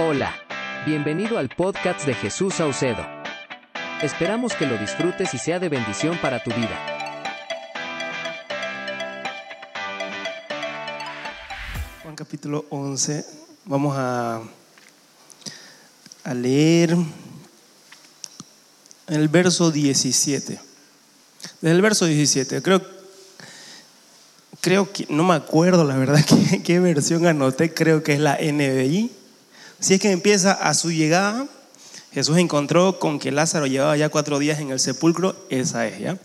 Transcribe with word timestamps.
Hola, 0.00 0.32
bienvenido 0.86 1.38
al 1.38 1.48
podcast 1.48 2.06
de 2.06 2.14
Jesús 2.14 2.54
Saucedo. 2.54 3.04
Esperamos 4.00 4.54
que 4.54 4.64
lo 4.64 4.78
disfrutes 4.78 5.34
y 5.34 5.38
sea 5.38 5.58
de 5.58 5.68
bendición 5.68 6.16
para 6.22 6.40
tu 6.40 6.50
vida. 6.50 6.78
Juan 12.04 12.14
capítulo 12.14 12.64
11, 12.70 13.24
vamos 13.64 13.96
a, 13.98 14.40
a 16.22 16.34
leer 16.34 16.96
el 19.08 19.28
verso 19.28 19.72
17. 19.72 20.60
Desde 21.60 21.74
el 21.74 21.82
verso 21.82 22.06
17, 22.06 22.62
creo, 22.62 22.80
creo 24.60 24.92
que, 24.92 25.08
no 25.10 25.24
me 25.24 25.34
acuerdo 25.34 25.82
la 25.82 25.96
verdad 25.96 26.24
qué, 26.50 26.62
qué 26.62 26.78
versión 26.78 27.26
anoté, 27.26 27.74
creo 27.74 28.04
que 28.04 28.12
es 28.12 28.20
la 28.20 28.38
NBI. 28.40 29.17
Si 29.80 29.94
es 29.94 30.00
que 30.00 30.10
empieza 30.10 30.52
a 30.52 30.74
su 30.74 30.90
llegada, 30.90 31.46
Jesús 32.12 32.36
encontró 32.38 32.98
con 32.98 33.20
que 33.20 33.30
Lázaro 33.30 33.66
llevaba 33.66 33.96
ya 33.96 34.08
cuatro 34.08 34.40
días 34.40 34.58
en 34.58 34.70
el 34.70 34.80
sepulcro, 34.80 35.36
esa 35.50 35.86
es, 35.86 36.00
¿ya? 36.00 36.18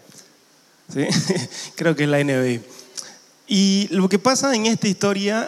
Creo 1.76 1.96
que 1.96 2.04
es 2.04 2.10
la 2.10 2.24
NBI. 2.24 2.62
Y 3.48 3.88
lo 3.92 4.10
que 4.10 4.18
pasa 4.18 4.56
en 4.56 4.66
esta 4.66 4.88
historia 4.88 5.48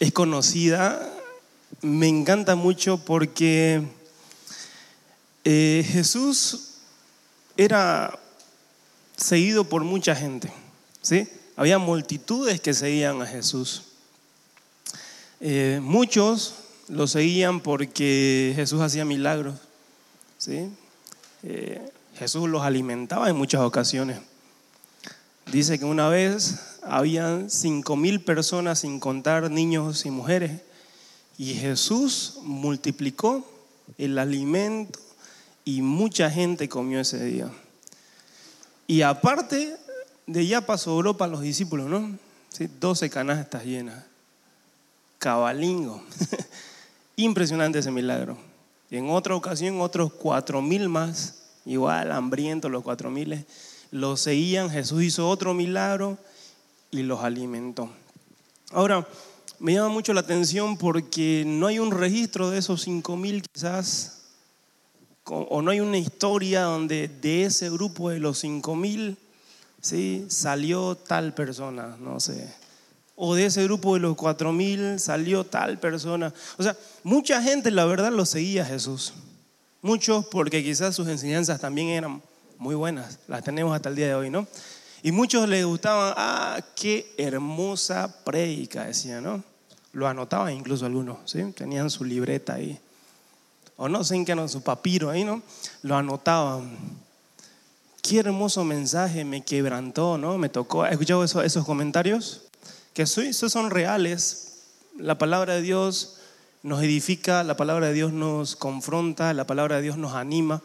es 0.00 0.12
conocida, 0.12 1.08
me 1.82 2.08
encanta 2.08 2.56
mucho 2.56 2.98
porque 2.98 3.82
eh, 5.44 5.86
Jesús 5.88 6.70
era 7.56 8.18
seguido 9.16 9.64
por 9.64 9.84
mucha 9.84 10.16
gente, 10.16 10.52
¿sí? 11.00 11.28
Había 11.54 11.78
multitudes 11.78 12.60
que 12.60 12.74
seguían 12.74 13.22
a 13.22 13.26
Jesús. 13.26 13.82
Eh, 15.40 15.78
muchos 15.80 16.54
lo 16.88 17.06
seguían 17.06 17.60
porque 17.60 18.52
Jesús 18.56 18.80
hacía 18.80 19.04
milagros. 19.04 19.54
¿sí? 20.38 20.70
Eh, 21.42 21.90
Jesús 22.16 22.48
los 22.48 22.62
alimentaba 22.62 23.28
en 23.28 23.36
muchas 23.36 23.62
ocasiones. 23.62 24.18
Dice 25.50 25.78
que 25.78 25.84
una 25.84 26.08
vez 26.08 26.78
habían 26.82 27.50
cinco 27.50 27.96
mil 27.96 28.22
personas 28.22 28.80
sin 28.80 29.00
contar 29.00 29.50
niños 29.50 30.06
y 30.06 30.10
mujeres 30.10 30.60
y 31.36 31.54
Jesús 31.54 32.38
multiplicó 32.42 33.46
el 33.98 34.18
alimento 34.18 34.98
y 35.64 35.82
mucha 35.82 36.30
gente 36.30 36.68
comió 36.68 37.00
ese 37.00 37.24
día. 37.24 37.50
Y 38.86 39.02
aparte 39.02 39.76
de 40.26 40.46
ya 40.46 40.64
pasó 40.64 40.90
Europa 40.92 41.26
los 41.26 41.40
discípulos, 41.40 41.88
¿no? 41.88 42.18
¿Sí? 42.50 42.68
12 42.80 43.10
canastas 43.10 43.64
llenas. 43.64 44.04
Cabalingo. 45.18 46.02
Impresionante 47.16 47.78
ese 47.78 47.90
milagro. 47.90 48.36
Y 48.90 48.96
en 48.96 49.10
otra 49.10 49.34
ocasión, 49.34 49.80
otros 49.80 50.12
cuatro 50.12 50.60
mil 50.60 50.88
más, 50.88 51.42
igual 51.64 52.12
hambrientos 52.12 52.70
los 52.70 52.82
cuatro 52.82 53.10
miles, 53.10 53.44
los 53.90 54.20
seguían. 54.20 54.70
Jesús 54.70 55.02
hizo 55.02 55.28
otro 55.28 55.54
milagro 55.54 56.18
y 56.90 57.02
los 57.02 57.20
alimentó. 57.22 57.88
Ahora, 58.72 59.06
me 59.60 59.74
llama 59.74 59.88
mucho 59.88 60.12
la 60.12 60.20
atención 60.20 60.76
porque 60.76 61.44
no 61.46 61.68
hay 61.68 61.78
un 61.78 61.92
registro 61.92 62.50
de 62.50 62.58
esos 62.58 62.82
cinco 62.82 63.16
mil 63.16 63.42
quizás, 63.42 64.22
o 65.24 65.62
no 65.62 65.70
hay 65.70 65.80
una 65.80 65.96
historia 65.96 66.62
donde 66.62 67.08
de 67.08 67.44
ese 67.44 67.70
grupo 67.70 68.10
de 68.10 68.18
los 68.18 68.38
cinco 68.38 68.74
mil 68.74 69.16
¿sí? 69.80 70.26
salió 70.28 70.96
tal 70.96 71.32
persona, 71.34 71.96
no 71.98 72.20
sé 72.20 72.63
o 73.16 73.34
de 73.34 73.46
ese 73.46 73.62
grupo 73.64 73.94
de 73.94 74.00
los 74.00 74.16
cuatro 74.16 74.52
mil 74.52 74.98
salió 74.98 75.44
tal 75.44 75.78
persona. 75.78 76.32
O 76.58 76.62
sea, 76.62 76.76
mucha 77.02 77.42
gente 77.42 77.70
la 77.70 77.84
verdad 77.84 78.12
lo 78.12 78.26
seguía 78.26 78.62
a 78.62 78.66
Jesús. 78.66 79.12
Muchos 79.82 80.26
porque 80.26 80.64
quizás 80.64 80.94
sus 80.94 81.08
enseñanzas 81.08 81.60
también 81.60 81.88
eran 81.88 82.22
muy 82.58 82.74
buenas, 82.74 83.18
las 83.28 83.44
tenemos 83.44 83.74
hasta 83.74 83.90
el 83.90 83.96
día 83.96 84.06
de 84.06 84.14
hoy, 84.14 84.30
¿no? 84.30 84.46
Y 85.02 85.12
muchos 85.12 85.46
les 85.48 85.66
gustaban, 85.66 86.14
ah, 86.16 86.58
qué 86.74 87.12
hermosa 87.18 88.24
prédica, 88.24 88.86
decían, 88.86 89.22
¿no? 89.22 89.44
Lo 89.92 90.08
anotaban 90.08 90.54
incluso 90.54 90.86
algunos, 90.86 91.18
¿sí? 91.26 91.42
Tenían 91.52 91.90
su 91.90 92.04
libreta 92.04 92.54
ahí. 92.54 92.80
O 93.76 93.88
no 93.88 94.02
sé 94.04 94.16
en 94.16 94.24
no, 94.36 94.48
su 94.48 94.62
papiro 94.62 95.10
ahí, 95.10 95.24
¿no? 95.24 95.42
Lo 95.82 95.96
anotaban. 95.96 96.78
Qué 98.00 98.20
hermoso 98.20 98.64
mensaje, 98.64 99.24
me 99.24 99.42
quebrantó, 99.42 100.16
¿no? 100.16 100.38
Me 100.38 100.48
tocó. 100.48 100.84
¿Has 100.84 100.92
escuchado 100.92 101.22
esos 101.24 101.64
comentarios? 101.66 102.43
Que 102.94 103.06
son 103.06 103.70
reales. 103.70 104.62
La 104.96 105.18
palabra 105.18 105.54
de 105.54 105.62
Dios 105.62 106.18
nos 106.62 106.82
edifica, 106.82 107.42
la 107.42 107.56
palabra 107.56 107.88
de 107.88 107.92
Dios 107.92 108.12
nos 108.12 108.56
confronta, 108.56 109.34
la 109.34 109.46
palabra 109.46 109.76
de 109.76 109.82
Dios 109.82 109.98
nos 109.98 110.14
anima. 110.14 110.62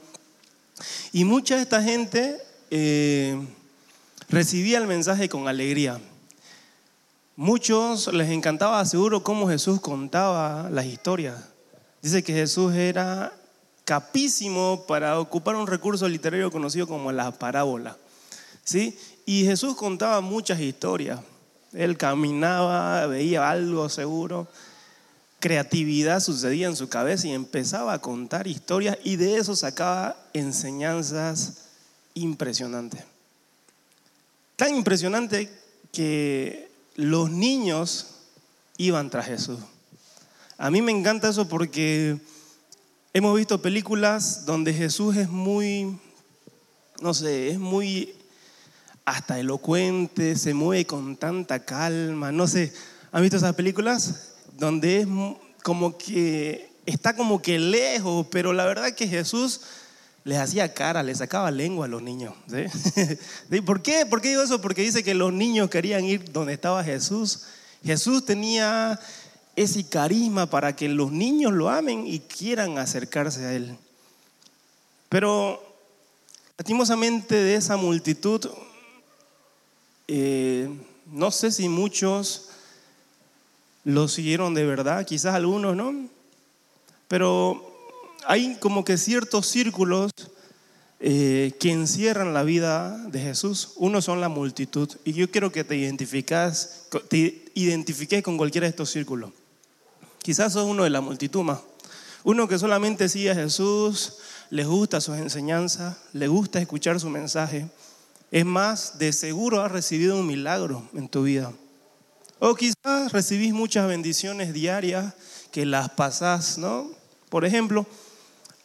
Y 1.12 1.25
mucha 1.25 1.56
de 1.56 1.63
esta 1.63 1.84
gente 1.84 2.38
eh, 2.69 3.38
recibía 4.29 4.78
el 4.78 4.88
mensaje 4.88 5.28
con 5.28 5.47
alegría. 5.47 6.00
Muchos 7.35 8.13
les 8.13 8.29
encantaba, 8.29 8.85
seguro, 8.85 9.23
cómo 9.23 9.50
Jesús 9.50 9.81
contaba 9.81 10.69
las 10.69 10.85
historias. 10.85 11.35
Dice 12.01 12.23
que 12.23 12.34
Jesús 12.34 12.75
era 12.75 13.34
capísimo 13.85 14.85
para 14.88 15.19
ocupar 15.19 15.56
un 15.56 15.66
recurso 15.66 16.07
literario 16.07 16.51
conocido 16.51 16.88
como 16.88 17.12
la 17.12 17.31
parábola. 17.31 17.97
¿sí? 18.63 18.97
Y 19.25 19.45
Jesús 19.45 19.75
contaba 19.75 20.22
muchas 20.22 20.59
historias. 20.59 21.19
Él 21.74 21.97
caminaba, 21.97 23.06
veía 23.07 23.50
algo 23.50 23.90
seguro, 23.90 24.47
creatividad 25.40 26.19
sucedía 26.19 26.68
en 26.68 26.75
su 26.75 26.90
cabeza 26.90 27.28
y 27.28 27.31
empezaba 27.31 27.94
a 27.94 28.02
contar 28.02 28.47
historias 28.47 28.97
y 29.03 29.16
de 29.16 29.38
eso 29.38 29.56
sacaba 29.56 30.18
enseñanzas 30.34 31.66
impresionantes. 32.13 33.03
Tan 34.56 34.75
impresionante 34.75 35.50
que 35.94 36.69
los 36.96 37.31
niños 37.31 38.07
iban 38.78 39.09
tras 39.09 39.28
Jesús. 39.28 39.59
A 40.57 40.69
mí 40.69 40.81
me 40.81 40.91
encanta 40.91 41.30
eso 41.30 41.47
porque 41.47 42.19
hemos 43.13 43.36
visto 43.38 43.62
películas 43.62 44.46
donde 44.46 44.74
Jesús 44.74 45.16
es 45.16 45.30
muy, 45.30 45.97
no 47.01 47.13
sé, 47.13 47.51
es 47.51 47.59
muy 47.59 48.13
hasta 49.09 49.39
elocuente, 49.39 50.35
se 50.35 50.53
mueve 50.53 50.85
con 50.85 51.17
tanta 51.17 51.65
calma. 51.65 52.31
No 52.31 52.45
sé, 52.45 52.71
¿han 53.11 53.23
visto 53.23 53.37
esas 53.37 53.55
películas? 53.55 54.33
Donde 54.57 55.01
es 55.01 55.07
como 55.63 55.97
que 55.97 56.69
está 56.85 57.15
como 57.15 57.41
que 57.41 57.57
lejos, 57.57 58.27
pero 58.29 58.53
la 58.53 58.65
verdad 58.65 58.93
que 58.93 59.07
Jesús 59.07 59.61
les 60.25 60.37
hacía 60.37 60.75
cara, 60.75 61.01
les 61.01 61.17
sacaba 61.17 61.49
lengua 61.49 61.85
a 61.85 61.89
los 61.89 62.03
niños. 62.03 62.35
¿Por 63.65 63.81
qué? 63.81 64.05
¿Por 64.05 64.21
qué 64.21 64.29
digo 64.29 64.43
eso? 64.43 64.61
Porque 64.61 64.83
dice 64.83 65.03
que 65.03 65.15
los 65.15 65.33
niños 65.33 65.71
querían 65.71 66.05
ir 66.05 66.31
donde 66.31 66.53
estaba 66.53 66.83
Jesús. 66.83 67.45
Jesús 67.83 68.25
tenía 68.25 68.99
ese 69.55 69.89
carisma 69.89 70.51
para 70.51 70.75
que 70.75 70.87
los 70.87 71.11
niños 71.11 71.51
lo 71.53 71.69
amen 71.69 72.05
y 72.05 72.19
quieran 72.19 72.77
acercarse 72.77 73.43
a 73.43 73.53
Él. 73.53 73.75
Pero 75.09 75.63
lastimosamente 76.59 77.33
de 77.33 77.55
esa 77.55 77.75
multitud 77.75 78.47
eh, 80.11 80.67
no 81.11 81.29
sé 81.29 81.51
si 81.51 81.69
muchos 81.69 82.49
lo 83.83 84.07
siguieron 84.07 84.55
de 84.55 84.65
verdad, 84.65 85.05
quizás 85.05 85.35
algunos 85.35 85.75
no, 85.75 86.09
pero 87.07 87.71
hay 88.25 88.57
como 88.59 88.83
que 88.83 88.97
ciertos 88.97 89.45
círculos 89.45 90.11
eh, 90.99 91.53
que 91.59 91.71
encierran 91.71 92.33
la 92.33 92.41
vida 92.41 92.97
de 93.09 93.19
Jesús. 93.19 93.73
Uno 93.75 94.01
son 94.01 94.19
la 94.19 94.29
multitud 94.29 94.89
y 95.05 95.13
yo 95.13 95.29
quiero 95.29 95.51
que 95.51 95.63
te 95.63 95.75
identificas, 95.75 96.87
te 97.07 97.45
identifiques 97.53 98.23
con 98.23 98.35
cualquiera 98.35 98.65
de 98.65 98.71
estos 98.71 98.89
círculos. 98.89 99.29
Quizás 100.23 100.53
sos 100.53 100.65
uno 100.65 100.85
de 100.85 100.89
la 100.89 101.01
multitud 101.01 101.44
más. 101.44 101.59
Uno 102.23 102.47
que 102.47 102.57
solamente 102.57 103.09
sigue 103.09 103.29
a 103.29 103.35
Jesús, 103.35 104.15
le 104.50 104.65
gusta 104.65 105.01
sus 105.01 105.17
enseñanzas, 105.17 105.97
le 106.13 106.27
gusta 106.27 106.59
escuchar 106.59 107.00
su 107.00 107.09
mensaje, 107.09 107.69
es 108.31 108.45
más, 108.45 108.99
de 108.99 109.11
seguro 109.11 109.61
has 109.61 109.71
recibido 109.71 110.17
un 110.17 110.27
milagro 110.27 110.87
en 110.93 111.09
tu 111.09 111.23
vida. 111.23 111.51
O 112.39 112.55
quizás 112.55 113.11
recibís 113.11 113.53
muchas 113.53 113.87
bendiciones 113.87 114.53
diarias 114.53 115.13
que 115.51 115.65
las 115.65 115.89
pasás, 115.89 116.57
¿no? 116.57 116.89
Por 117.29 117.43
ejemplo, 117.43 117.85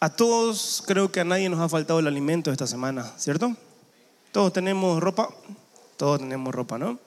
a 0.01 0.11
todos, 0.11 0.83
creo 0.87 1.11
que 1.11 1.21
a 1.21 1.25
nadie 1.25 1.49
nos 1.49 1.61
ha 1.61 1.69
faltado 1.69 1.99
el 1.99 2.07
alimento 2.07 2.53
esta 2.53 2.67
semana, 2.67 3.13
¿cierto? 3.17 3.57
Todos 4.33 4.53
tenemos 4.53 5.01
ropa, 5.01 5.29
todos 5.97 6.21
tenemos 6.21 6.55
ropa, 6.55 6.79
¿no? 6.79 6.99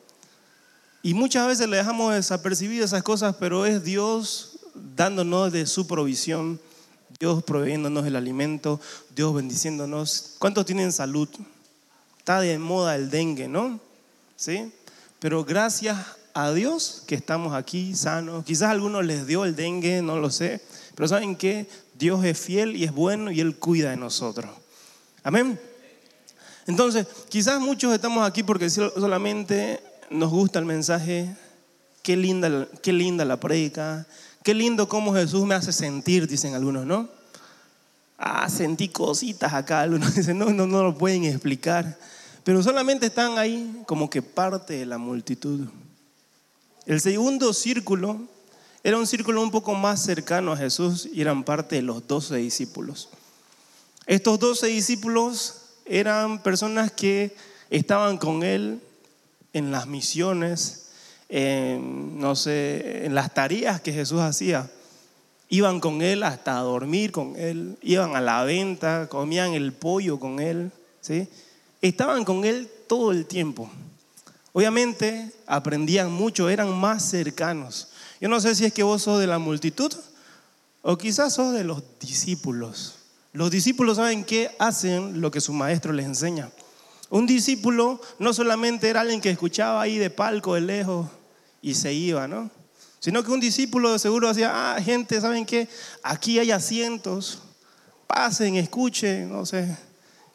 Y 1.03 1.13
muchas 1.13 1.47
veces 1.47 1.69
le 1.69 1.77
dejamos 1.77 2.13
desapercibidas 2.15 2.87
esas 2.91 3.03
cosas, 3.03 3.35
pero 3.39 3.65
es 3.65 3.83
Dios 3.83 4.59
dándonos 4.73 5.51
de 5.51 5.65
su 5.67 5.87
provisión, 5.87 6.59
Dios 7.19 7.43
proveyéndonos 7.43 8.05
el 8.05 8.15
alimento, 8.15 8.81
Dios 9.15 9.33
bendiciéndonos. 9.33 10.35
¿Cuántos 10.39 10.65
tienen 10.65 10.91
salud? 10.91 11.29
Está 12.27 12.41
de 12.41 12.59
moda 12.59 12.93
el 12.97 13.09
dengue, 13.09 13.47
¿no? 13.47 13.79
¿Sí? 14.35 14.69
Pero 15.19 15.45
gracias 15.45 15.97
a 16.33 16.51
Dios 16.51 17.03
que 17.07 17.15
estamos 17.15 17.53
aquí 17.53 17.95
sanos. 17.95 18.43
Quizás 18.43 18.69
algunos 18.69 19.05
les 19.05 19.25
dio 19.25 19.45
el 19.45 19.55
dengue, 19.55 20.01
no 20.01 20.19
lo 20.19 20.29
sé, 20.29 20.59
Pero 20.93 21.07
¿saben 21.07 21.37
qué? 21.37 21.69
Dios 21.97 22.25
es 22.25 22.37
fiel 22.37 22.75
y 22.75 22.83
es 22.83 22.91
bueno 22.91 23.31
y 23.31 23.39
Él 23.39 23.55
cuida 23.55 23.91
de 23.91 23.95
nosotros. 23.95 24.51
Amén. 25.23 25.57
Entonces, 26.65 27.07
quizás 27.29 27.61
muchos 27.61 27.93
estamos 27.93 28.27
aquí 28.27 28.43
porque 28.43 28.69
solamente 28.69 29.79
nos 30.09 30.29
gusta 30.29 30.59
el 30.59 30.65
mensaje, 30.65 31.33
qué 32.03 32.17
linda, 32.17 32.67
qué 32.81 32.91
linda 32.91 33.23
la 33.23 33.39
predica, 33.39 34.05
qué 34.43 34.53
lindo 34.53 34.89
cómo 34.89 35.13
Jesús 35.13 35.45
me 35.45 35.55
hace 35.55 35.71
sentir, 35.71 36.27
dicen 36.27 36.55
algunos, 36.55 36.85
¿no? 36.85 37.07
Ah, 38.17 38.49
sentí 38.49 38.89
cositas 38.89 39.53
acá, 39.53 39.79
algunos 39.79 40.13
dicen, 40.15 40.37
no, 40.37 40.51
no, 40.51 40.67
no 40.67 40.83
lo 40.83 40.97
pueden 40.97 41.23
explicar, 41.23 41.97
pero 42.47 42.63
solamente 42.63 43.07
están 43.07 43.37
ahí 43.37 43.83
como 43.85 44.09
que 44.09 44.21
parte 44.21 44.75
de 44.75 44.85
la 44.85 44.97
multitud. 44.97 45.67
El 46.85 47.01
segundo 47.01 47.51
círculo 47.51 48.21
era 48.85 48.97
un 48.97 49.05
círculo 49.05 49.43
un 49.43 49.51
poco 49.51 49.73
más 49.73 50.01
cercano 50.01 50.53
a 50.53 50.57
Jesús 50.57 51.09
y 51.11 51.19
eran 51.19 51.43
parte 51.43 51.75
de 51.75 51.81
los 51.81 52.07
doce 52.07 52.37
discípulos. 52.37 53.09
Estos 54.05 54.39
doce 54.39 54.67
discípulos 54.67 55.55
eran 55.83 56.41
personas 56.41 56.89
que 56.89 57.35
estaban 57.69 58.17
con 58.17 58.43
él 58.43 58.79
en 59.51 59.69
las 59.71 59.85
misiones, 59.85 60.91
en, 61.27 62.17
no 62.17 62.33
sé, 62.37 63.07
en 63.07 63.13
las 63.13 63.33
tareas 63.33 63.81
que 63.81 63.91
Jesús 63.91 64.21
hacía. 64.21 64.71
Iban 65.49 65.81
con 65.81 66.01
él 66.01 66.23
hasta 66.23 66.53
dormir 66.59 67.11
con 67.11 67.35
él, 67.35 67.77
iban 67.81 68.15
a 68.15 68.21
la 68.21 68.45
venta, 68.45 69.09
comían 69.09 69.53
el 69.53 69.73
pollo 69.73 70.17
con 70.17 70.39
él, 70.39 70.71
¿sí? 71.01 71.27
Estaban 71.81 72.23
con 72.23 72.45
él 72.45 72.69
todo 72.87 73.11
el 73.11 73.25
tiempo. 73.25 73.69
Obviamente 74.53 75.31
aprendían 75.45 76.11
mucho, 76.11 76.49
eran 76.49 76.73
más 76.73 77.07
cercanos. 77.07 77.89
Yo 78.19 78.27
no 78.27 78.39
sé 78.39 78.55
si 78.55 78.65
es 78.65 78.73
que 78.73 78.83
vos 78.83 79.03
sos 79.03 79.19
de 79.19 79.27
la 79.27 79.37
multitud 79.37 79.93
o 80.81 80.97
quizás 80.97 81.35
sos 81.35 81.53
de 81.53 81.63
los 81.63 81.83
discípulos. 81.99 82.95
Los 83.33 83.51
discípulos 83.51 83.97
saben 83.97 84.23
que 84.23 84.49
hacen 84.57 85.21
lo 85.21 85.29
que 85.29 85.41
su 85.41 85.53
maestro 85.53 85.93
les 85.93 86.05
enseña. 86.05 86.49
Un 87.09 87.27
discípulo 87.27 88.01
no 88.19 88.33
solamente 88.33 88.89
era 88.89 89.01
alguien 89.01 89.21
que 89.21 89.29
escuchaba 89.29 89.81
ahí 89.81 89.97
de 89.97 90.09
palco 90.09 90.55
de 90.55 90.61
lejos 90.61 91.07
y 91.61 91.75
se 91.75 91.93
iba, 91.93 92.27
¿no? 92.27 92.49
Sino 92.99 93.23
que 93.23 93.31
un 93.31 93.39
discípulo 93.39 93.99
seguro 93.99 94.29
decía, 94.29 94.73
ah, 94.73 94.81
gente, 94.81 95.21
¿saben 95.21 95.45
qué? 95.45 95.69
Aquí 96.01 96.39
hay 96.39 96.51
asientos, 96.51 97.39
pasen, 98.07 98.55
escuchen, 98.55 99.31
no 99.31 99.45
sé. 99.45 99.77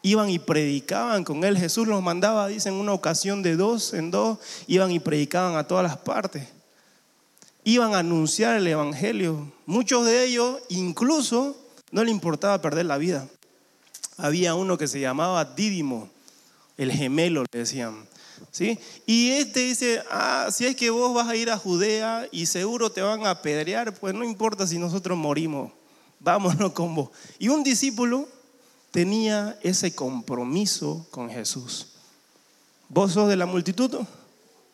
Iban 0.03 0.31
y 0.31 0.39
predicaban 0.39 1.23
con 1.25 1.45
él. 1.45 1.57
Jesús 1.57 1.87
los 1.87 2.03
mandaba, 2.03 2.49
dicen, 2.49 2.75
una 2.75 2.93
ocasión 2.93 3.43
de 3.43 3.57
dos 3.57 3.95
en 3.95 4.11
dos, 4.11 4.39
iban 4.67 4.91
y 4.91 4.99
predicaban 4.99 5.57
a 5.57 5.67
todas 5.67 5.85
las 5.85 5.97
partes. 5.97 6.49
Iban 7.65 7.95
a 7.95 7.99
anunciar 7.99 8.57
el 8.57 8.67
Evangelio. 8.67 9.53
Muchos 9.67 10.05
de 10.05 10.25
ellos 10.25 10.59
incluso 10.69 11.57
no 11.93 12.03
le 12.03 12.11
importaba 12.11 12.61
perder 12.61 12.87
la 12.87 12.99
vida. 12.99 13.29
Había 14.17 14.55
uno 14.55 14.77
que 14.77 14.89
se 14.89 14.99
llamaba 14.99 15.45
Dídimo, 15.45 16.11
el 16.77 16.91
gemelo, 16.91 17.45
le 17.53 17.59
decían. 17.61 18.07
¿Sí? 18.51 18.79
Y 19.07 19.31
este 19.31 19.61
dice, 19.61 20.03
ah, 20.11 20.49
si 20.51 20.67
es 20.67 20.75
que 20.75 20.91
vos 20.91 21.15
vas 21.15 21.29
a 21.29 21.37
ir 21.37 21.49
a 21.49 21.57
Judea 21.57 22.27
y 22.33 22.47
seguro 22.47 22.91
te 22.91 23.01
van 23.01 23.25
a 23.25 23.31
apedrear, 23.31 23.95
pues 23.95 24.15
no 24.15 24.25
importa 24.25 24.67
si 24.67 24.79
nosotros 24.79 25.17
morimos, 25.17 25.73
vámonos 26.19 26.73
con 26.73 26.95
vos. 26.95 27.11
Y 27.39 27.49
un 27.49 27.63
discípulo 27.63 28.29
tenía 28.93 29.59
ese 29.63 29.95
compromiso 29.95 31.05
con 31.11 31.29
Jesús. 31.29 31.89
¿Vos 32.89 33.13
sos 33.13 33.29
de 33.29 33.37
la 33.37 33.47
multitud 33.47 34.07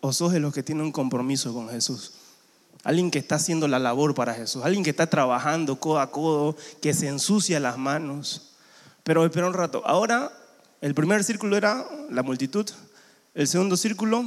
o 0.00 0.12
sos 0.12 0.32
de 0.32 0.40
los 0.40 0.52
que 0.52 0.62
tienen 0.62 0.84
un 0.84 0.92
compromiso 0.92 1.54
con 1.54 1.70
Jesús? 1.70 2.12
alguien 2.84 3.10
que 3.10 3.18
está 3.18 3.36
haciendo 3.36 3.68
la 3.68 3.78
labor 3.78 4.14
para 4.14 4.34
Jesús, 4.34 4.62
alguien 4.64 4.84
que 4.84 4.90
está 4.90 5.08
trabajando 5.08 5.78
codo 5.80 6.00
a 6.00 6.10
codo, 6.10 6.56
que 6.80 6.94
se 6.94 7.08
ensucia 7.08 7.60
las 7.60 7.78
manos. 7.78 8.52
Pero 9.04 9.24
espera 9.24 9.46
un 9.46 9.54
rato, 9.54 9.82
ahora 9.84 10.32
el 10.80 10.94
primer 10.94 11.24
círculo 11.24 11.56
era 11.56 11.86
la 12.10 12.22
multitud, 12.22 12.66
el 13.34 13.48
segundo 13.48 13.76
círculo, 13.76 14.24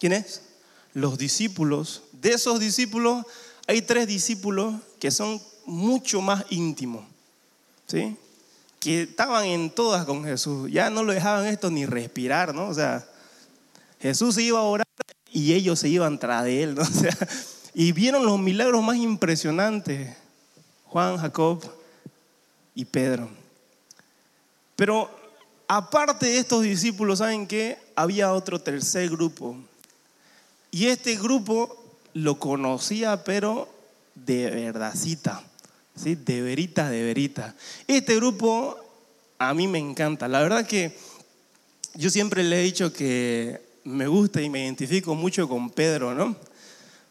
¿quién 0.00 0.12
es? 0.12 0.42
Los 0.94 1.18
discípulos. 1.18 2.02
De 2.12 2.30
esos 2.30 2.60
discípulos 2.60 3.26
hay 3.66 3.82
tres 3.82 4.06
discípulos 4.06 4.74
que 4.98 5.10
son 5.10 5.40
mucho 5.66 6.20
más 6.20 6.44
íntimos, 6.50 7.04
¿sí? 7.86 8.16
Que 8.80 9.02
estaban 9.02 9.44
en 9.44 9.70
todas 9.70 10.04
con 10.04 10.24
Jesús, 10.24 10.70
ya 10.70 10.90
no 10.90 11.02
lo 11.02 11.12
dejaban 11.12 11.46
esto 11.46 11.70
ni 11.70 11.84
respirar, 11.84 12.54
¿no? 12.54 12.68
O 12.68 12.74
sea, 12.74 13.06
Jesús 14.00 14.34
se 14.34 14.42
iba 14.42 14.58
a 14.58 14.62
orar 14.62 14.86
y 15.32 15.52
ellos 15.52 15.78
se 15.78 15.88
iban 15.88 16.18
tras 16.18 16.44
de 16.44 16.62
él, 16.62 16.74
¿no? 16.74 16.82
O 16.82 16.86
sea, 16.86 17.16
y 17.74 17.92
vieron 17.92 18.24
los 18.24 18.38
milagros 18.38 18.82
más 18.82 18.96
impresionantes, 18.96 20.16
Juan, 20.86 21.16
Jacob 21.18 21.62
y 22.74 22.84
Pedro. 22.84 23.28
Pero 24.74 25.10
aparte 25.66 26.26
de 26.26 26.38
estos 26.38 26.62
discípulos, 26.62 27.18
¿saben 27.18 27.46
qué? 27.46 27.78
Había 27.94 28.32
otro 28.32 28.60
tercer 28.60 29.10
grupo. 29.10 29.56
Y 30.70 30.86
este 30.86 31.16
grupo 31.16 31.76
lo 32.14 32.38
conocía, 32.38 33.22
pero 33.24 33.68
de 34.14 34.50
verdadcita, 34.50 35.42
¿sí? 35.98 36.14
de 36.14 36.42
verita, 36.42 36.88
de 36.88 37.02
verita. 37.02 37.54
Este 37.86 38.16
grupo 38.16 38.78
a 39.38 39.54
mí 39.54 39.68
me 39.68 39.78
encanta. 39.78 40.28
La 40.28 40.40
verdad 40.40 40.66
que 40.66 40.96
yo 41.94 42.10
siempre 42.10 42.42
le 42.42 42.60
he 42.60 42.62
dicho 42.62 42.92
que 42.92 43.60
me 43.84 44.06
gusta 44.06 44.40
y 44.40 44.50
me 44.50 44.64
identifico 44.64 45.14
mucho 45.14 45.48
con 45.48 45.70
Pedro, 45.70 46.14
¿no? 46.14 46.36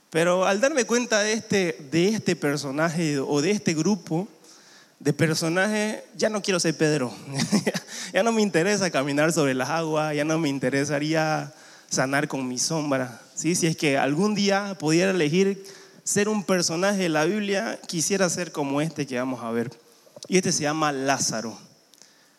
Pero 0.10 0.46
al 0.46 0.62
darme 0.62 0.86
cuenta 0.86 1.20
de 1.20 1.34
este, 1.34 1.78
de 1.92 2.10
este 2.10 2.36
personaje 2.36 3.20
o 3.20 3.42
de 3.42 3.52
este 3.52 3.74
grupo 3.74 4.28
de 5.00 5.14
personajes, 5.14 6.04
ya 6.16 6.30
no 6.30 6.42
quiero 6.42 6.60
ser 6.60 6.76
Pedro. 6.76 7.14
ya 8.14 8.24
no 8.24 8.32
me 8.32 8.42
interesa 8.42 8.90
caminar 8.90 9.32
sobre 9.32 9.54
las 9.54 9.70
aguas, 9.70 10.16
ya 10.16 10.24
no 10.24 10.40
me 10.40 10.50
interesaría 10.50 11.54
sanar 11.90 12.28
con 12.28 12.48
mi 12.48 12.58
sombra. 12.58 13.22
¿sí? 13.36 13.56
Si 13.56 13.68
es 13.68 13.78
que 13.78 13.98
algún 13.98 14.34
día 14.34 14.76
pudiera 14.80 15.12
elegir 15.12 15.64
ser 16.08 16.30
un 16.30 16.42
personaje 16.42 17.00
de 17.00 17.10
la 17.10 17.26
Biblia, 17.26 17.78
quisiera 17.86 18.30
ser 18.30 18.54
como 18.54 18.80
este 18.80 19.06
que 19.06 19.20
vamos 19.20 19.44
a 19.44 19.52
ver. 19.52 19.70
Y 20.30 20.38
este 20.38 20.54
se 20.54 20.64
llama 20.64 20.94
Lázaro. 20.94 21.58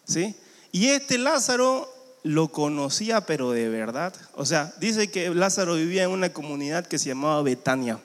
¿sí? 0.07 0.35
Y 0.73 0.87
este 0.87 1.19
Lázaro 1.19 1.87
lo 2.23 2.49
conocía, 2.49 3.27
pero 3.27 3.51
de 3.51 3.69
verdad. 3.69 4.15
O 4.37 4.47
sea, 4.47 4.73
dice 4.81 5.11
que 5.11 5.29
Lázaro 5.35 5.75
vivía 5.75 6.05
en 6.05 6.11
una 6.11 6.33
comunidad 6.33 6.87
que 6.87 6.99
se 6.99 7.11
llamaba 7.11 7.43
Betania. 7.43 7.99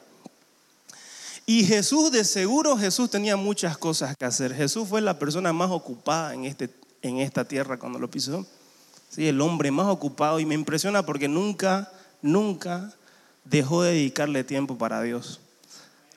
Y 1.45 1.63
Jesús, 1.63 2.11
de 2.11 2.25
seguro, 2.25 2.75
Jesús 2.75 3.09
tenía 3.09 3.37
muchas 3.37 3.77
cosas 3.77 4.17
que 4.17 4.25
hacer. 4.25 4.53
Jesús 4.53 4.89
fue 4.89 4.99
la 4.99 5.17
persona 5.17 5.53
más 5.53 5.71
ocupada 5.71 6.33
en, 6.33 6.43
este, 6.43 6.69
en 7.01 7.19
esta 7.19 7.45
tierra 7.45 7.79
cuando 7.79 7.99
lo 7.99 8.11
pisó. 8.11 8.45
Sí, 9.09 9.29
el 9.29 9.39
hombre 9.39 9.71
más 9.71 9.87
ocupado. 9.87 10.41
Y 10.41 10.45
me 10.45 10.55
impresiona 10.55 11.05
porque 11.05 11.29
nunca, 11.29 11.89
nunca 12.21 12.93
dejó 13.45 13.83
de 13.83 13.93
dedicarle 13.93 14.43
tiempo 14.43 14.77
para 14.77 15.01
Dios. 15.01 15.39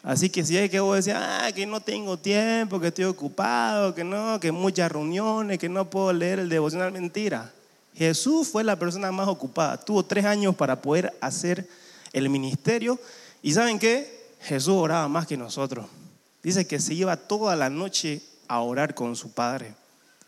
Así 0.07 0.31
que 0.31 0.45
si 0.45 0.57
hay 0.57 0.69
que 0.69 0.79
vos 0.79 1.05
decís, 1.05 1.21
ah, 1.21 1.51
que 1.53 1.67
no 1.67 1.81
tengo 1.81 2.17
tiempo, 2.17 2.79
que 2.79 2.87
estoy 2.87 3.07
ocupado, 3.07 3.93
que 3.93 4.05
no, 4.05 4.39
que 4.39 4.53
muchas 4.53 4.93
reuniones, 4.93 5.59
que 5.59 5.69
no 5.69 5.91
puedo 5.91 6.13
leer 6.13 6.39
el 6.39 6.49
devocional, 6.49 6.93
mentira. 6.93 7.53
Jesús 7.93 8.47
fue 8.47 8.63
la 8.63 8.79
persona 8.79 9.11
más 9.11 9.27
ocupada. 9.27 9.85
Tuvo 9.85 10.05
tres 10.05 10.25
años 10.25 10.55
para 10.55 10.81
poder 10.81 11.13
hacer 11.21 11.69
el 12.13 12.29
ministerio. 12.29 13.01
¿Y 13.43 13.53
saben 13.53 13.81
qué? 13.81 14.29
Jesús 14.43 14.75
oraba 14.75 15.09
más 15.09 15.27
que 15.27 15.37
nosotros. 15.37 15.87
Dice 16.41 16.69
que 16.69 16.79
se 16.79 16.95
iba 16.95 17.17
toda 17.17 17.57
la 17.57 17.69
noche 17.69 18.23
a 18.47 18.61
orar 18.61 18.95
con 18.95 19.17
su 19.17 19.33
Padre. 19.33 19.75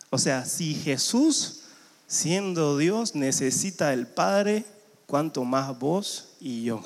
O 0.09 0.17
sea, 0.17 0.43
si 0.43 0.75
Jesús, 0.75 1.61
siendo 2.05 2.77
Dios, 2.77 3.15
necesita 3.15 3.91
del 3.91 4.07
Padre, 4.07 4.65
cuanto 5.05 5.45
más 5.45 5.79
vos 5.79 6.33
y 6.41 6.65
yo. 6.65 6.83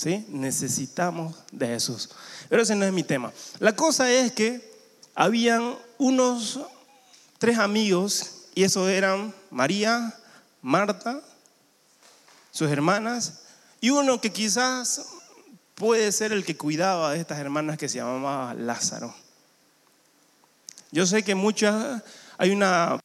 ¿Sí? 0.00 0.24
Necesitamos 0.30 1.36
de 1.52 1.66
Jesús. 1.66 2.08
Pero 2.48 2.62
ese 2.62 2.74
no 2.74 2.86
es 2.86 2.92
mi 2.94 3.02
tema. 3.02 3.34
La 3.58 3.76
cosa 3.76 4.10
es 4.10 4.32
que 4.32 4.72
habían 5.14 5.76
unos 5.98 6.58
tres 7.36 7.58
amigos 7.58 8.46
y 8.54 8.62
eso 8.62 8.88
eran 8.88 9.34
María, 9.50 10.18
Marta, 10.62 11.20
sus 12.50 12.70
hermanas, 12.70 13.42
y 13.78 13.90
uno 13.90 14.22
que 14.22 14.32
quizás 14.32 15.04
puede 15.74 16.10
ser 16.12 16.32
el 16.32 16.46
que 16.46 16.56
cuidaba 16.56 17.12
de 17.12 17.20
estas 17.20 17.38
hermanas 17.38 17.76
que 17.76 17.90
se 17.90 17.98
llamaba 17.98 18.54
Lázaro. 18.54 19.14
Yo 20.92 21.04
sé 21.04 21.22
que 21.22 21.34
muchas, 21.34 22.02
hay 22.38 22.52
una, 22.52 22.98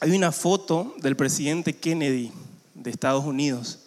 hay 0.00 0.10
una 0.10 0.32
foto 0.32 0.94
del 0.98 1.16
presidente 1.16 1.74
Kennedy 1.74 2.30
de 2.74 2.90
Estados 2.90 3.24
Unidos, 3.24 3.78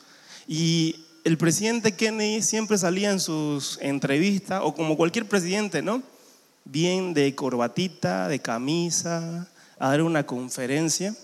y 0.48 1.06
el 1.24 1.38
presidente 1.38 1.94
Kennedy 1.94 2.42
siempre 2.42 2.78
salía 2.78 3.12
en 3.12 3.20
sus 3.20 3.78
entrevistas, 3.82 4.62
o 4.64 4.74
como 4.76 4.98
cualquier 4.98 5.26
presidente, 5.26 5.82
¿no? 5.82 6.04
Bien 6.66 7.14
de 7.14 7.34
corbatita, 7.34 8.28
de 8.28 8.40
camisa, 8.40 9.48
a 9.80 9.90
dar 9.90 10.02
una 10.02 10.26
conferencia. 10.26 11.16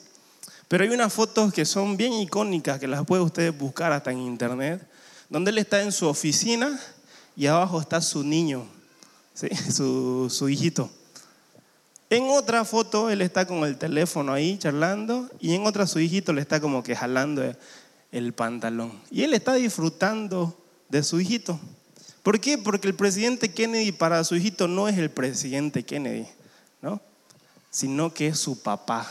Pero 0.70 0.84
hay 0.84 0.90
unas 0.92 1.12
fotos 1.12 1.52
que 1.52 1.66
son 1.66 1.98
bien 1.98 2.14
icónicas, 2.14 2.80
que 2.80 2.88
las 2.88 3.06
puede 3.06 3.24
ustedes 3.24 3.58
buscar 3.58 3.92
hasta 3.92 4.12
en 4.12 4.20
internet, 4.20 4.88
donde 5.30 5.52
él 5.52 5.58
está 5.58 5.82
en 5.82 5.92
su 5.92 6.08
oficina 6.08 6.80
y 7.36 7.48
abajo 7.48 7.82
está 7.82 8.02
su 8.02 8.24
niño, 8.24 8.66
su, 9.72 10.30
su 10.30 10.48
hijito. 10.48 10.90
En 12.10 12.24
otra 12.30 12.64
foto 12.64 13.10
él 13.10 13.22
está 13.22 13.46
con 13.46 13.66
el 13.66 13.78
teléfono 13.78 14.34
ahí 14.34 14.58
charlando 14.58 15.30
y 15.40 15.54
en 15.54 15.68
otra 15.68 15.86
su 15.86 16.00
hijito 16.00 16.34
le 16.34 16.42
está 16.42 16.60
como 16.60 16.82
que 16.82 16.96
jalando 16.96 17.44
el 18.12 18.34
pantalón. 18.34 18.92
Y 19.12 19.24
él 19.24 19.34
está 19.34 19.54
disfrutando 19.54 20.58
de 20.90 21.04
su 21.04 21.20
hijito. 21.20 21.60
¿Por 22.24 22.40
qué? 22.40 22.58
Porque 22.58 22.88
el 22.88 22.96
presidente 22.96 23.52
Kennedy 23.52 23.92
para 23.92 24.24
su 24.24 24.36
hijito 24.36 24.68
no 24.68 24.88
es 24.88 24.98
el 24.98 25.10
presidente 25.10 25.84
Kennedy, 25.84 26.28
¿no? 26.82 27.02
Sino 27.70 28.14
que 28.14 28.28
es 28.28 28.40
su 28.40 28.62
papá. 28.62 29.10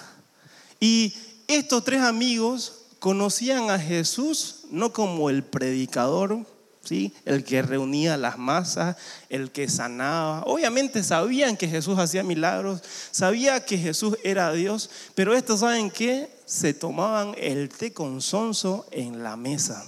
Y 0.80 1.14
estos 1.46 1.84
tres 1.84 2.02
amigos 2.02 2.86
conocían 2.98 3.70
a 3.70 3.78
Jesús 3.78 4.64
no 4.70 4.92
como 4.92 5.30
el 5.30 5.42
predicador, 5.44 6.44
¿sí? 6.84 7.12
el 7.24 7.44
que 7.44 7.62
reunía 7.62 8.16
las 8.16 8.38
masas, 8.38 8.96
el 9.28 9.50
que 9.50 9.68
sanaba. 9.68 10.42
Obviamente 10.46 11.02
sabían 11.02 11.56
que 11.56 11.68
Jesús 11.68 11.98
hacía 11.98 12.22
milagros, 12.22 12.82
sabía 13.10 13.64
que 13.64 13.78
Jesús 13.78 14.16
era 14.24 14.52
Dios, 14.52 14.90
pero 15.14 15.34
estos 15.34 15.60
saben 15.60 15.90
que 15.90 16.37
se 16.48 16.72
tomaban 16.72 17.34
el 17.36 17.68
té 17.68 17.92
con 17.92 18.22
sonso 18.22 18.86
en 18.90 19.22
la 19.22 19.36
mesa. 19.36 19.84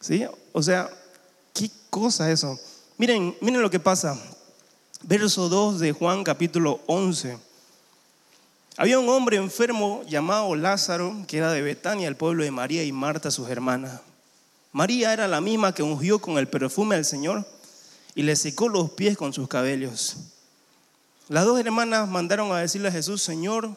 ¿Sí? 0.00 0.22
O 0.52 0.62
sea, 0.62 0.90
¿qué 1.54 1.70
cosa 1.88 2.30
eso? 2.30 2.60
Miren, 2.98 3.34
miren 3.40 3.62
lo 3.62 3.70
que 3.70 3.80
pasa. 3.80 4.20
Verso 5.00 5.48
2 5.48 5.80
de 5.80 5.92
Juan 5.92 6.24
capítulo 6.24 6.80
11. 6.86 7.38
Había 8.76 8.98
un 8.98 9.08
hombre 9.08 9.38
enfermo 9.38 10.02
llamado 10.06 10.54
Lázaro, 10.56 11.16
que 11.26 11.38
era 11.38 11.50
de 11.50 11.62
Betania, 11.62 12.06
el 12.06 12.16
pueblo 12.16 12.44
de 12.44 12.50
María 12.50 12.84
y 12.84 12.92
Marta, 12.92 13.30
sus 13.30 13.48
hermanas. 13.48 14.02
María 14.72 15.14
era 15.14 15.26
la 15.26 15.40
misma 15.40 15.74
que 15.74 15.82
ungió 15.82 16.18
con 16.18 16.36
el 16.36 16.48
perfume 16.48 16.96
al 16.96 17.06
Señor 17.06 17.46
y 18.14 18.24
le 18.24 18.36
secó 18.36 18.68
los 18.68 18.90
pies 18.90 19.16
con 19.16 19.32
sus 19.32 19.48
cabellos. 19.48 20.16
Las 21.30 21.46
dos 21.46 21.58
hermanas 21.58 22.10
mandaron 22.10 22.52
a 22.52 22.58
decirle 22.58 22.88
a 22.88 22.92
Jesús, 22.92 23.22
Señor, 23.22 23.74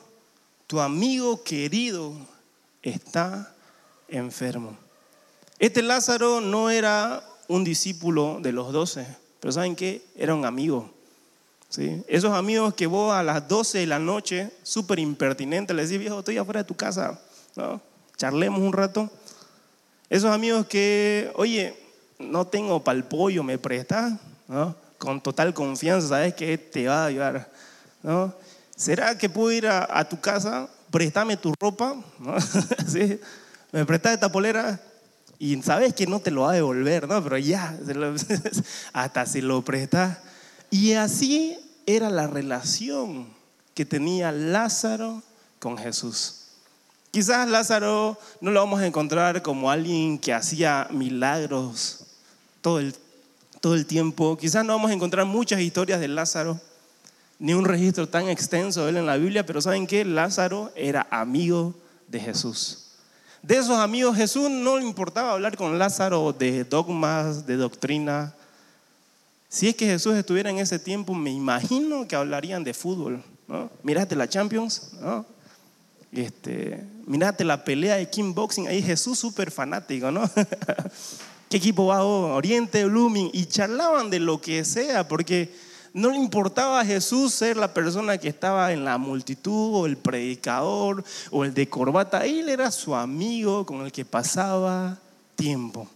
tu 0.68 0.80
amigo 0.80 1.44
querido 1.44 2.14
está 2.82 3.54
enfermo. 4.08 4.78
Este 5.60 5.82
Lázaro 5.82 6.42
no 6.42 6.70
era 6.70 7.24
un 7.48 7.64
discípulo 7.64 8.40
de 8.42 8.52
los 8.52 8.74
doce, 8.74 9.08
pero 9.40 9.52
¿saben 9.52 9.76
qué? 9.76 10.06
Era 10.16 10.34
un 10.34 10.46
amigo. 10.46 10.92
Esos 12.08 12.32
amigos 12.32 12.74
que 12.74 12.88
vos 12.88 13.14
a 13.14 13.22
las 13.22 13.48
12 13.48 13.80
de 13.80 13.88
la 13.88 14.00
noche, 14.00 14.52
súper 14.64 15.00
impertinente, 15.00 15.74
le 15.74 15.84
decís, 15.84 16.00
viejo, 16.00 16.20
estoy 16.20 16.38
afuera 16.38 16.62
de 16.62 16.68
tu 16.68 16.76
casa, 16.76 17.20
¿no? 17.56 17.82
charlemos 18.16 18.62
un 18.62 18.72
rato. 18.72 19.12
Esos 20.10 20.32
amigos 20.32 20.68
que, 20.68 21.32
oye, 21.36 21.76
no 22.18 22.48
tengo 22.48 22.82
para 22.84 22.98
el 22.98 23.04
pollo, 23.04 23.44
me 23.44 23.58
prestas, 23.58 24.14
¿no? 24.48 24.76
con 24.98 25.22
total 25.22 25.54
confianza, 25.54 26.08
sabes 26.08 26.34
que 26.34 26.58
te 26.58 26.88
va 26.88 27.04
a 27.04 27.06
ayudar. 27.08 27.52
¿no? 28.04 28.34
¿Será 28.76 29.18
que 29.18 29.30
puedo 29.30 29.52
ir 29.52 29.68
a, 29.68 30.08
tu 30.10 30.20
casa? 30.20 30.68
Préstame 30.92 31.38
tu 31.38 31.54
ropa, 31.60 31.96
¿no? 32.20 32.36
Me 33.72 33.86
prestas 33.86 34.14
esta 34.14 34.32
polera 34.32 34.80
y 35.40 35.62
sabes 35.62 35.94
que 35.94 36.08
no 36.08 36.20
te 36.20 36.32
lo 36.32 36.42
va 36.42 36.52
a 36.52 36.56
devolver, 36.56 37.08
¿no? 37.08 37.22
pero 37.24 37.38
ya, 37.38 37.78
hasta 38.94 39.26
si 39.26 39.42
lo 39.42 39.62
prestas. 39.64 40.20
Y 40.70 40.94
así 40.94 41.58
era 41.86 42.10
la 42.10 42.28
relación 42.28 43.28
que 43.74 43.86
tenía 43.86 44.32
Lázaro 44.32 45.22
con 45.60 45.78
Jesús. 45.78 46.42
Quizás 47.12 47.48
Lázaro 47.48 48.18
no 48.42 48.52
lo 48.52 48.60
vamos 48.60 48.82
a 48.82 48.88
encontrar 48.88 49.42
como 49.42 49.72
alguien 49.72 50.20
que 50.20 50.34
hacía 50.34 50.88
milagros 50.92 52.06
todo 52.62 52.80
el, 52.80 52.96
todo 53.62 53.76
el 53.76 53.86
tiempo. 53.86 54.38
Quizás 54.38 54.66
no 54.66 54.74
vamos 54.74 54.92
a 54.92 54.94
encontrar 54.94 55.26
muchas 55.26 55.60
historias 55.62 56.00
de 56.00 56.08
Lázaro, 56.08 56.60
ni 57.40 57.54
un 57.54 57.66
registro 57.66 58.08
tan 58.08 58.30
extenso 58.30 58.84
de 58.84 58.92
él 58.92 58.98
en 58.98 59.06
la 59.06 59.18
Biblia, 59.18 59.46
pero 59.46 59.62
¿saben 59.62 59.88
qué? 59.88 60.06
Lázaro 60.06 60.72
era 60.76 61.08
amigo 61.10 61.74
de 62.08 62.20
Jesús. 62.20 62.82
De 63.42 63.58
esos 63.58 63.78
amigos, 63.78 64.16
Jesús 64.16 64.50
no 64.50 64.78
le 64.78 64.86
importaba 64.86 65.34
hablar 65.34 65.56
con 65.56 65.78
Lázaro 65.78 66.34
de 66.34 66.64
dogmas, 66.64 67.46
de 67.46 67.58
doctrina, 67.58 68.34
si 69.56 69.70
es 69.70 69.76
que 69.76 69.86
Jesús 69.86 70.16
estuviera 70.16 70.50
en 70.50 70.58
ese 70.58 70.80
tiempo, 70.80 71.14
me 71.14 71.32
imagino 71.32 72.06
que 72.06 72.18
hablarían 72.18 72.66
de 72.66 72.74
fútbol. 72.74 73.24
¿no? 73.48 73.70
Mirate 73.84 74.14
la 74.14 74.28
Champions, 74.28 74.92
¿no? 75.00 75.26
Este, 76.12 76.84
mirate 77.06 77.46
la 77.46 77.64
pelea 77.64 77.96
de 77.96 78.10
kickboxing, 78.10 78.68
ahí 78.68 78.82
Jesús 78.82 79.18
súper 79.18 79.52
fanático, 79.52 80.12
¿no? 80.12 80.30
¿Qué 81.50 81.56
equipo 81.56 81.88
va? 81.88 82.04
Oriente, 82.04 82.84
Blooming, 82.84 83.30
y 83.32 83.46
charlaban 83.46 84.10
de 84.10 84.20
lo 84.20 84.42
que 84.42 84.66
sea, 84.66 85.08
porque 85.08 85.54
no 85.96 86.10
le 86.10 86.18
importaba 86.18 86.82
a 86.82 86.86
Jesús 86.86 87.34
ser 87.34 87.56
la 87.56 87.74
persona 87.74 88.18
que 88.18 88.28
estaba 88.28 88.74
en 88.74 88.84
la 88.84 88.98
multitud, 88.98 89.76
o 89.76 89.86
el 89.86 89.96
predicador, 89.96 91.06
o 91.32 91.46
el 91.46 91.54
de 91.54 91.70
corbata, 91.70 92.26
él 92.26 92.50
era 92.50 92.70
su 92.70 92.94
amigo 92.94 93.66
con 93.66 93.86
el 93.86 93.94
que 93.94 94.04
pasaba 94.04 95.00
tiempo, 95.38 95.88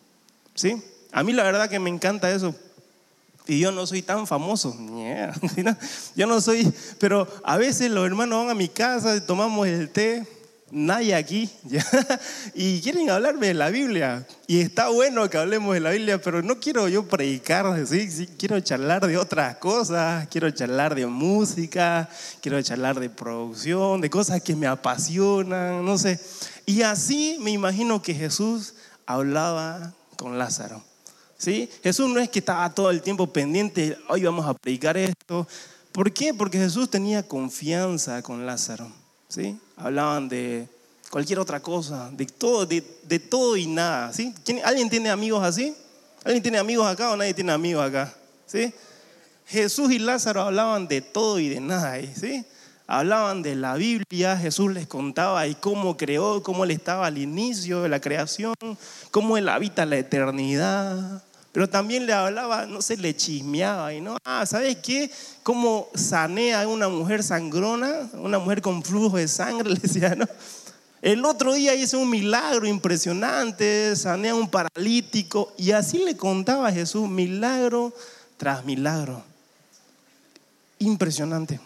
¿sí? 0.56 0.82
A 1.12 1.22
mí 1.22 1.34
la 1.34 1.44
verdad 1.44 1.70
que 1.70 1.80
me 1.80 1.90
encanta 1.90 2.32
eso, 2.32 2.56
y 3.46 3.60
yo 3.60 3.74
no 3.74 3.86
soy 3.86 4.02
tan 4.02 4.26
famoso. 4.26 4.78
Yo 6.16 6.28
no 6.28 6.40
soy, 6.40 6.72
pero 7.00 7.28
a 7.44 7.58
veces 7.58 7.90
los 7.90 8.06
hermanos 8.06 8.44
van 8.44 8.52
a 8.52 8.54
mi 8.54 8.70
casa, 8.70 9.26
tomamos 9.26 9.68
el 9.68 9.90
té, 9.90 10.26
nadie 10.72 11.16
aquí, 11.16 11.50
y 12.54 12.82
quieren 12.82 13.10
hablarme 13.10 13.48
de 13.48 13.54
la 13.54 13.70
Biblia. 13.70 14.26
Y 14.48 14.62
está 14.62 14.90
bueno 14.90 15.30
que 15.30 15.38
hablemos 15.38 15.74
de 15.74 15.80
la 15.80 15.92
Biblia, 15.92 16.22
pero 16.22 16.42
no 16.42 16.60
quiero 16.60 16.88
yo 16.88 17.08
predicar, 17.08 17.88
¿sí? 17.88 18.28
quiero 18.38 18.60
charlar 18.60 19.06
de 19.06 19.18
otras 19.18 19.58
cosas, 19.58 20.28
quiero 20.28 20.50
charlar 20.52 20.96
de 20.96 21.06
música, 21.06 22.10
quiero 22.42 22.62
charlar 22.62 23.00
de 23.00 23.10
producción, 23.10 24.02
de 24.02 24.10
cosas 24.10 24.42
que 24.42 24.56
me 24.56 24.68
apasionan, 24.68 25.84
no 25.86 25.98
sé. 25.98 26.20
Y 26.66 26.82
así 26.82 27.38
me 27.42 27.52
imagino 27.52 28.02
que 28.02 28.14
Jesús 28.14 28.76
hablaba 29.06 29.94
con 30.18 30.38
Lázaro. 30.38 30.84
¿sí? 31.38 31.70
Jesús 31.82 32.10
no 32.10 32.20
es 32.20 32.30
que 32.30 32.40
estaba 32.40 32.70
todo 32.74 32.92
el 32.92 33.02
tiempo 33.02 33.32
pendiente, 33.32 33.98
hoy 34.08 34.24
vamos 34.24 34.46
a 34.46 34.54
predicar 34.54 34.98
esto. 34.98 35.48
¿Por 35.92 36.14
qué? 36.14 36.34
Porque 36.34 36.60
Jesús 36.60 36.90
tenía 36.90 37.28
confianza 37.28 38.22
con 38.22 38.46
Lázaro. 38.46 38.99
Hablaban 39.78 40.28
de 40.28 40.68
cualquier 41.10 41.40
otra 41.40 41.60
cosa, 41.60 42.10
de 42.12 42.26
todo, 42.26 42.66
de, 42.66 42.82
todo 43.20 43.58
y 43.58 43.68
nada. 43.68 44.12
¿Alguien 44.64 44.90
tiene 44.90 45.10
amigos 45.10 45.44
así? 45.44 45.76
¿Alguien 46.24 46.42
tiene 46.42 46.58
amigos 46.58 46.88
acá 46.88 47.12
o 47.12 47.18
nadie 47.18 47.34
tiene 47.34 47.52
amigos 47.52 47.86
acá? 47.86 48.14
Jesús 49.46 49.92
y 49.92 50.00
Lázaro 50.00 50.42
hablaban 50.42 50.88
de 50.88 51.02
todo 51.02 51.40
y 51.40 51.50
de 51.50 51.60
nada. 51.60 51.98
¿sí? 52.16 52.44
Hablaban 52.88 53.44
de 53.44 53.56
la 53.56 53.76
Biblia, 53.76 54.36
Jesús 54.36 54.72
les 54.74 54.88
contaba 54.88 55.46
y 55.46 55.54
cómo 55.54 55.96
creó, 55.96 56.42
cómo 56.42 56.64
él 56.64 56.72
estaba 56.72 57.06
al 57.06 57.20
inicio 57.20 57.84
de 57.84 57.90
la 57.90 58.02
creación, 58.02 58.56
cómo 59.12 59.38
él 59.38 59.48
habita 59.48 59.86
la 59.86 59.98
eternidad, 59.98 61.24
pero 61.52 61.68
también 61.68 62.06
le 62.06 62.14
hablaba, 62.14 62.66
no 62.66 62.82
sé, 62.82 62.98
le 62.98 63.16
chismeaba 63.16 63.94
y 63.94 64.02
no, 64.02 64.18
ah, 64.24 64.46
¿sabes 64.46 64.78
qué? 64.78 65.10
¿Cómo 65.42 65.90
sanea 65.96 66.62
a 66.62 66.68
una 66.68 66.90
mujer 66.90 67.24
sangrona, 67.24 68.10
una 68.14 68.38
mujer 68.38 68.62
con 68.62 68.84
flujo 68.84 69.18
de 69.18 69.28
sangre? 69.28 69.70
Le 69.74 69.80
decía, 69.80 70.16
¿no? 70.16 70.28
El 71.02 71.24
otro 71.24 71.54
día 71.54 71.74
hice 71.76 71.96
un 71.96 72.10
milagro 72.10 72.68
impresionante, 72.68 73.96
sané 73.96 74.30
a 74.30 74.36
un 74.36 74.50
paralítico 74.50 75.54
y 75.58 75.72
así 75.72 76.00
le 76.00 76.18
contaba 76.18 76.68
a 76.68 76.72
Jesús 76.74 77.08
milagro 77.08 77.94
tras 78.36 78.66
milagro. 78.66 79.24
Impresionante. 80.80 81.60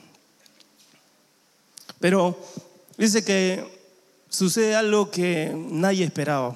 Pero 2.00 2.40
dice 2.96 3.26
que 3.26 3.66
sucede 4.30 4.76
algo 4.76 5.10
que 5.10 5.52
nadie 5.56 6.06
esperaba. 6.06 6.56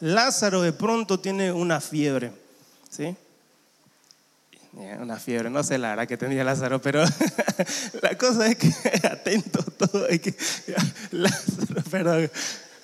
Lázaro 0.00 0.62
de 0.62 0.72
pronto 0.72 1.20
tiene 1.20 1.52
una 1.52 1.80
fiebre. 1.80 2.32
¿Sí? 2.90 3.16
Una 4.72 5.16
fiebre, 5.16 5.50
no 5.50 5.62
sé 5.64 5.78
la 5.78 5.90
verdad 5.90 6.06
que 6.06 6.16
tenía 6.16 6.44
Lázaro, 6.44 6.80
pero 6.80 7.04
la 8.02 8.16
cosa 8.16 8.46
es 8.46 8.56
que, 8.56 8.72
atento 9.06 9.62
todo, 9.62 10.06
que, 10.08 10.34
Lázaro, 11.10 11.82
perdón, 11.90 12.30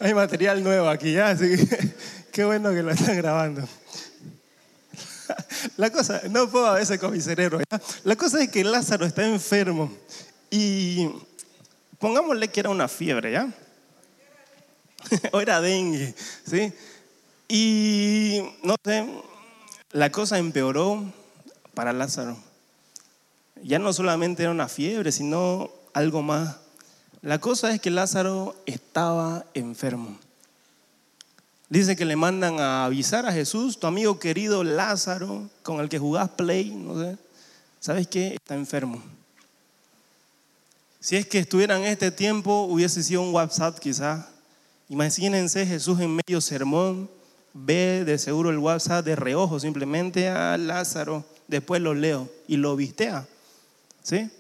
hay 0.01 0.15
material 0.15 0.63
nuevo 0.65 0.89
aquí, 0.89 1.13
¿ya? 1.13 1.37
Qué 2.33 2.45
bueno 2.45 2.71
que 2.73 2.83
lo 2.83 2.91
están 2.91 3.17
grabando. 3.17 3.67
La 5.77 5.91
cosa, 5.91 6.23
no 6.31 6.51
puedo 6.51 6.67
a 6.67 6.75
veces 6.75 6.99
con 6.99 7.13
mi 7.13 7.21
cerebro, 7.21 7.61
La 8.05 8.17
cosa 8.17 8.43
es 8.43 8.51
que 8.51 8.63
Lázaro 8.63 9.07
está 9.07 9.27
enfermo 9.27 9.93
y 10.51 11.09
pongámosle 11.99 12.49
que 12.49 12.61
era 12.61 12.71
una 12.71 12.89
fiebre, 12.89 13.33
¿ya? 13.33 13.49
o 15.33 15.41
era 15.41 15.61
dengue, 15.61 16.15
¿sí? 16.49 16.73
Y 17.49 18.43
no 18.63 18.75
sé, 18.85 19.07
la 19.97 20.13
cosa 20.13 20.37
empeoró 20.37 21.11
para 21.73 21.95
Lázaro. 21.95 22.37
Ya 23.63 23.79
no 23.79 23.95
solamente 23.95 24.43
era 24.43 24.53
una 24.53 24.69
fiebre, 24.69 25.11
sino 25.11 25.71
algo 25.95 26.21
más. 26.21 26.57
La 27.23 27.39
cosa 27.41 27.73
es 27.73 27.81
que 27.81 27.89
Lázaro 27.89 28.55
estaba 28.67 29.47
enfermo. 29.55 30.19
Dice 31.71 31.97
que 31.97 32.05
le 32.05 32.15
mandan 32.15 32.61
a 32.61 32.85
avisar 32.85 33.25
a 33.25 33.33
Jesús, 33.33 33.81
tu 33.81 33.87
amigo 33.87 34.19
querido 34.19 34.65
Lázaro, 34.65 35.49
con 35.63 35.81
el 35.81 35.89
que 35.89 35.99
jugás 35.99 36.29
play, 36.29 36.73
no 36.73 37.01
sé, 37.01 37.17
¿sabes 37.81 38.07
qué? 38.07 38.35
Está 38.35 38.55
enfermo. 38.55 39.03
Si 41.01 41.17
es 41.17 41.25
que 41.25 41.39
estuviera 41.39 41.75
en 41.79 41.85
este 41.85 42.11
tiempo, 42.11 42.65
hubiese 42.65 43.03
sido 43.03 43.23
un 43.23 43.33
WhatsApp 43.33 43.79
quizá. 43.79 44.29
Imagínense 44.91 45.65
Jesús 45.65 45.99
en 46.01 46.15
medio 46.15 46.43
sermón, 46.43 47.09
ve 47.65 48.05
de 48.05 48.19
seguro 48.19 48.51
el 48.51 48.59
WhatsApp 48.59 49.05
de 49.05 49.17
reojo 49.17 49.59
simplemente 49.59 50.29
a 50.29 50.57
Lázaro, 50.59 51.25
después 51.49 51.81
lo 51.81 51.95
leo 51.95 52.29
y 52.47 52.57
lo 52.57 52.77
vistea. 52.77 53.27
¿Sí? 54.03 54.31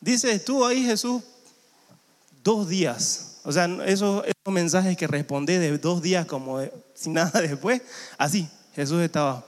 Dice, 0.00 0.32
estuvo 0.32 0.66
ahí 0.66 0.82
Jesús 0.82 1.22
dos 2.42 2.68
días. 2.68 3.40
O 3.44 3.52
sea, 3.52 3.66
esos, 3.86 4.24
esos 4.24 4.52
mensajes 4.52 4.96
que 4.96 5.06
responde 5.06 5.58
de 5.58 5.78
dos 5.78 6.02
días 6.02 6.26
como 6.26 6.60
sin 6.94 7.12
nada 7.12 7.40
después, 7.40 7.82
así, 8.18 8.48
Jesús 8.74 9.02
estaba. 9.02 9.44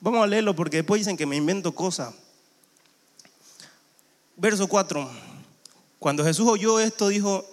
Vamos 0.00 0.22
a 0.22 0.26
leerlo 0.26 0.54
porque 0.54 0.78
después 0.78 1.00
dicen 1.00 1.16
que 1.16 1.26
me 1.26 1.36
invento 1.36 1.72
cosas. 1.72 2.14
Verso 4.36 4.66
4. 4.66 5.10
Cuando 5.98 6.24
Jesús 6.24 6.48
oyó 6.48 6.80
esto, 6.80 7.08
dijo, 7.08 7.44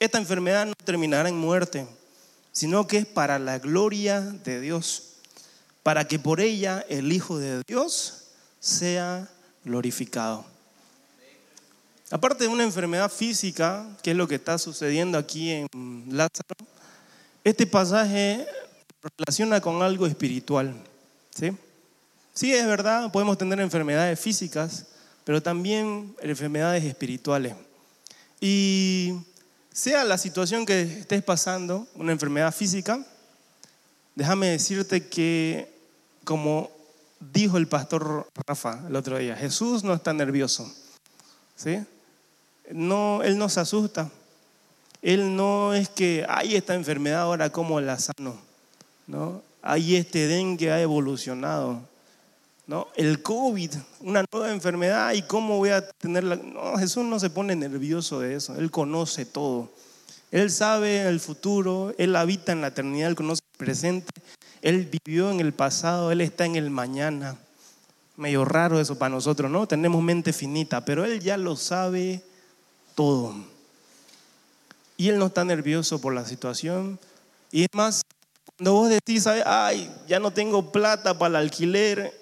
esta 0.00 0.18
enfermedad 0.18 0.66
no 0.66 0.74
terminará 0.84 1.28
en 1.28 1.38
muerte, 1.38 1.86
sino 2.52 2.86
que 2.86 2.98
es 2.98 3.06
para 3.06 3.38
la 3.38 3.58
gloria 3.58 4.20
de 4.20 4.60
Dios, 4.60 5.14
para 5.82 6.06
que 6.06 6.18
por 6.18 6.40
ella 6.40 6.84
el 6.88 7.12
Hijo 7.12 7.38
de 7.38 7.62
Dios 7.66 8.28
sea 8.60 9.28
glorificado. 9.64 10.44
Aparte 12.10 12.44
de 12.44 12.50
una 12.50 12.62
enfermedad 12.62 13.10
física, 13.10 13.86
que 14.02 14.10
es 14.10 14.16
lo 14.16 14.28
que 14.28 14.34
está 14.34 14.58
sucediendo 14.58 15.16
aquí 15.16 15.50
en 15.50 16.04
Lázaro, 16.10 16.54
este 17.42 17.66
pasaje 17.66 18.46
relaciona 19.16 19.60
con 19.60 19.82
algo 19.82 20.06
espiritual. 20.06 20.74
¿sí? 21.34 21.52
sí, 22.34 22.52
es 22.52 22.66
verdad, 22.66 23.10
podemos 23.10 23.38
tener 23.38 23.58
enfermedades 23.60 24.20
físicas, 24.20 24.86
pero 25.24 25.42
también 25.42 26.14
enfermedades 26.20 26.84
espirituales. 26.84 27.54
Y 28.40 29.14
sea 29.72 30.04
la 30.04 30.18
situación 30.18 30.66
que 30.66 30.82
estés 30.82 31.22
pasando, 31.22 31.86
una 31.94 32.12
enfermedad 32.12 32.54
física, 32.54 33.04
déjame 34.14 34.48
decirte 34.48 35.08
que, 35.08 35.72
como 36.24 36.70
dijo 37.32 37.56
el 37.56 37.68
pastor 37.68 38.28
Rafa 38.46 38.84
el 38.88 38.96
otro 38.96 39.18
día, 39.18 39.36
Jesús 39.36 39.84
no 39.84 39.94
está 39.94 40.12
nervioso. 40.12 40.70
¿sí? 41.56 41.78
No, 42.70 43.22
él 43.22 43.38
no 43.38 43.48
se 43.48 43.60
asusta. 43.60 44.10
Él 45.00 45.34
no 45.34 45.74
es 45.74 45.88
que 45.88 46.24
hay 46.28 46.54
esta 46.54 46.74
enfermedad 46.74 47.22
ahora, 47.22 47.50
¿cómo 47.50 47.80
la 47.80 47.98
sano? 47.98 48.38
¿No? 49.06 49.42
Hay 49.62 49.96
este 49.96 50.28
dengue 50.28 50.70
ha 50.70 50.80
evolucionado. 50.80 51.80
¿No? 52.66 52.88
El 52.94 53.22
COVID, 53.22 53.72
una 54.00 54.24
nueva 54.32 54.52
enfermedad, 54.52 55.12
¿y 55.14 55.22
cómo 55.22 55.58
voy 55.58 55.70
a 55.70 55.86
tenerla? 55.90 56.36
No, 56.36 56.76
Jesús 56.78 57.04
no 57.04 57.18
se 57.18 57.28
pone 57.28 57.56
nervioso 57.56 58.20
de 58.20 58.36
eso, 58.36 58.54
Él 58.56 58.70
conoce 58.70 59.26
todo. 59.26 59.70
Él 60.30 60.50
sabe 60.50 61.02
el 61.02 61.20
futuro, 61.20 61.94
Él 61.98 62.16
habita 62.16 62.52
en 62.52 62.62
la 62.62 62.68
eternidad, 62.68 63.10
Él 63.10 63.16
conoce 63.16 63.42
el 63.52 63.58
presente, 63.58 64.12
Él 64.62 64.88
vivió 65.04 65.30
en 65.30 65.40
el 65.40 65.52
pasado, 65.52 66.10
Él 66.10 66.20
está 66.20 66.46
en 66.46 66.56
el 66.56 66.70
mañana. 66.70 67.36
Medio 68.16 68.44
raro 68.44 68.80
eso 68.80 68.96
para 68.96 69.14
nosotros, 69.14 69.50
¿no? 69.50 69.66
Tenemos 69.66 70.02
mente 70.02 70.32
finita, 70.32 70.84
pero 70.84 71.04
Él 71.04 71.20
ya 71.20 71.36
lo 71.36 71.56
sabe 71.56 72.22
todo. 72.94 73.34
Y 74.96 75.08
Él 75.08 75.18
no 75.18 75.26
está 75.26 75.44
nervioso 75.44 76.00
por 76.00 76.14
la 76.14 76.24
situación. 76.24 76.98
Y 77.50 77.62
es 77.62 77.68
más, 77.74 78.02
cuando 78.56 78.72
vos 78.72 78.88
decís, 78.88 79.26
ay, 79.26 79.92
ya 80.06 80.18
no 80.18 80.32
tengo 80.32 80.72
plata 80.72 81.18
para 81.18 81.30
el 81.30 81.36
alquiler, 81.36 82.21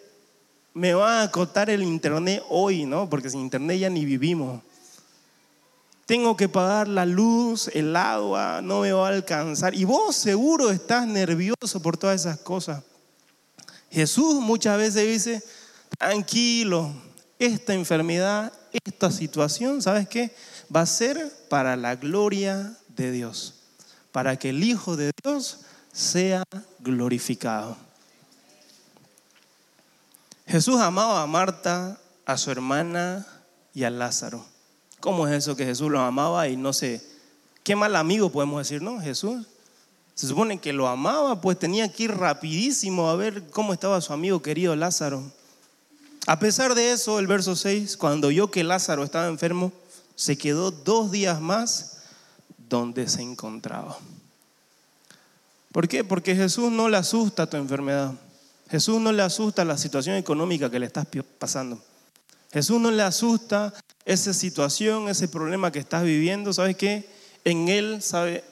me 0.75 0.95
va 0.95 1.23
a 1.23 1.31
cortar 1.31 1.71
el 1.71 1.83
internet 1.83 2.43
hoy, 2.49 2.85
¿no? 2.85 3.09
Porque 3.09 3.31
sin 3.31 3.41
internet 3.41 3.79
ya 3.79 3.91
ni 3.91 4.05
vivimos. 4.05 4.63
Tengo 6.07 6.37
que 6.37 6.49
pagar 6.49 6.89
la 6.89 7.07
luz, 7.07 7.69
el 7.73 7.95
agua, 7.95 8.61
no 8.63 8.81
me 8.81 8.93
va 8.93 9.09
a 9.09 9.13
alcanzar. 9.13 9.75
Y 9.75 9.85
vos 9.85 10.17
seguro 10.17 10.71
estás 10.71 11.07
nervioso 11.07 11.81
por 11.81 11.97
todas 11.97 12.21
esas 12.21 12.39
cosas. 12.39 12.83
Jesús 13.91 14.41
muchas 14.41 14.77
veces 14.77 15.07
dice, 15.07 15.43
tranquilo, 15.99 16.93
esta 17.39 17.75
enfermedad, 17.75 18.53
esta 18.85 19.11
situación, 19.11 19.83
¿sabes 19.83 20.09
qué? 20.09 20.35
Va 20.75 20.83
a 20.83 20.87
ser 20.87 21.33
para 21.49 21.77
la 21.77 21.97
gloria 21.97 22.77
de 22.89 23.13
Dios, 23.13 23.55
para 24.13 24.37
que 24.37 24.51
el 24.51 24.63
Hijo 24.63 24.97
de 24.97 25.11
Dios 25.23 25.61
sea 25.93 26.45
glorificado. 26.81 27.77
Jesús 30.51 30.81
amaba 30.81 31.23
a 31.23 31.29
Marta, 31.29 31.97
a 32.27 32.37
su 32.37 32.51
hermana 32.51 33.25
y 33.73 33.85
a 33.85 33.91
Lázaro. 33.91 34.45
¿Cómo 34.99 35.29
es 35.29 35.35
eso 35.35 35.55
que 35.55 35.65
Jesús 35.65 35.93
los 35.93 36.01
amaba 36.01 36.49
y 36.49 36.57
no 36.57 36.73
sé, 36.73 37.01
qué 37.63 37.77
mal 37.77 37.95
amigo 37.95 38.31
podemos 38.31 38.59
decir, 38.59 38.83
no? 38.83 39.01
Jesús 39.01 39.47
se 40.17 40.27
supone 40.27 40.59
que 40.59 40.73
lo 40.73 40.89
amaba, 40.89 41.41
pues 41.41 41.57
tenía 41.57 41.93
que 41.93 42.03
ir 42.03 42.17
rapidísimo 42.17 43.09
a 43.09 43.15
ver 43.15 43.49
cómo 43.51 43.73
estaba 43.73 44.01
su 44.01 44.13
amigo 44.13 44.43
querido 44.43 44.75
Lázaro. 44.75 45.23
A 46.27 46.41
pesar 46.41 46.75
de 46.75 46.91
eso, 46.91 47.21
el 47.21 47.29
verso 47.29 47.55
6, 47.55 47.97
cuando 47.97 48.27
oyó 48.27 48.51
que 48.51 48.65
Lázaro 48.65 49.05
estaba 49.05 49.29
enfermo, 49.29 49.71
se 50.17 50.37
quedó 50.37 50.73
dos 50.73 51.13
días 51.13 51.41
más 51.41 51.99
donde 52.69 53.09
se 53.09 53.23
encontraba. 53.23 53.97
¿Por 55.71 55.87
qué? 55.87 56.03
Porque 56.03 56.35
Jesús 56.35 56.73
no 56.73 56.89
le 56.89 56.97
asusta 56.97 57.49
tu 57.49 57.57
enfermedad. 57.57 58.15
Jesús 58.71 59.01
no 59.01 59.11
le 59.11 59.23
asusta 59.23 59.65
la 59.65 59.77
situación 59.77 60.17
económica 60.17 60.71
que 60.71 60.79
le 60.79 60.87
estás 60.87 61.07
pasando. 61.39 61.83
Jesús 62.53 62.81
no 62.81 62.91
le 62.91 63.03
asusta 63.03 63.75
esa 64.05 64.33
situación, 64.33 65.09
ese 65.09 65.27
problema 65.27 65.73
que 65.73 65.81
estás 65.81 66.05
viviendo. 66.05 66.53
¿Sabes 66.53 66.77
qué? 66.77 67.09
En 67.45 67.69
Él, 67.69 68.01
sabe, 68.01 68.45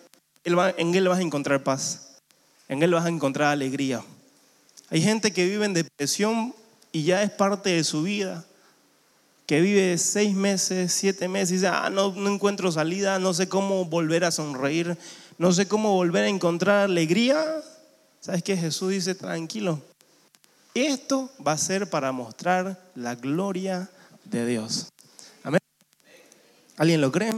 en 0.45 0.95
Él 0.95 1.09
vas 1.09 1.19
a 1.19 1.23
encontrar 1.23 1.63
paz. 1.63 2.17
En 2.69 2.83
Él 2.83 2.93
vas 2.93 3.07
a 3.07 3.09
encontrar 3.09 3.53
alegría. 3.53 4.03
Hay 4.91 5.03
gente 5.03 5.33
que 5.33 5.45
vive 5.45 5.67
en 5.67 5.75
depresión 5.75 6.55
y 6.91 7.05
ya 7.05 7.23
es 7.23 7.31
parte 7.31 7.71
de 7.71 7.85
su 7.85 8.03
vida, 8.03 8.45
que 9.47 9.61
vive 9.61 9.99
seis 9.99 10.35
meses, 10.35 10.93
siete 10.93 11.29
meses 11.29 11.51
y 11.51 11.55
dice, 11.55 11.69
ah, 11.69 11.91
no, 11.91 12.13
no 12.13 12.29
encuentro 12.29 12.73
salida, 12.73 13.19
no 13.19 13.35
sé 13.35 13.49
cómo 13.49 13.85
volver 13.85 14.25
a 14.25 14.31
sonreír, 14.31 14.97
no 15.39 15.53
sé 15.53 15.69
cómo 15.69 15.95
volver 15.95 16.25
a 16.25 16.29
encontrar 16.29 16.85
alegría. 16.85 17.63
¿Sabes 18.21 18.43
qué? 18.43 18.57
Jesús 18.57 18.91
dice, 18.91 19.15
tranquilo, 19.15 19.81
esto 20.87 21.31
va 21.45 21.53
a 21.53 21.59
ser 21.59 21.89
para 21.89 22.13
mostrar 22.13 22.91
la 22.95 23.15
gloria 23.15 23.91
de 24.25 24.47
Dios. 24.47 24.89
Amén. 25.43 25.61
¿Alguien 26.77 27.01
lo 27.01 27.11
cree? 27.11 27.33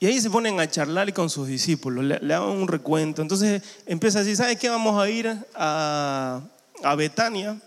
Y 0.00 0.06
ahí 0.06 0.20
se 0.20 0.30
ponen 0.30 0.58
a 0.58 0.68
charlar 0.68 1.12
con 1.12 1.30
sus 1.30 1.46
discípulos, 1.46 2.04
le, 2.04 2.18
le 2.18 2.38
un 2.40 2.66
recuento. 2.66 3.22
Entonces 3.22 3.62
empieza 3.86 4.18
a 4.18 4.22
decir, 4.22 4.36
¿sabes 4.36 4.58
qué? 4.58 4.68
Vamos 4.68 5.00
a 5.00 5.08
ir 5.08 5.32
a, 5.54 6.40
a 6.82 6.94
Betania. 6.96 7.60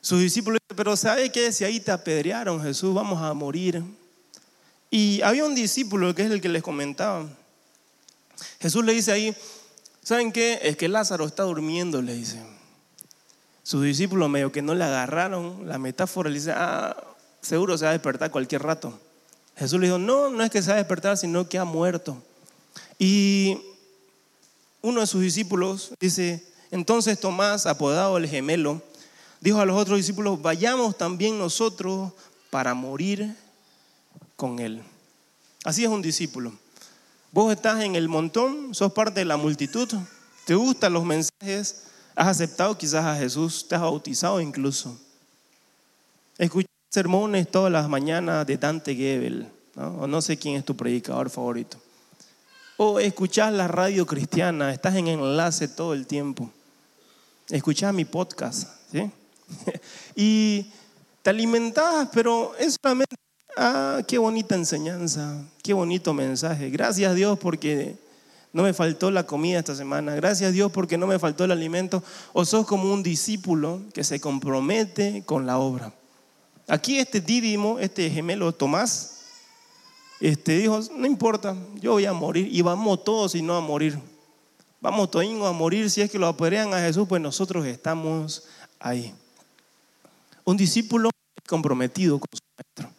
Sus 0.00 0.20
discípulos 0.20 0.60
dicen, 0.62 0.76
pero 0.76 0.96
¿sabe 0.96 1.30
qué? 1.30 1.52
Si 1.52 1.64
ahí 1.64 1.78
te 1.78 1.90
apedrearon, 1.90 2.62
Jesús, 2.62 2.94
vamos 2.94 3.20
a 3.20 3.34
morir. 3.34 3.82
Y 4.90 5.20
había 5.20 5.44
un 5.44 5.54
discípulo 5.54 6.14
que 6.14 6.22
es 6.22 6.30
el 6.30 6.40
que 6.40 6.48
les 6.48 6.62
comentaba. 6.62 7.26
Jesús 8.60 8.84
le 8.84 8.94
dice 8.94 9.12
ahí, 9.12 9.36
¿saben 10.06 10.30
qué? 10.30 10.60
Es 10.62 10.76
que 10.76 10.88
Lázaro 10.88 11.26
está 11.26 11.42
durmiendo, 11.42 12.00
le 12.00 12.14
dice. 12.14 12.40
Sus 13.64 13.82
discípulos 13.82 14.30
medio 14.30 14.52
que 14.52 14.62
no 14.62 14.72
le 14.72 14.84
agarraron 14.84 15.66
la 15.66 15.78
metáfora, 15.78 16.30
le 16.30 16.36
dice, 16.36 16.52
ah, 16.54 16.96
seguro 17.40 17.76
se 17.76 17.86
va 17.86 17.90
a 17.90 17.94
despertar 17.94 18.30
cualquier 18.30 18.62
rato. 18.62 18.96
Jesús 19.56 19.80
le 19.80 19.88
dijo, 19.88 19.98
no, 19.98 20.30
no 20.30 20.44
es 20.44 20.50
que 20.50 20.62
se 20.62 20.68
va 20.68 20.74
a 20.74 20.78
despertar, 20.78 21.16
sino 21.16 21.48
que 21.48 21.58
ha 21.58 21.64
muerto. 21.64 22.22
Y 23.00 23.58
uno 24.80 25.00
de 25.00 25.08
sus 25.08 25.22
discípulos 25.22 25.92
dice, 25.98 26.46
entonces 26.70 27.18
Tomás, 27.18 27.66
apodado 27.66 28.16
el 28.16 28.28
gemelo, 28.28 28.80
dijo 29.40 29.58
a 29.58 29.66
los 29.66 29.76
otros 29.76 29.98
discípulos, 29.98 30.40
vayamos 30.40 30.96
también 30.96 31.36
nosotros 31.36 32.12
para 32.50 32.74
morir 32.74 33.34
con 34.36 34.60
él. 34.60 34.84
Así 35.64 35.82
es 35.82 35.90
un 35.90 36.00
discípulo. 36.00 36.52
Vos 37.36 37.52
estás 37.52 37.84
en 37.84 37.96
el 37.96 38.08
montón, 38.08 38.74
sos 38.74 38.94
parte 38.94 39.20
de 39.20 39.26
la 39.26 39.36
multitud, 39.36 39.86
te 40.46 40.54
gustan 40.54 40.94
los 40.94 41.04
mensajes, 41.04 41.82
has 42.14 42.28
aceptado 42.28 42.78
quizás 42.78 43.04
a 43.04 43.14
Jesús, 43.14 43.68
te 43.68 43.74
has 43.74 43.82
bautizado 43.82 44.40
incluso. 44.40 44.98
Escuchas 46.38 46.70
sermones 46.88 47.50
todas 47.50 47.70
las 47.70 47.90
mañanas 47.90 48.46
de 48.46 48.56
Dante 48.56 48.94
Gebel, 48.94 49.52
o 49.76 50.06
no 50.06 50.22
sé 50.22 50.38
quién 50.38 50.56
es 50.56 50.64
tu 50.64 50.74
predicador 50.78 51.28
favorito. 51.28 51.76
O 52.78 52.98
escuchas 53.00 53.52
la 53.52 53.68
radio 53.68 54.06
cristiana, 54.06 54.72
estás 54.72 54.94
en 54.94 55.08
enlace 55.08 55.68
todo 55.68 55.92
el 55.92 56.06
tiempo. 56.06 56.50
Escuchas 57.50 57.92
mi 57.92 58.06
podcast, 58.06 58.66
¿sí? 58.90 59.10
y 60.16 60.72
te 61.20 61.28
alimentas, 61.28 62.08
pero 62.14 62.54
es 62.58 62.78
solamente 62.82 63.14
Ah, 63.58 64.02
qué 64.06 64.18
bonita 64.18 64.54
enseñanza, 64.54 65.42
qué 65.62 65.72
bonito 65.72 66.12
mensaje. 66.12 66.68
Gracias 66.68 67.14
Dios 67.14 67.38
porque 67.38 67.96
no 68.52 68.62
me 68.62 68.74
faltó 68.74 69.10
la 69.10 69.24
comida 69.24 69.58
esta 69.58 69.74
semana, 69.74 70.14
gracias 70.14 70.52
Dios 70.52 70.70
porque 70.70 70.98
no 70.98 71.06
me 71.06 71.18
faltó 71.18 71.44
el 71.44 71.52
alimento, 71.52 72.02
o 72.34 72.44
sos 72.44 72.66
como 72.66 72.92
un 72.92 73.02
discípulo 73.02 73.80
que 73.94 74.04
se 74.04 74.20
compromete 74.20 75.22
con 75.24 75.46
la 75.46 75.56
obra. 75.56 75.90
Aquí 76.68 76.98
este 76.98 77.22
dídimo, 77.22 77.78
este 77.78 78.10
gemelo 78.10 78.52
Tomás, 78.52 79.20
este, 80.20 80.58
dijo, 80.58 80.78
no 80.94 81.06
importa, 81.06 81.56
yo 81.76 81.92
voy 81.92 82.04
a 82.04 82.12
morir 82.12 82.48
y 82.50 82.60
vamos 82.60 83.04
todos 83.04 83.34
y 83.34 83.40
no 83.40 83.56
a 83.56 83.62
morir. 83.62 83.98
Vamos 84.82 85.10
todos 85.10 85.24
a 85.24 85.52
morir, 85.52 85.90
si 85.90 86.02
es 86.02 86.10
que 86.10 86.18
lo 86.18 86.26
apedrean 86.26 86.74
a 86.74 86.80
Jesús, 86.80 87.08
pues 87.08 87.22
nosotros 87.22 87.64
estamos 87.64 88.44
ahí. 88.80 89.14
Un 90.44 90.58
discípulo 90.58 91.08
comprometido 91.46 92.18
con 92.18 92.28
su 92.32 92.42
maestro. 92.56 92.95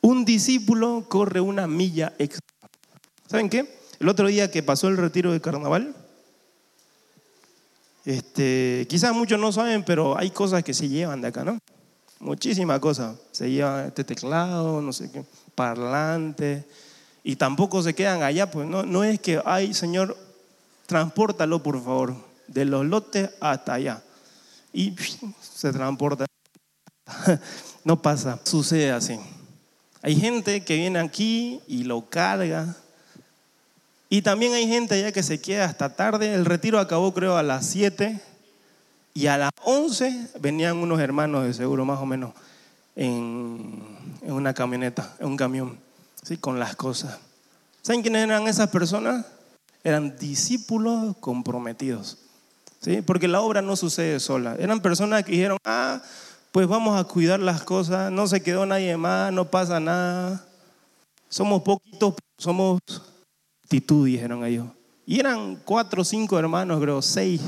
Un 0.00 0.24
discípulo 0.24 1.06
corre 1.08 1.40
una 1.40 1.66
milla 1.66 2.12
extra. 2.18 2.40
¿Saben 3.26 3.48
qué? 3.48 3.78
El 3.98 4.08
otro 4.08 4.28
día 4.28 4.50
que 4.50 4.62
pasó 4.62 4.88
el 4.88 4.96
retiro 4.96 5.32
de 5.32 5.40
carnaval, 5.40 5.94
este, 8.04 8.86
quizás 8.88 9.14
muchos 9.14 9.38
no 9.38 9.52
saben, 9.52 9.84
pero 9.84 10.16
hay 10.16 10.30
cosas 10.30 10.62
que 10.62 10.72
se 10.72 10.88
llevan 10.88 11.20
de 11.20 11.28
acá, 11.28 11.44
¿no? 11.44 11.58
Muchísimas 12.20 12.78
cosas. 12.80 13.16
Se 13.32 13.50
lleva 13.50 13.86
este 13.86 14.04
teclado, 14.04 14.80
no 14.80 14.92
sé 14.92 15.10
qué, 15.10 15.24
parlante, 15.54 16.64
y 17.22 17.36
tampoco 17.36 17.82
se 17.82 17.94
quedan 17.94 18.22
allá, 18.22 18.50
pues 18.50 18.66
no, 18.66 18.84
no 18.84 19.04
es 19.04 19.20
que, 19.20 19.42
ay, 19.44 19.74
Señor, 19.74 20.16
transportalo 20.86 21.62
por 21.62 21.82
favor, 21.82 22.14
de 22.46 22.64
los 22.64 22.86
lotes 22.86 23.30
hasta 23.40 23.74
allá. 23.74 24.02
Y 24.72 24.94
se 25.40 25.72
transporta. 25.72 26.24
No 27.84 28.02
pasa, 28.02 28.38
sucede 28.44 28.90
así. 28.90 29.18
Hay 30.02 30.16
gente 30.16 30.64
que 30.64 30.76
viene 30.76 30.98
aquí 30.98 31.60
y 31.66 31.84
lo 31.84 32.08
carga. 32.08 32.76
Y 34.08 34.22
también 34.22 34.54
hay 34.54 34.66
gente 34.66 34.94
allá 34.94 35.12
que 35.12 35.22
se 35.22 35.40
queda 35.40 35.64
hasta 35.64 35.94
tarde. 35.94 36.34
El 36.34 36.44
retiro 36.44 36.78
acabó 36.78 37.12
creo 37.12 37.36
a 37.36 37.42
las 37.42 37.66
7 37.66 38.20
y 39.14 39.26
a 39.26 39.36
las 39.36 39.50
11 39.64 40.30
venían 40.40 40.76
unos 40.76 41.00
hermanos 41.00 41.44
de 41.44 41.52
seguro 41.52 41.84
más 41.84 41.98
o 41.98 42.06
menos 42.06 42.32
en, 42.94 43.82
una 44.22 44.54
camioneta, 44.54 45.14
en 45.18 45.26
un 45.26 45.36
camión, 45.36 45.78
¿sí? 46.22 46.36
con 46.36 46.58
las 46.58 46.76
cosas. 46.76 47.18
¿Saben 47.82 48.02
quiénes 48.02 48.24
eran 48.24 48.46
esas 48.46 48.70
personas? 48.70 49.26
Eran 49.82 50.16
discípulos 50.18 51.16
comprometidos. 51.18 52.18
¿sí? 52.80 53.02
Porque 53.02 53.28
la 53.28 53.40
obra 53.40 53.62
no 53.62 53.76
sucede 53.76 54.20
sola. 54.20 54.56
Eran 54.58 54.80
personas 54.80 55.24
que 55.24 55.32
dijeron, 55.32 55.58
ah, 55.64 56.00
pues 56.52 56.66
vamos 56.66 56.98
a 56.98 57.04
cuidar 57.04 57.40
las 57.40 57.62
cosas, 57.62 58.10
no 58.10 58.26
se 58.26 58.42
quedó 58.42 58.64
nadie 58.66 58.96
más, 58.96 59.32
no 59.32 59.50
pasa 59.50 59.78
nada. 59.80 60.46
Somos 61.28 61.62
poquitos, 61.62 62.14
somos 62.38 62.80
actitud, 63.64 64.06
dijeron 64.06 64.44
ellos. 64.44 64.66
Y 65.04 65.20
eran 65.20 65.56
cuatro 65.64 66.02
o 66.02 66.04
cinco 66.04 66.38
hermanos, 66.38 66.80
creo, 66.80 67.02
seis, 67.02 67.40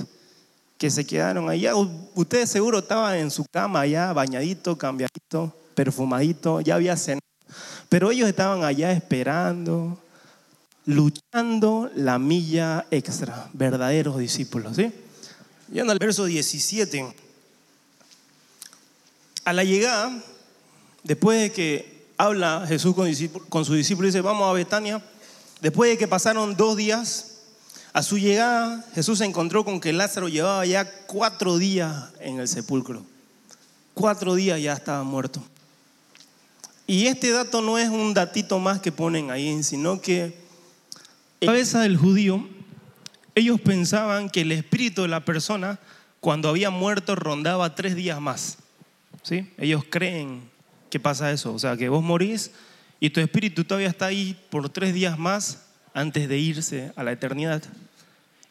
que 0.79 0.91
se 0.91 1.07
quedaron 1.07 1.49
allá. 1.49 1.75
Ustedes 2.15 2.51
seguro 2.51 2.79
estaban 2.79 3.17
en 3.17 3.31
su 3.31 3.45
cama 3.51 3.81
allá, 3.81 4.13
bañadito, 4.13 4.77
cambiadito, 4.77 5.55
perfumadito, 5.75 6.61
ya 6.61 6.75
había 6.75 6.97
cenado. 6.97 7.21
Pero 7.89 8.11
ellos 8.11 8.29
estaban 8.29 8.65
allá 8.65 8.93
esperando, 8.93 9.99
luchando 10.87 11.91
la 11.95 12.19
milla 12.19 12.87
extra, 12.91 13.51
verdaderos 13.53 14.19
discípulos. 14.19 14.77
¿sí? 14.77 14.93
Yendo 15.73 15.93
al 15.93 15.99
verso 15.99 16.25
17. 16.25 17.30
A 19.45 19.53
la 19.53 19.65
llegada, 19.65 20.13
después 21.03 21.41
de 21.41 21.53
que 21.53 22.07
habla 22.17 22.65
Jesús 22.69 22.95
con, 22.95 23.11
con 23.49 23.65
sus 23.65 23.77
discípulos, 23.77 24.13
dice, 24.13 24.21
vamos 24.21 24.49
a 24.49 24.53
Betania. 24.53 25.03
Después 25.61 25.91
de 25.91 25.99
que 25.99 26.09
pasaron 26.09 26.57
dos 26.57 26.77
días, 26.77 27.39
a 27.93 28.03
su 28.03 28.19
llegada 28.19 28.85
Jesús 28.95 29.19
se 29.19 29.25
encontró 29.25 29.65
con 29.65 29.81
que 29.81 29.93
Lázaro 29.93 30.29
llevaba 30.29 30.65
ya 30.65 30.91
cuatro 31.07 31.59
días 31.59 32.11
en 32.21 32.39
el 32.39 32.49
sepulcro. 32.49 33.03
Cuatro 33.95 34.35
días 34.35 34.61
ya 34.61 34.75
estaba 34.75 35.03
muerto. 35.03 35.43
Y 36.87 37.07
este 37.07 37.31
dato 37.31 37.63
no 37.63 37.79
es 37.79 37.89
un 37.89 38.15
datito 38.15 38.59
más 38.59 38.81
que 38.81 38.93
ponen 38.93 39.31
ahí, 39.31 39.63
sino 39.63 40.01
que 40.01 40.25
en 41.41 41.47
la 41.47 41.53
cabeza 41.53 41.81
del 41.81 41.97
judío, 41.97 42.47
ellos 43.35 43.61
pensaban 43.61 44.29
que 44.29 44.43
el 44.43 44.53
espíritu 44.53 45.03
de 45.03 45.09
la 45.09 45.25
persona, 45.25 45.79
cuando 46.21 46.49
había 46.49 46.71
muerto, 46.71 47.15
rondaba 47.15 47.75
tres 47.75 47.97
días 47.97 48.21
más. 48.21 48.59
¿Sí? 49.23 49.53
Ellos 49.59 49.85
creen 49.89 50.49
que 50.91 50.99
pasa 50.99 51.31
eso, 51.31 51.55
o 51.55 51.59
sea, 51.59 51.77
que 51.77 51.89
vos 51.89 52.03
morís 52.03 52.51
y 52.99 53.11
tu 53.11 53.21
espíritu 53.21 53.65
todavía 53.65 53.89
está 53.89 54.07
ahí 54.07 54.39
por 54.51 54.69
tres 54.69 54.93
días 54.93 55.19
más 55.19 55.67
antes 55.95 56.29
de 56.29 56.39
irse 56.39 56.93
a 56.97 57.03
la 57.03 57.13
eternidad. 57.13 57.63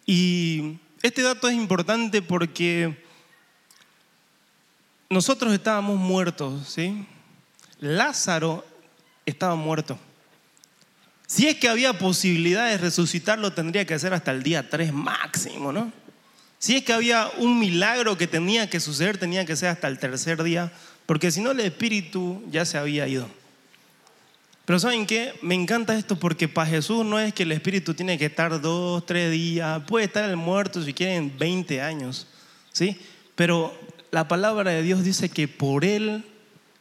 Y 0.05 0.79
este 1.01 1.21
dato 1.21 1.47
es 1.47 1.55
importante 1.55 2.21
porque 2.21 3.03
nosotros 5.09 5.53
estábamos 5.53 5.97
muertos, 5.97 6.67
¿sí? 6.67 7.05
Lázaro 7.79 8.65
estaba 9.25 9.55
muerto. 9.55 9.97
Si 11.27 11.47
es 11.47 11.57
que 11.57 11.69
había 11.69 11.97
posibilidad 11.97 12.67
de 12.69 12.77
resucitarlo, 12.77 13.53
tendría 13.53 13.85
que 13.85 13.99
ser 13.99 14.13
hasta 14.13 14.31
el 14.31 14.41
día 14.41 14.67
3 14.67 14.91
máximo, 14.91 15.71
¿no? 15.71 15.93
Si 16.59 16.75
es 16.75 16.83
que 16.83 16.93
había 16.93 17.31
un 17.37 17.57
milagro 17.57 18.17
que 18.17 18.27
tenía 18.27 18.69
que 18.69 18.81
suceder, 18.81 19.17
tenía 19.17 19.45
que 19.45 19.55
ser 19.55 19.69
hasta 19.69 19.87
el 19.87 19.97
tercer 19.97 20.43
día, 20.43 20.71
porque 21.05 21.31
si 21.31 21.41
no 21.41 21.51
el 21.51 21.59
espíritu 21.61 22.43
ya 22.51 22.65
se 22.65 22.77
había 22.77 23.07
ido. 23.07 23.27
Pero 24.65 24.77
¿saben 24.77 25.07
qué? 25.07 25.33
Me 25.41 25.55
encanta 25.55 25.97
esto 25.97 26.19
porque 26.19 26.47
para 26.47 26.69
Jesús 26.69 27.03
no 27.03 27.17
es 27.19 27.33
que 27.33 27.43
el 27.43 27.53
espíritu 27.53 27.95
tiene 27.95 28.19
que 28.19 28.25
estar 28.25 28.61
dos, 28.61 29.03
tres 29.05 29.31
días, 29.31 29.81
puede 29.87 30.05
estar 30.05 30.29
el 30.29 30.35
muerto 30.35 30.83
si 30.83 30.93
quieren 30.93 31.33
20 31.39 31.81
años, 31.81 32.27
¿sí? 32.71 32.99
Pero 33.33 33.73
la 34.11 34.27
palabra 34.27 34.69
de 34.71 34.83
Dios 34.83 35.03
dice 35.03 35.29
que 35.29 35.47
por 35.47 35.85
Él 35.85 36.23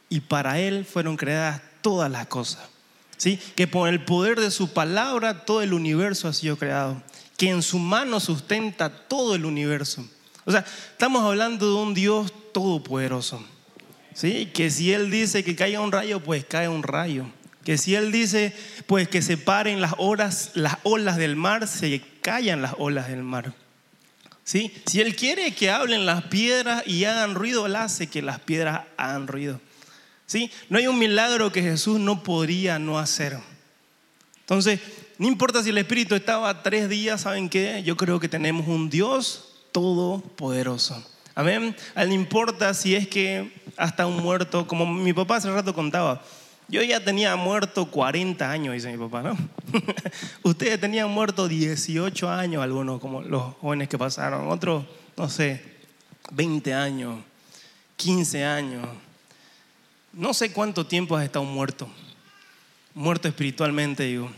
y 0.09 0.19
para 0.19 0.59
Él 0.59 0.85
fueron 0.85 1.17
creadas 1.17 1.61
todas 1.81 2.11
las 2.11 2.27
cosas. 2.27 2.69
¿Sí? 3.19 3.37
Que 3.55 3.67
por 3.67 3.89
el 3.89 4.05
poder 4.05 4.39
de 4.39 4.49
su 4.49 4.71
palabra 4.71 5.45
todo 5.45 5.61
el 5.61 5.73
universo 5.73 6.29
ha 6.29 6.33
sido 6.33 6.57
creado. 6.57 7.03
Que 7.37 7.49
en 7.49 7.61
su 7.61 7.77
mano 7.77 8.21
sustenta 8.21 8.89
todo 8.89 9.35
el 9.35 9.43
universo. 9.43 10.07
O 10.45 10.51
sea, 10.51 10.65
estamos 10.91 11.23
hablando 11.23 11.67
de 11.67 11.83
un 11.83 11.93
Dios 11.93 12.31
todopoderoso. 12.53 13.43
¿Sí? 14.13 14.49
Que 14.53 14.71
si 14.71 14.93
Él 14.93 15.11
dice 15.11 15.43
que 15.43 15.55
caiga 15.57 15.81
un 15.81 15.91
rayo, 15.91 16.21
pues 16.21 16.45
cae 16.45 16.69
un 16.69 16.81
rayo. 16.81 17.25
Que 17.65 17.77
si 17.77 17.93
Él 17.93 18.13
dice, 18.13 18.55
pues 18.87 19.09
que 19.09 19.21
se 19.21 19.35
paren 19.35 19.81
las, 19.81 19.95
horas, 19.97 20.51
las 20.53 20.77
olas 20.83 21.17
del 21.17 21.35
mar, 21.35 21.67
se 21.67 22.01
callan 22.21 22.61
las 22.61 22.75
olas 22.77 23.09
del 23.09 23.23
mar. 23.23 23.53
¿Sí? 24.45 24.73
Si 24.85 25.01
Él 25.01 25.17
quiere 25.17 25.53
que 25.53 25.69
hablen 25.71 26.05
las 26.05 26.23
piedras 26.23 26.87
y 26.87 27.03
hagan 27.03 27.35
ruido, 27.35 27.65
Él 27.65 27.75
hace 27.75 28.07
que 28.07 28.21
las 28.21 28.39
piedras 28.39 28.83
hagan 28.95 29.27
ruido. 29.27 29.59
¿Sí? 30.29 30.51
No 30.69 30.77
hay 30.77 30.85
un 30.85 30.99
milagro 30.99 31.51
que 31.51 31.63
Jesús 31.63 31.99
no 31.99 32.21
podría 32.21 32.77
no 32.77 32.99
hacer. 32.99 33.39
Entonces, 34.41 34.79
no 35.17 35.25
importa 35.27 35.63
si 35.63 35.71
el 35.71 35.79
Espíritu 35.79 36.13
estaba 36.13 36.61
tres 36.61 36.87
días, 36.87 37.21
¿saben 37.21 37.49
qué? 37.49 37.81
Yo 37.83 37.97
creo 37.97 38.19
que 38.19 38.29
tenemos 38.29 38.67
un 38.67 38.91
Dios 38.91 39.55
todopoderoso. 39.71 41.03
Amén. 41.33 41.75
No 41.95 42.13
importa 42.13 42.75
si 42.75 42.93
es 42.93 43.07
que 43.07 43.51
hasta 43.75 44.05
un 44.05 44.17
muerto, 44.17 44.67
como 44.67 44.85
mi 44.85 45.13
papá 45.13 45.37
hace 45.37 45.49
rato 45.49 45.73
contaba, 45.73 46.21
yo 46.67 46.83
ya 46.83 47.03
tenía 47.03 47.35
muerto 47.35 47.89
40 47.89 48.51
años, 48.51 48.75
dice 48.75 48.91
mi 48.91 48.99
papá, 48.99 49.23
¿no? 49.23 49.35
Ustedes 50.43 50.79
tenían 50.79 51.09
muerto 51.09 51.47
18 51.47 52.29
años, 52.29 52.61
algunos, 52.61 53.01
como 53.01 53.23
los 53.23 53.55
jóvenes 53.55 53.89
que 53.89 53.97
pasaron, 53.97 54.47
otros, 54.51 54.85
no 55.17 55.27
sé, 55.27 55.59
20 56.29 56.71
años, 56.75 57.17
15 57.95 58.45
años. 58.45 58.87
No 60.13 60.33
sé 60.33 60.51
cuánto 60.51 60.85
tiempo 60.85 61.15
has 61.15 61.25
estado 61.25 61.45
muerto, 61.45 61.87
muerto 62.93 63.27
espiritualmente, 63.27 64.03
digo. 64.03 64.31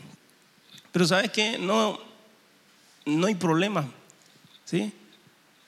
Pero 0.92 1.06
sabes 1.06 1.32
qué, 1.32 1.58
no, 1.58 2.00
no 3.06 3.28
hay 3.28 3.36
problema, 3.36 3.90
¿sí? 4.66 4.94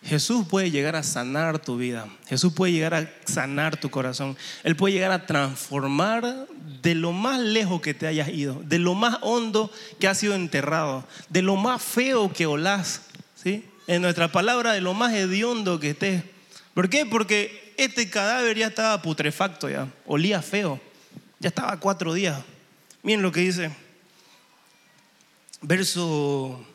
Jesús 0.06 0.46
puede 0.50 0.70
llegar 0.70 0.98
a 0.98 1.04
sanar 1.04 1.60
tu 1.60 1.78
vida. 1.78 2.08
Jesús 2.28 2.52
puede 2.52 2.74
llegar 2.74 2.94
a 2.94 3.10
sanar 3.26 3.78
tu 3.78 3.90
corazón. 3.90 4.36
Él 4.64 4.76
puede 4.76 4.96
llegar 4.96 5.12
a 5.12 5.26
transformar 5.26 6.48
de 6.82 6.94
lo 6.94 7.14
más 7.14 7.40
lejos 7.40 7.80
que 7.82 7.94
te 7.94 8.08
hayas 8.08 8.28
ido, 8.28 8.62
de 8.66 8.80
lo 8.80 8.96
más 8.96 9.18
hondo 9.22 9.72
que 10.00 10.10
has 10.10 10.18
sido 10.18 10.36
enterrado, 10.36 11.06
de 11.30 11.42
lo 11.42 11.56
más 11.56 11.82
feo 11.82 12.34
que 12.34 12.46
olás, 12.46 13.04
¿sí? 13.36 13.64
En 13.88 14.02
nuestra 14.02 14.30
palabra, 14.30 14.74
de 14.74 14.82
lo 14.82 14.94
más 14.94 15.14
hediondo 15.14 15.80
que 15.80 15.92
estés. 15.92 16.24
¿Por 16.74 16.90
qué? 16.90 17.06
Porque 17.06 17.63
este 17.84 18.10
cadáver 18.10 18.58
ya 18.58 18.68
estaba 18.68 19.02
putrefacto, 19.02 19.70
ya, 19.70 19.88
olía 20.06 20.42
feo, 20.42 20.80
ya 21.40 21.50
estaba 21.50 21.80
cuatro 21.80 22.14
días. 22.14 22.42
Miren 23.02 23.22
lo 23.22 23.32
que 23.32 23.42
dice, 23.42 23.72
verso 25.62 26.66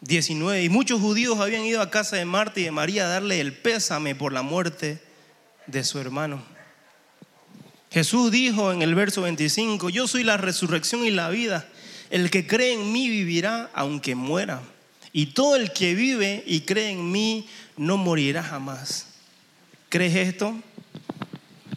19, 0.00 0.64
y 0.64 0.68
muchos 0.68 1.00
judíos 1.00 1.38
habían 1.38 1.64
ido 1.64 1.80
a 1.80 1.90
casa 1.90 2.16
de 2.16 2.24
Marta 2.24 2.60
y 2.60 2.64
de 2.64 2.70
María 2.70 3.04
a 3.04 3.08
darle 3.08 3.40
el 3.40 3.52
pésame 3.52 4.14
por 4.14 4.32
la 4.32 4.42
muerte 4.42 5.02
de 5.66 5.84
su 5.84 5.98
hermano. 5.98 6.42
Jesús 7.90 8.30
dijo 8.30 8.72
en 8.72 8.82
el 8.82 8.94
verso 8.94 9.22
25, 9.22 9.90
yo 9.90 10.06
soy 10.06 10.22
la 10.22 10.36
resurrección 10.36 11.04
y 11.04 11.10
la 11.10 11.28
vida. 11.30 11.66
el 12.10 12.30
que 12.30 12.46
cree 12.46 12.74
en 12.74 12.92
mí 12.92 13.08
vivirá 13.08 13.70
aunque 13.74 14.14
muera. 14.14 14.60
Y 15.12 15.26
todo 15.26 15.56
el 15.56 15.72
que 15.72 15.94
vive 15.94 16.44
y 16.46 16.60
cree 16.60 16.90
en 16.90 17.10
mí 17.10 17.48
no 17.76 17.96
morirá 17.96 18.42
jamás. 18.42 19.15
¿Crees 19.88 20.16
esto? 20.16 20.52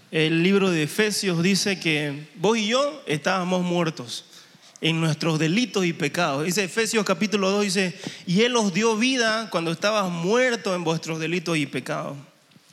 El 0.09 0.41
libro 0.41 0.71
de 0.71 0.81
Efesios 0.81 1.43
dice 1.43 1.79
que 1.79 2.27
vos 2.35 2.57
y 2.57 2.69
yo 2.69 3.03
estábamos 3.05 3.61
muertos 3.61 4.25
en 4.81 4.99
nuestros 4.99 5.37
delitos 5.37 5.85
y 5.85 5.93
pecados. 5.93 6.43
Dice 6.43 6.63
Efesios 6.63 7.05
capítulo 7.05 7.51
2, 7.51 7.63
dice, 7.65 7.95
y 8.25 8.41
Él 8.41 8.55
os 8.55 8.73
dio 8.73 8.97
vida 8.97 9.49
cuando 9.51 9.71
estabas 9.71 10.09
muertos 10.09 10.75
en 10.75 10.83
vuestros 10.83 11.19
delitos 11.19 11.55
y 11.55 11.67
pecados, 11.67 12.17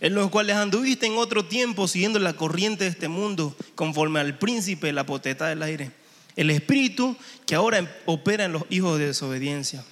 en 0.01 0.15
los 0.15 0.31
cuales 0.31 0.57
anduviste 0.57 1.05
en 1.05 1.19
otro 1.19 1.45
tiempo 1.45 1.87
siguiendo 1.87 2.19
la 2.19 2.33
corriente 2.33 2.85
de 2.85 2.91
este 2.91 3.09
mundo, 3.09 3.55
conforme 3.75 4.21
al 4.21 4.39
príncipe 4.39 4.87
de 4.87 4.95
la 4.95 5.05
potestad 5.05 5.49
del 5.49 5.63
aire, 5.63 5.91
el 6.37 6.49
espíritu 6.49 7.15
que 7.45 7.57
ahora 7.57 7.95
opera 8.07 8.47
en 8.47 8.53
los 8.53 8.63
hijos 8.71 8.99
de 8.99 9.09
desobediencia, 9.09 9.85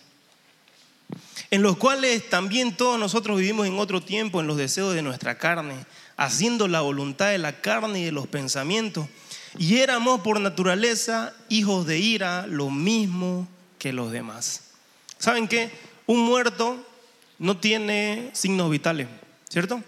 en 1.51 1.63
los 1.63 1.77
cuales 1.77 2.29
también 2.29 2.77
todos 2.77 2.99
nosotros 2.99 3.39
vivimos 3.39 3.67
en 3.67 3.79
otro 3.79 4.01
tiempo 4.01 4.41
en 4.41 4.47
los 4.47 4.57
deseos 4.57 4.95
de 4.95 5.03
nuestra 5.03 5.39
carne, 5.39 5.75
haciendo 6.17 6.69
la 6.69 6.81
voluntad 6.81 7.31
de 7.31 7.39
la 7.39 7.61
carne 7.61 8.01
y 8.01 8.05
de 8.05 8.13
los 8.13 8.27
pensamientos 8.27 9.07
y 9.59 9.79
éramos 9.79 10.21
por 10.21 10.41
naturaleza 10.41 11.33
hijos 11.49 11.87
de 11.87 11.99
ira, 11.99 12.47
lo 12.47 12.71
mismo 12.71 13.47
que 13.79 13.93
los 13.93 14.11
demás. 14.11 14.73
¿Saben 15.19 15.47
qué? 15.47 15.71
Un 16.07 16.21
muerto 16.21 16.85
no 17.39 17.59
tiene 17.59 18.31
signos 18.33 18.71
vitales, 18.71 19.07
¿cierto? 19.49 19.83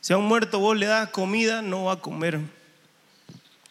Si 0.00 0.12
a 0.12 0.18
un 0.18 0.26
muerto 0.26 0.60
vos 0.60 0.76
le 0.76 0.86
das 0.86 1.10
comida, 1.10 1.62
no 1.62 1.84
va 1.84 1.94
a 1.94 2.00
comer. 2.00 2.40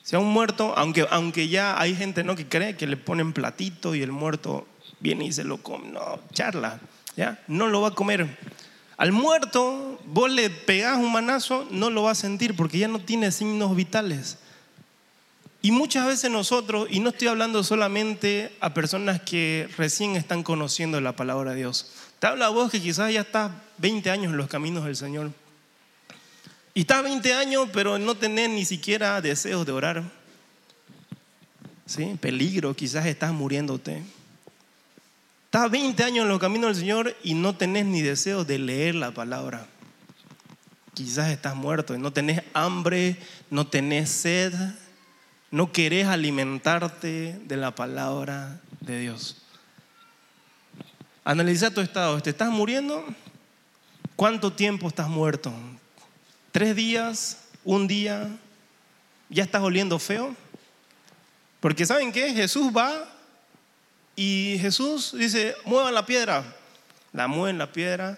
Si 0.03 0.15
a 0.15 0.19
un 0.19 0.31
muerto, 0.31 0.73
aunque, 0.77 1.07
aunque 1.09 1.47
ya 1.47 1.79
hay 1.79 1.95
gente 1.95 2.23
¿no? 2.23 2.35
que 2.35 2.47
cree 2.47 2.77
que 2.77 2.85
le 2.85 2.97
ponen 2.97 3.33
platito 3.33 3.95
y 3.95 4.03
el 4.03 4.11
muerto 4.11 4.67
viene 4.99 5.25
y 5.25 5.31
se 5.31 5.43
lo 5.43 5.57
come, 5.57 5.89
no, 5.89 6.19
charla, 6.33 6.79
No 7.47 7.67
lo 7.67 7.81
va 7.81 7.89
a 7.89 7.95
comer. 7.95 8.37
Al 8.97 9.11
muerto, 9.11 9.99
vos 10.05 10.31
le 10.31 10.49
pegás 10.49 10.97
un 10.97 11.11
manazo, 11.11 11.67
no 11.69 11.89
lo 11.89 12.03
va 12.03 12.11
a 12.11 12.15
sentir 12.15 12.55
porque 12.55 12.77
ya 12.77 12.87
no 12.87 12.99
tiene 12.99 13.31
signos 13.31 13.75
vitales. 13.75 14.37
Y 15.61 15.71
muchas 15.71 16.05
veces 16.05 16.29
nosotros, 16.29 16.87
y 16.91 16.99
no 16.99 17.09
estoy 17.09 17.27
hablando 17.27 17.63
solamente 17.63 18.55
a 18.59 18.73
personas 18.73 19.19
que 19.21 19.67
recién 19.77 20.15
están 20.15 20.43
conociendo 20.43 21.01
la 21.01 21.15
palabra 21.15 21.51
de 21.51 21.57
Dios, 21.57 21.91
te 22.19 22.27
habla 22.27 22.45
a 22.45 22.49
vos 22.49 22.71
que 22.71 22.79
quizás 22.79 23.11
ya 23.11 23.21
estás 23.21 23.51
20 23.79 24.11
años 24.11 24.31
en 24.31 24.37
los 24.37 24.47
caminos 24.47 24.85
del 24.85 24.95
Señor. 24.95 25.31
Y 26.73 26.81
estás 26.81 27.03
20 27.03 27.33
años, 27.33 27.67
pero 27.73 27.97
no 27.97 28.15
tenés 28.15 28.49
ni 28.49 28.63
siquiera 28.63 29.19
deseos 29.21 29.65
de 29.65 29.71
orar. 29.71 30.03
¿Sí? 31.85 32.17
Peligro, 32.21 32.75
quizás 32.75 33.05
estás 33.07 33.33
muriéndote. 33.33 34.03
Estás 35.55 35.71
20 35.71 36.03
años 36.03 36.23
en 36.23 36.27
los 36.27 36.39
caminos 36.39 36.71
del 36.71 36.75
Señor 36.75 37.15
y 37.23 37.33
no 37.33 37.55
tenés 37.55 37.85
ni 37.85 38.01
deseos 38.01 38.45
de 38.45 38.59
leer 38.59 38.93
la 38.93 39.11
palabra. 39.11 39.65
Quizás 40.93 41.29
estás 41.29 41.55
muerto 41.55 41.95
y 41.95 41.97
no 41.97 42.11
tenés 42.11 42.41
hambre, 42.53 43.15
no 43.49 43.65
tenés 43.65 44.09
sed, 44.09 44.53
no 45.51 45.71
querés 45.71 46.07
alimentarte 46.07 47.39
de 47.45 47.55
la 47.55 47.73
palabra 47.73 48.59
de 48.81 48.99
Dios. 48.99 49.37
Analiza 51.23 51.71
tu 51.71 51.79
estado. 51.79 52.19
¿Te 52.19 52.31
estás 52.31 52.49
muriendo? 52.49 53.05
¿Cuánto 54.17 54.51
tiempo 54.51 54.89
estás 54.89 55.07
muerto? 55.07 55.53
¿Tres 56.51 56.75
días? 56.75 57.45
¿Un 57.63 57.87
día? 57.87 58.27
¿Ya 59.29 59.43
estás 59.43 59.61
oliendo 59.61 59.99
feo? 59.99 60.35
Porque 61.61 61.85
¿saben 61.85 62.11
qué? 62.11 62.33
Jesús 62.33 62.75
va 62.75 63.14
y 64.15 64.57
Jesús 64.59 65.13
dice, 65.17 65.55
muevan 65.65 65.93
la 65.93 66.05
piedra. 66.05 66.43
La 67.11 67.27
mueven 67.27 67.57
la 67.57 67.71
piedra. 67.71 68.17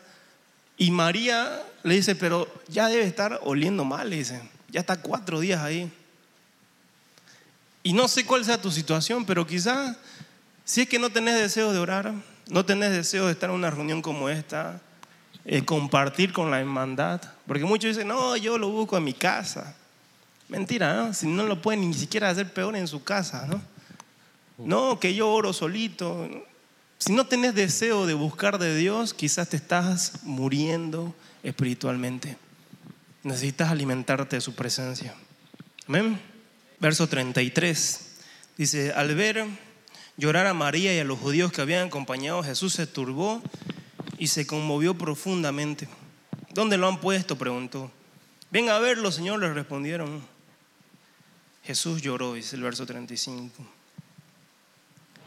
Y 0.78 0.92
María 0.92 1.64
le 1.84 1.96
dice, 1.96 2.16
pero 2.16 2.48
ya 2.68 2.88
debe 2.88 3.04
estar 3.04 3.40
oliendo 3.44 3.84
mal, 3.84 4.10
le 4.10 4.18
dice. 4.18 4.42
Ya 4.70 4.82
está 4.82 5.02
cuatro 5.02 5.40
días 5.40 5.62
ahí. 5.62 5.92
Y 7.82 7.94
no 7.94 8.08
sé 8.08 8.26
cuál 8.26 8.46
sea 8.46 8.62
tu 8.62 8.72
situación, 8.72 9.26
pero 9.26 9.48
quizás 9.48 9.98
si 10.66 10.82
es 10.82 10.90
que 10.90 11.00
no 11.00 11.10
tenés 11.10 11.40
deseo 11.40 11.72
de 11.72 11.80
orar, 11.80 12.14
no 12.50 12.66
tenés 12.66 12.92
deseo 12.92 13.28
de 13.28 13.32
estar 13.32 13.50
en 13.50 13.56
una 13.56 13.72
reunión 13.72 14.02
como 14.02 14.28
esta, 14.28 14.82
eh, 15.46 15.64
compartir 15.64 16.34
con 16.34 16.52
la 16.52 16.60
hermandad, 16.60 17.22
porque 17.48 17.64
muchos 17.64 17.96
dicen, 17.96 18.10
no, 18.10 18.36
yo 18.36 18.58
lo 18.58 18.70
busco 18.70 18.98
en 18.98 19.06
mi 19.06 19.14
casa. 19.14 19.74
Mentira, 20.50 20.94
¿no? 20.94 21.14
Si 21.14 21.26
no 21.26 21.44
lo 21.44 21.62
pueden 21.62 21.90
ni 21.90 21.94
siquiera 21.94 22.30
hacer 22.30 22.52
peor 22.52 22.76
en 22.76 22.88
su 22.88 23.02
casa, 23.04 23.46
¿no? 23.48 23.62
No, 24.58 25.00
que 25.00 25.13
yo 25.13 25.30
oro 25.30 25.54
solito. 25.54 26.28
Si 26.98 27.13
no 27.13 27.28
tenés 27.28 27.54
deseo 27.54 28.06
de 28.06 28.13
buscar 28.13 28.58
de 28.58 28.76
Dios, 28.76 29.13
quizás 29.13 29.50
te 29.50 29.58
estás 29.58 30.24
muriendo 30.24 31.13
espiritualmente. 31.43 32.38
Necesitas 33.24 33.70
alimentarte 33.70 34.38
de 34.38 34.41
su 34.41 34.56
presencia. 34.56 35.13
Amén 35.88 36.20
verso 36.80 37.08
33. 37.08 38.02
Dice, 38.58 38.93
al 38.93 39.15
ver 39.15 39.46
llorar 40.15 40.48
a 40.48 40.54
María 40.54 40.96
y 40.96 41.00
a 41.00 41.04
los 41.04 41.20
judíos 41.20 41.52
que 41.52 41.62
habían 41.62 41.88
acompañado, 41.88 42.43
Jesús 42.43 42.74
se 42.74 42.88
turbó 42.88 43.41
y 44.17 44.28
se 44.28 44.48
conmovió 44.48 44.96
profundamente. 44.96 45.88
¿Dónde 46.54 46.78
lo 46.78 46.88
han 46.88 47.00
puesto? 47.00 47.38
preguntó. 47.38 47.91
Ven 48.50 48.70
a 48.70 48.80
verlo, 48.80 49.12
Señor, 49.12 49.39
le 49.39 49.54
respondieron. 49.54 50.22
Jesús 51.63 52.02
lloró, 52.02 52.34
dice 52.34 52.56
el 52.56 52.63
verso 52.63 52.86
35. 52.86 53.77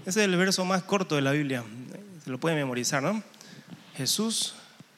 Ese 0.07 0.21
es 0.21 0.27
el 0.29 0.37
verso 0.37 0.65
más 0.65 0.83
corto 0.83 1.17
de 1.17 1.23
la 1.23 1.33
Biblia. 1.33 1.63
Se 2.25 2.31
lo 2.31 2.39
puede 2.39 2.57
memorizar, 2.57 3.03
¿no? 3.03 3.23
Jesús 3.97 4.55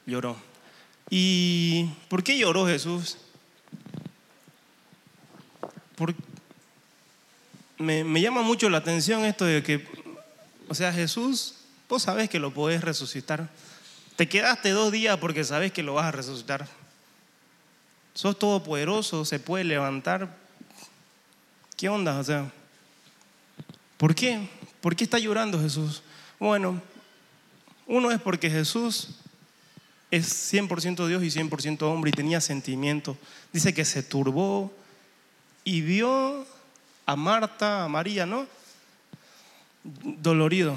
lloró. 0.06 0.36
¿Y 1.10 1.90
por 2.08 2.22
qué 2.22 2.38
lloró 2.38 2.66
Jesús? 2.66 3.18
Porque 5.96 6.20
me, 7.78 8.20
llama 8.20 8.42
mucho 8.42 8.70
la 8.70 8.78
atención 8.78 9.24
esto 9.24 9.44
de 9.44 9.62
que, 9.62 9.86
o 10.68 10.74
sea, 10.74 10.92
Jesús, 10.92 11.56
vos 11.88 12.04
sabés 12.04 12.30
que 12.30 12.38
lo 12.38 12.54
podés 12.54 12.82
resucitar. 12.82 13.50
Te 14.16 14.28
quedaste 14.28 14.70
dos 14.70 14.92
días 14.92 15.18
porque 15.18 15.42
sabés 15.42 15.72
que 15.72 15.82
lo 15.82 15.94
vas 15.94 16.06
a 16.06 16.12
resucitar. 16.12 16.68
Sos 18.14 18.38
todopoderoso, 18.38 19.24
se 19.24 19.40
puede 19.40 19.64
levantar. 19.64 20.36
¿Qué 21.76 21.88
onda? 21.88 22.18
O 22.18 22.24
sea, 22.24 22.50
¿por 23.96 24.14
qué? 24.14 24.48
¿Por 24.82 24.96
qué 24.96 25.04
está 25.04 25.18
llorando 25.20 25.60
Jesús? 25.60 26.02
Bueno, 26.40 26.82
uno 27.86 28.10
es 28.10 28.20
porque 28.20 28.50
Jesús 28.50 29.10
es 30.10 30.52
100% 30.52 31.06
Dios 31.06 31.22
y 31.22 31.28
100% 31.28 31.82
hombre 31.82 32.10
y 32.10 32.12
tenía 32.12 32.40
sentimiento. 32.40 33.16
Dice 33.52 33.72
que 33.72 33.84
se 33.84 34.02
turbó 34.02 34.72
y 35.62 35.82
vio 35.82 36.44
a 37.06 37.14
Marta, 37.14 37.84
a 37.84 37.88
María, 37.88 38.26
¿no? 38.26 38.46
Dolorido, 39.84 40.76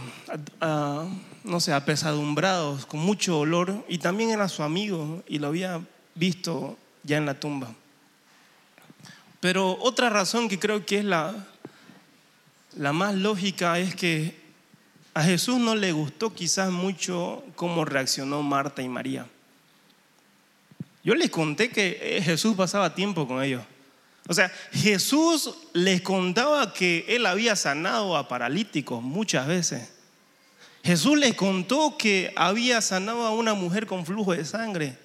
no 1.44 1.60
sé, 1.60 1.74
apesadumbrados, 1.74 2.86
con 2.86 3.00
mucho 3.00 3.34
dolor, 3.34 3.86
y 3.89 3.98
también 3.98 4.30
era 4.30 4.48
su 4.48 4.62
amigo 4.62 5.24
y 5.28 5.39
lo 5.39 5.48
había 5.48 5.82
visto 6.13 6.78
ya 7.04 7.18
en 7.18 7.26
la 7.26 7.39
tumba. 7.39 7.74
Pero 9.39 9.78
otra 9.82 10.10
razón 10.10 10.48
que 10.48 10.60
creo 10.60 10.86
que 10.86 11.00
es 11.00 11.06
la, 11.06 11.36
la 12.78 12.94
más 12.94 13.16
lógica 13.16 13.80
es 13.80 13.96
que 13.96 14.36
a 15.14 15.24
Jesús 15.24 15.60
no 15.60 15.76
le 15.76 15.92
gustó 15.92 16.34
quizás 16.34 16.72
mucho 16.72 17.44
cómo 17.56 17.86
reaccionó 17.86 18.42
Marta 18.44 18.82
y 18.82 18.90
María. 18.90 19.28
Yo 21.04 21.16
les 21.16 21.30
conté 21.30 21.70
que 21.70 22.22
Jesús 22.24 22.56
pasaba 22.56 22.96
tiempo 22.96 23.28
con 23.28 23.42
ellos. 23.42 23.64
O 24.28 24.34
sea, 24.34 24.52
Jesús 24.72 25.52
les 25.74 26.02
contaba 26.02 26.74
que 26.74 27.06
él 27.08 27.26
había 27.28 27.56
sanado 27.56 28.18
a 28.18 28.28
paralíticos 28.28 29.02
muchas 29.02 29.48
veces. 29.48 29.94
Jesús 30.84 31.18
les 31.18 31.36
contó 31.36 31.98
que 31.98 32.34
había 32.36 32.82
sanado 32.82 33.26
a 33.26 33.32
una 33.32 33.54
mujer 33.54 33.86
con 33.86 34.06
flujo 34.06 34.34
de 34.34 34.44
sangre. 34.44 34.98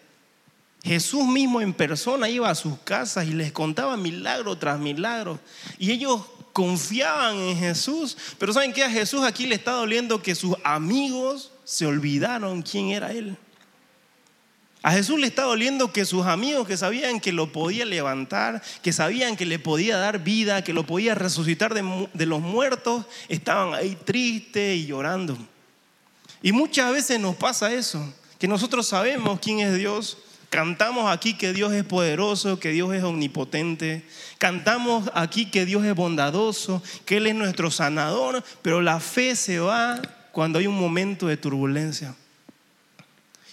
Jesús 0.82 1.26
mismo 1.26 1.60
en 1.60 1.74
persona 1.74 2.28
iba 2.28 2.48
a 2.48 2.54
sus 2.54 2.78
casas 2.78 3.26
y 3.26 3.32
les 3.32 3.52
contaba 3.52 3.96
milagro 3.96 4.56
tras 4.56 4.78
milagro. 4.78 5.38
Y 5.78 5.90
ellos 5.90 6.22
confiaban 6.52 7.36
en 7.36 7.56
Jesús. 7.58 8.16
Pero 8.38 8.52
¿saben 8.52 8.72
qué? 8.72 8.84
A 8.84 8.90
Jesús 8.90 9.22
aquí 9.22 9.46
le 9.46 9.56
está 9.56 9.72
doliendo 9.72 10.22
que 10.22 10.34
sus 10.34 10.56
amigos 10.64 11.52
se 11.64 11.86
olvidaron 11.86 12.62
quién 12.62 12.90
era 12.90 13.12
Él. 13.12 13.36
A 14.82 14.92
Jesús 14.92 15.20
le 15.20 15.26
está 15.26 15.42
doliendo 15.42 15.92
que 15.92 16.06
sus 16.06 16.24
amigos 16.24 16.66
que 16.66 16.76
sabían 16.76 17.20
que 17.20 17.32
lo 17.32 17.52
podía 17.52 17.84
levantar, 17.84 18.62
que 18.82 18.94
sabían 18.94 19.36
que 19.36 19.44
le 19.44 19.58
podía 19.58 19.98
dar 19.98 20.24
vida, 20.24 20.64
que 20.64 20.72
lo 20.72 20.86
podía 20.86 21.14
resucitar 21.14 21.74
de, 21.74 22.26
los 22.26 22.40
muertos, 22.40 23.04
estaban 23.28 23.74
ahí 23.74 23.94
tristes 24.04 24.78
y 24.78 24.86
llorando. 24.86 25.36
Y 26.40 26.52
muchas 26.52 26.92
veces 26.92 27.20
nos 27.20 27.36
pasa 27.36 27.72
eso, 27.74 28.02
que 28.38 28.48
nosotros 28.48 28.88
sabemos 28.88 29.38
quién 29.40 29.60
es 29.60 29.76
Dios, 29.76 30.16
Cantamos 30.50 31.08
aquí 31.08 31.34
que 31.34 31.52
Dios 31.52 31.72
es 31.72 31.84
poderoso, 31.84 32.58
que 32.58 32.70
Dios 32.70 32.92
es 32.92 33.04
omnipotente. 33.04 34.04
Cantamos 34.38 35.08
aquí 35.14 35.46
que 35.46 35.64
Dios 35.64 35.84
es 35.84 35.94
bondadoso, 35.94 36.82
que 37.04 37.18
Él 37.18 37.28
es 37.28 37.36
nuestro 37.36 37.70
sanador, 37.70 38.42
pero 38.60 38.82
la 38.82 38.98
fe 38.98 39.36
se 39.36 39.60
va 39.60 40.02
cuando 40.32 40.58
hay 40.58 40.66
un 40.66 40.78
momento 40.78 41.28
de 41.28 41.36
turbulencia. 41.36 42.16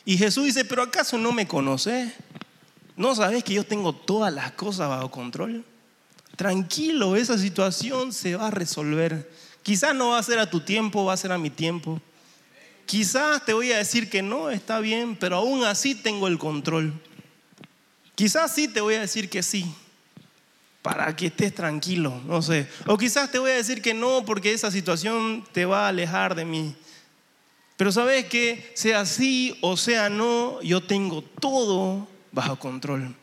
Y 0.06 0.18
Jesús 0.18 0.46
dice, 0.46 0.66
pero 0.66 0.82
¿acaso 0.82 1.20
no 1.20 1.32
me 1.32 1.48
conoces? 1.48 2.14
¿No 2.96 3.14
sabes 3.14 3.44
que 3.44 3.54
yo 3.54 3.64
tengo 3.64 3.94
todas 3.94 4.34
las 4.34 4.54
cosas 4.54 4.90
bajo 4.90 5.12
control? 5.12 5.64
Tranquilo, 6.36 7.16
esa 7.16 7.38
situación 7.38 8.12
se 8.12 8.36
va 8.36 8.48
a 8.48 8.52
resolver. 8.52 9.32
Quizás 9.62 9.94
no 9.94 10.10
va 10.10 10.18
a 10.18 10.24
ser 10.24 10.40
a 10.40 10.50
tu 10.50 10.62
tiempo, 10.62 11.06
va 11.06 11.14
a 11.14 11.18
ser 11.18 11.32
a 11.32 11.38
mi 11.38 11.52
tiempo. 11.52 12.02
Quizás 12.88 13.44
te 13.44 13.52
voy 13.52 13.74
a 13.74 13.78
decir 13.80 14.10
que 14.10 14.22
no, 14.22 14.50
está 14.50 14.80
bien, 14.80 15.18
pero 15.18 15.36
aún 15.36 15.66
así 15.66 15.94
tengo 15.94 16.30
el 16.30 16.38
control. 16.38 16.94
Quizás 18.16 18.56
sí 18.56 18.70
te 18.70 18.80
voy 18.80 18.96
a 18.96 19.02
decir 19.02 19.30
que 19.30 19.44
sí, 19.44 19.66
para 20.82 21.14
que 21.14 21.28
estés 21.28 21.54
tranquilo, 21.54 22.22
no 22.26 22.42
sé. 22.42 22.66
O 22.86 22.98
quizás 22.98 23.30
te 23.30 23.40
voy 23.40 23.52
a 23.52 23.56
decir 23.56 23.82
que 23.82 23.94
no, 23.94 24.24
porque 24.24 24.54
esa 24.54 24.72
situación 24.72 25.46
te 25.52 25.66
va 25.66 25.86
a 25.86 25.90
alejar 25.90 26.34
de 26.34 26.46
mí. 26.46 26.76
Pero 27.76 27.92
sabes 27.92 28.26
que 28.28 28.72
sea 28.74 29.06
sí 29.06 29.58
o 29.60 29.76
sea 29.76 30.10
no, 30.10 30.62
yo 30.62 30.82
tengo 30.82 31.22
todo 31.22 32.08
bajo 32.32 32.58
control. 32.58 33.14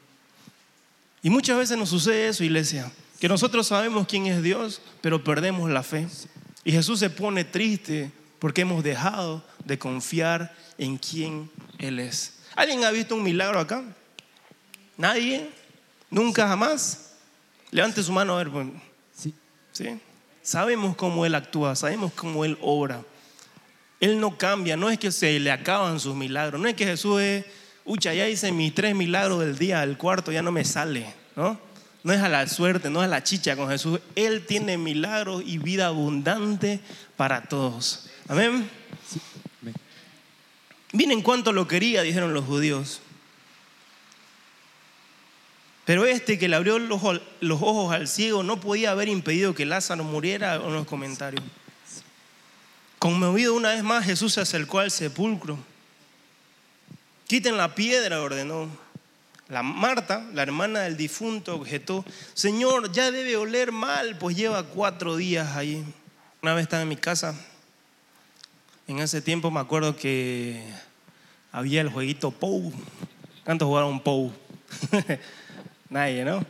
Y 1.23 1.31
muchas 1.31 1.57
veces 1.57 1.79
nos 1.79 1.89
sucede 1.89 2.29
eso, 2.29 2.45
iglesia, 2.45 2.93
que 3.19 3.29
nosotros 3.31 3.67
sabemos 3.67 4.07
quién 4.07 4.27
es 4.27 4.43
Dios, 4.43 4.83
pero 5.01 5.25
perdemos 5.25 5.71
la 5.71 5.83
fe. 5.83 6.07
Y 6.65 6.73
Jesús 6.73 7.01
se 7.01 7.09
pone 7.09 7.45
triste 7.45 8.13
porque 8.45 8.61
hemos 8.61 8.85
dejado 8.85 9.43
de 9.65 9.79
confiar 9.79 10.55
en 10.77 10.99
quién 10.99 11.51
Él 11.79 11.99
es. 11.99 12.41
¿Alguien 12.55 12.85
ha 12.85 12.91
visto 12.91 13.15
un 13.15 13.23
milagro 13.23 13.59
acá? 13.59 13.83
¿Nadie? 14.99 15.49
¿Nunca 16.11 16.47
jamás? 16.47 17.15
Levante 17.71 18.03
su 18.03 18.13
mano 18.13 18.35
a 18.35 18.45
ver. 18.45 18.51
Pues. 18.51 18.67
Sí. 19.17 19.35
¿Sí? 19.73 19.99
Sabemos 20.43 20.95
cómo 20.95 21.25
Él 21.25 21.35
actúa, 21.35 21.75
sabemos 21.75 22.13
cómo 22.13 22.45
Él 22.45 22.59
obra. 22.61 23.03
Él 23.99 24.21
no 24.21 24.37
cambia, 24.37 24.77
no 24.77 24.91
es 24.91 24.99
que 24.99 25.11
se 25.11 25.41
le 25.41 25.51
acaban 25.51 25.99
sus 25.99 26.15
milagros, 26.15 26.61
no 26.61 26.69
es 26.69 26.75
que 26.75 26.85
Jesús 26.85 27.23
es, 27.23 27.47
ucha, 27.87 28.13
ya 28.13 28.29
hice 28.29 28.53
mis 28.53 28.75
tres 28.75 28.95
milagros 28.95 29.41
del 29.41 29.57
día, 29.57 29.83
el 29.83 29.97
cuarto 29.97 30.33
ya 30.33 30.43
no 30.43 30.53
me 30.53 30.67
sale, 30.67 31.07
¿no? 31.35 31.59
No 32.03 32.13
es 32.13 32.21
a 32.21 32.29
la 32.29 32.47
suerte, 32.47 32.91
no 32.91 33.01
es 33.01 33.07
a 33.07 33.11
la 33.11 33.23
chicha 33.23 33.57
con 33.57 33.71
Jesús. 33.71 34.01
Él 34.15 34.45
tiene 34.45 34.77
milagros 34.77 35.43
y 35.47 35.57
vida 35.57 35.87
abundante 35.87 36.81
para 37.17 37.45
todos. 37.45 38.11
Amén. 38.29 38.71
Miren 40.93 41.23
cuánto 41.23 41.53
lo 41.53 41.67
quería, 41.67 42.03
dijeron 42.03 42.33
los 42.33 42.45
judíos. 42.45 43.01
Pero 45.85 46.07
este 46.07 46.39
que 46.39 46.49
le 46.49 46.57
abrió 46.57 46.79
los, 46.79 47.03
ojos 47.03 47.95
al 47.95 48.09
ciego 48.09 48.43
no 48.43 48.61
podía 48.61 48.93
haber 48.93 49.09
impedido 49.09 49.55
que 49.55 49.67
Lázaro 49.67 50.05
muriera 50.05 50.55
en 50.55 50.73
los 50.73 50.87
comentarios. 50.87 51.45
Conmovido 52.99 53.55
una 53.55 53.71
vez 53.71 53.83
más, 53.83 54.07
Jesús 54.07 54.33
se 54.33 54.41
acercó 54.41 54.79
al 54.79 54.91
sepulcro. 54.91 55.59
Quiten 57.27 57.59
la 57.59 57.75
piedra, 57.75 58.23
ordenó. 58.23 58.69
La 59.49 59.63
Marta, 59.63 60.25
la 60.33 60.43
hermana 60.43 60.81
del 60.81 60.97
difunto, 60.97 61.57
objetó, 61.57 62.03
Señor, 62.33 62.93
ya 62.93 63.11
debe 63.11 63.37
oler 63.37 63.73
mal, 63.73 64.17
pues 64.17 64.37
lleva 64.37 64.63
cuatro 64.63 65.17
días 65.17 65.55
ahí. 65.55 65.85
Una 66.41 66.55
vez 66.55 66.63
estaba 66.63 66.83
en 66.83 66.89
mi 66.89 66.97
casa, 66.97 67.35
en 68.87 68.99
ese 68.99 69.23
tiempo 69.23 69.51
me 69.51 69.61
acuerdo 69.61 69.97
que 69.97 70.63
había 71.53 71.81
el 71.81 71.89
jueguito 71.89 72.31
POU. 72.31 72.73
¿Cuántos 73.45 73.67
jugaron 73.67 74.01
POU? 74.01 74.33
Nadie, 75.89 76.25
¿no? 76.25 76.45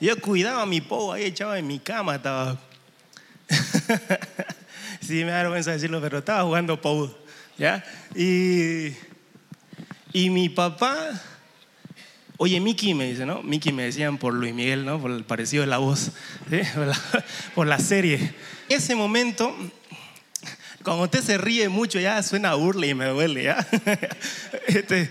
Yo 0.00 0.18
cuidaba 0.20 0.64
mi 0.64 0.80
POU 0.80 1.12
ahí 1.12 1.24
echaba 1.24 1.58
en 1.58 1.66
mi 1.66 1.78
cama, 1.78 2.16
estaba. 2.16 2.58
sí, 5.00 5.24
me 5.24 5.32
da 5.32 5.42
vergüenza 5.42 5.72
decirlo, 5.72 6.00
pero 6.00 6.18
estaba 6.18 6.44
jugando 6.44 6.80
POU. 6.80 7.14
¿Ya? 7.58 7.84
Y, 8.14 8.94
y 10.14 10.30
mi 10.30 10.48
papá, 10.48 10.96
oye, 12.38 12.58
Miki 12.58 12.94
me 12.94 13.10
dice, 13.10 13.26
¿no? 13.26 13.42
Miki 13.42 13.70
me 13.70 13.82
decían 13.82 14.16
por 14.16 14.32
Luis 14.32 14.54
Miguel, 14.54 14.86
¿no? 14.86 14.98
Por 14.98 15.10
el 15.10 15.24
parecido 15.24 15.60
de 15.60 15.66
la 15.66 15.76
voz, 15.76 16.12
por, 16.74 16.86
la, 16.86 16.98
por 17.54 17.66
la 17.66 17.78
serie. 17.78 18.34
Ese 18.70 18.94
momento 18.94 19.54
cuando 20.82 21.04
usted 21.04 21.22
se 21.22 21.38
ríe 21.38 21.68
mucho 21.68 22.00
ya 22.00 22.22
suena 22.22 22.54
burla 22.54 22.86
y 22.86 22.94
me 22.94 23.06
duele, 23.06 23.44
¿ya? 23.44 23.66
Este, 24.66 25.10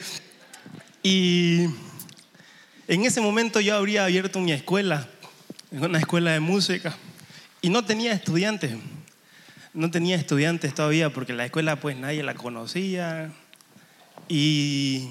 y 1.03 1.65
en 2.87 3.05
ese 3.05 3.21
momento 3.21 3.59
yo 3.59 3.75
habría 3.75 4.05
abierto 4.05 4.39
mi 4.39 4.51
escuela, 4.51 5.07
una 5.71 5.99
escuela 5.99 6.31
de 6.31 6.39
música, 6.39 6.95
y 7.61 7.69
no 7.69 7.85
tenía 7.85 8.13
estudiantes. 8.13 8.71
No 9.73 9.91
tenía 9.91 10.15
estudiantes 10.15 10.73
todavía 10.73 11.11
porque 11.11 11.33
la 11.33 11.45
escuela 11.45 11.75
pues 11.79 11.95
nadie 11.95 12.23
la 12.23 12.33
conocía. 12.33 13.31
Y 14.27 15.07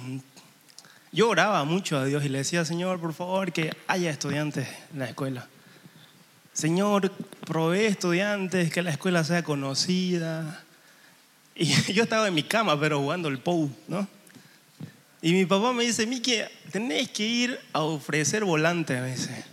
yo 1.12 1.28
oraba 1.28 1.64
mucho 1.64 1.98
a 1.98 2.04
Dios 2.04 2.24
y 2.24 2.28
le 2.28 2.38
decía, 2.38 2.64
Señor, 2.64 3.00
por 3.00 3.14
favor, 3.14 3.52
que 3.52 3.72
haya 3.86 4.10
estudiantes 4.10 4.68
en 4.92 4.98
la 4.98 5.06
escuela. 5.06 5.46
Señor, 6.58 7.12
provee 7.46 7.84
estudiantes, 7.84 8.72
que 8.72 8.82
la 8.82 8.90
escuela 8.90 9.22
sea 9.22 9.44
conocida. 9.44 10.64
Y 11.54 11.66
yo 11.92 12.02
estaba 12.02 12.26
en 12.26 12.34
mi 12.34 12.42
cama, 12.42 12.80
pero 12.80 12.98
jugando 12.98 13.28
el 13.28 13.38
POU, 13.38 13.70
¿no? 13.86 14.08
Y 15.22 15.34
mi 15.34 15.46
papá 15.46 15.72
me 15.72 15.84
dice, 15.84 16.04
Miki, 16.04 16.34
tenés 16.72 17.10
que 17.10 17.24
ir 17.24 17.60
a 17.72 17.82
ofrecer 17.82 18.44
volantes, 18.44 19.00
me 19.00 19.12
dice. 19.12 19.44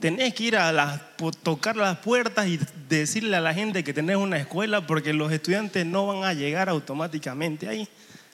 Tenés 0.00 0.34
que 0.34 0.42
ir 0.42 0.56
a 0.56 1.12
tocar 1.44 1.76
las 1.76 1.98
puertas 1.98 2.48
y 2.48 2.58
decirle 2.88 3.36
a 3.36 3.40
la 3.40 3.54
gente 3.54 3.84
que 3.84 3.94
tenés 3.94 4.16
una 4.16 4.38
escuela 4.38 4.84
porque 4.88 5.12
los 5.12 5.30
estudiantes 5.30 5.86
no 5.86 6.08
van 6.08 6.24
a 6.24 6.34
llegar 6.34 6.68
automáticamente 6.68 7.68
ahí. 7.68 7.88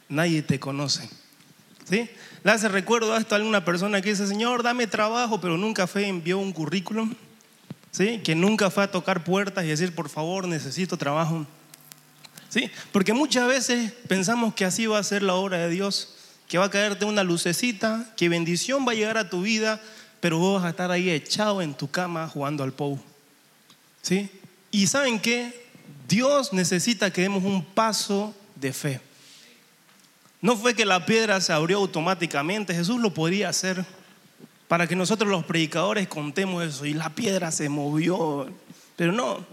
Nadie 0.08 0.40
te 0.40 0.58
conoce. 0.58 1.06
¿Sí? 1.84 2.08
Le 2.44 2.50
hace 2.50 2.68
recuerdo 2.68 3.12
a 3.12 3.18
esto 3.18 3.34
a 3.34 3.38
alguna 3.38 3.62
persona 3.62 4.00
que 4.00 4.08
dice, 4.08 4.26
Señor, 4.26 4.62
dame 4.62 4.86
trabajo, 4.86 5.38
pero 5.38 5.58
nunca 5.58 5.86
fue, 5.86 6.08
envió 6.08 6.38
un 6.38 6.54
currículum. 6.54 7.14
¿Sí? 7.90 8.20
Que 8.24 8.34
nunca 8.34 8.70
fue 8.70 8.84
a 8.84 8.90
tocar 8.90 9.24
puertas 9.24 9.64
y 9.64 9.68
decir, 9.68 9.94
por 9.94 10.08
favor, 10.08 10.46
necesito 10.46 10.96
trabajo. 10.96 11.46
¿Sí? 12.48 12.70
Porque 12.92 13.12
muchas 13.12 13.48
veces 13.48 13.92
pensamos 14.08 14.54
que 14.54 14.64
así 14.64 14.86
va 14.86 14.98
a 14.98 15.02
ser 15.02 15.22
la 15.22 15.34
obra 15.34 15.58
de 15.58 15.70
Dios, 15.70 16.14
que 16.48 16.58
va 16.58 16.66
a 16.66 16.70
caerte 16.70 17.04
una 17.04 17.24
lucecita, 17.24 18.12
que 18.16 18.28
bendición 18.28 18.86
va 18.86 18.92
a 18.92 18.94
llegar 18.94 19.18
a 19.18 19.28
tu 19.28 19.42
vida, 19.42 19.80
pero 20.20 20.38
vos 20.38 20.60
vas 20.60 20.66
a 20.66 20.70
estar 20.70 20.90
ahí 20.90 21.10
echado 21.10 21.60
en 21.60 21.74
tu 21.74 21.90
cama 21.90 22.28
jugando 22.28 22.62
al 22.64 22.72
POU. 22.72 22.98
¿Sí? 24.02 24.30
Y 24.70 24.86
¿saben 24.86 25.18
qué? 25.18 25.66
Dios 26.08 26.52
necesita 26.52 27.12
que 27.12 27.22
demos 27.22 27.42
un 27.44 27.64
paso 27.64 28.34
de 28.54 28.72
fe. 28.72 29.00
No 30.40 30.56
fue 30.56 30.74
que 30.74 30.84
la 30.84 31.04
piedra 31.06 31.40
se 31.40 31.52
abrió 31.52 31.78
automáticamente, 31.78 32.74
Jesús 32.74 33.00
lo 33.00 33.12
podría 33.12 33.48
hacer 33.48 33.84
para 34.68 34.86
que 34.86 34.96
nosotros 34.96 35.30
los 35.30 35.44
predicadores 35.44 36.08
contemos 36.08 36.64
eso 36.64 36.86
y 36.86 36.94
la 36.94 37.10
piedra 37.10 37.50
se 37.52 37.68
movió. 37.68 38.48
Pero 38.96 39.12
no, 39.12 39.44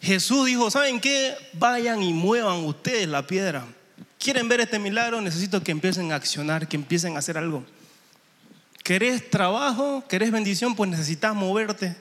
Jesús 0.00 0.46
dijo, 0.46 0.70
¿saben 0.70 1.00
qué? 1.00 1.34
Vayan 1.54 2.02
y 2.02 2.12
muevan 2.12 2.64
ustedes 2.64 3.08
la 3.08 3.26
piedra. 3.26 3.64
¿Quieren 4.18 4.48
ver 4.48 4.60
este 4.60 4.78
milagro? 4.78 5.20
Necesito 5.20 5.62
que 5.62 5.72
empiecen 5.72 6.12
a 6.12 6.16
accionar, 6.16 6.68
que 6.68 6.76
empiecen 6.76 7.16
a 7.16 7.20
hacer 7.20 7.38
algo. 7.38 7.64
¿Querés 8.82 9.30
trabajo? 9.30 10.04
¿Querés 10.08 10.30
bendición? 10.30 10.74
Pues 10.74 10.90
necesitas 10.90 11.34
moverte. 11.34 11.96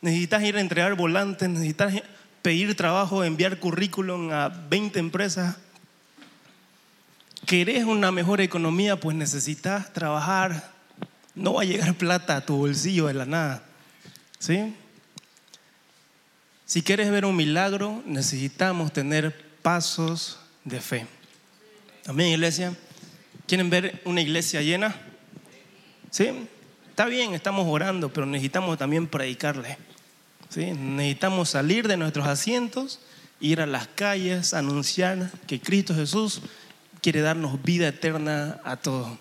Necesitas 0.00 0.42
ir 0.42 0.56
a 0.56 0.60
entregar 0.60 0.94
volantes, 0.94 1.48
necesitas 1.48 1.94
pedir 2.42 2.76
trabajo, 2.76 3.24
enviar 3.24 3.58
currículum 3.58 4.30
a 4.32 4.48
20 4.48 4.98
empresas. 4.98 5.56
¿Querés 7.46 7.84
una 7.84 8.10
mejor 8.10 8.40
economía? 8.40 8.98
Pues 8.98 9.16
necesitas 9.16 9.92
trabajar, 9.92 10.73
no 11.34 11.54
va 11.54 11.62
a 11.62 11.64
llegar 11.64 11.94
plata 11.94 12.36
a 12.36 12.46
tu 12.46 12.56
bolsillo 12.56 13.06
de 13.06 13.14
la 13.14 13.26
nada. 13.26 13.62
¿Sí? 14.38 14.74
Si 16.66 16.82
quieres 16.82 17.10
ver 17.10 17.24
un 17.24 17.36
milagro, 17.36 18.02
necesitamos 18.06 18.92
tener 18.92 19.44
pasos 19.62 20.38
de 20.64 20.80
fe. 20.80 21.06
Amén, 22.06 22.28
iglesia. 22.28 22.74
¿Quieren 23.46 23.70
ver 23.70 24.00
una 24.04 24.20
iglesia 24.20 24.62
llena? 24.62 24.94
¿Sí? 26.10 26.30
Está 26.88 27.06
bien, 27.06 27.34
estamos 27.34 27.66
orando, 27.68 28.12
pero 28.12 28.26
necesitamos 28.26 28.78
también 28.78 29.06
predicarle. 29.06 29.76
¿Sí? 30.48 30.72
Necesitamos 30.72 31.50
salir 31.50 31.88
de 31.88 31.96
nuestros 31.96 32.26
asientos, 32.26 33.00
ir 33.40 33.60
a 33.60 33.66
las 33.66 33.88
calles, 33.88 34.54
anunciar 34.54 35.30
que 35.46 35.60
Cristo 35.60 35.94
Jesús 35.94 36.40
quiere 37.02 37.20
darnos 37.20 37.62
vida 37.62 37.88
eterna 37.88 38.60
a 38.64 38.76
todos. 38.76 39.18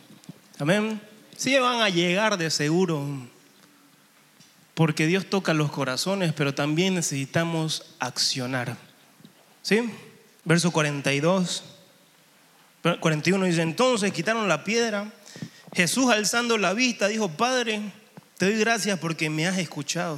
Amén. 0.60 1.02
Sí 1.44 1.58
van 1.58 1.82
a 1.82 1.90
llegar 1.90 2.38
de 2.38 2.50
seguro, 2.50 3.06
porque 4.76 5.08
Dios 5.08 5.30
toca 5.30 5.54
los 5.54 5.74
corazones, 5.74 6.32
pero 6.32 6.56
también 6.56 6.96
necesitamos 6.96 7.84
accionar. 8.00 8.78
¿Sí? 9.62 9.90
Verso 10.46 10.72
42, 10.72 11.66
41 13.02 13.44
dice, 13.44 13.62
entonces 13.62 14.14
quitaron 14.14 14.48
la 14.48 14.64
piedra 14.64 15.12
Jesús 15.74 16.10
alzando 16.14 16.58
la 16.58 16.74
vista 16.74 17.10
dijo, 17.10 17.28
Padre, 17.28 17.82
te 18.38 18.46
doy 18.46 18.58
gracias 18.58 18.98
porque 18.98 19.30
me 19.30 19.46
has 19.46 19.58
escuchado. 19.58 20.18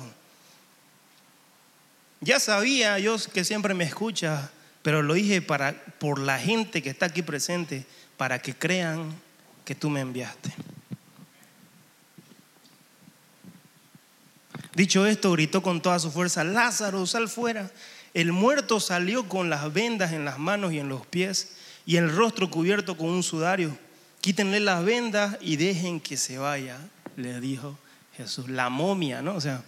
Ya 2.22 2.40
sabía 2.40 3.00
yo 3.00 3.18
que 3.34 3.44
siempre 3.44 3.74
me 3.74 3.86
escuchas, 3.86 4.52
pero 4.84 5.02
lo 5.02 5.16
dije 5.16 5.42
para, 5.42 5.74
por 5.98 6.20
la 6.20 6.38
gente 6.38 6.84
que 6.84 6.92
está 6.92 7.08
aquí 7.08 7.24
presente, 7.24 7.84
para 8.16 8.38
que 8.38 8.54
crean 8.54 9.12
que 9.66 9.74
tú 9.74 9.90
me 9.90 10.02
enviaste. 10.02 10.54
Dicho 14.76 15.08
esto, 15.08 15.32
gritó 15.32 15.64
con 15.64 15.82
toda 15.82 16.00
su 16.00 16.12
fuerza, 16.12 16.44
Lázaro, 16.44 17.06
sal 17.08 17.30
fuera. 17.30 17.72
El 18.14 18.34
muerto 18.34 18.82
salió 18.82 19.28
con 19.28 19.50
las 19.50 19.74
vendas 19.74 20.12
en 20.12 20.26
las 20.26 20.38
manos 20.38 20.74
y 20.74 20.80
en 20.80 20.90
los 20.90 21.06
pies 21.06 21.54
y 21.86 21.96
el 21.96 22.14
rostro 22.14 22.52
cubierto 22.52 22.98
con 22.98 23.08
un 23.10 23.24
sudario. 23.24 23.78
Quítenle 24.20 24.60
las 24.60 24.84
vendas 24.84 25.38
y 25.40 25.56
dejen 25.56 26.02
que 26.02 26.18
se 26.18 26.38
vaya, 26.38 26.78
le 27.16 27.40
dijo 27.40 27.78
Jesús. 28.18 28.50
La 28.50 28.70
momia, 28.70 29.22
¿no? 29.22 29.36
O 29.36 29.42
sea, 29.42 29.64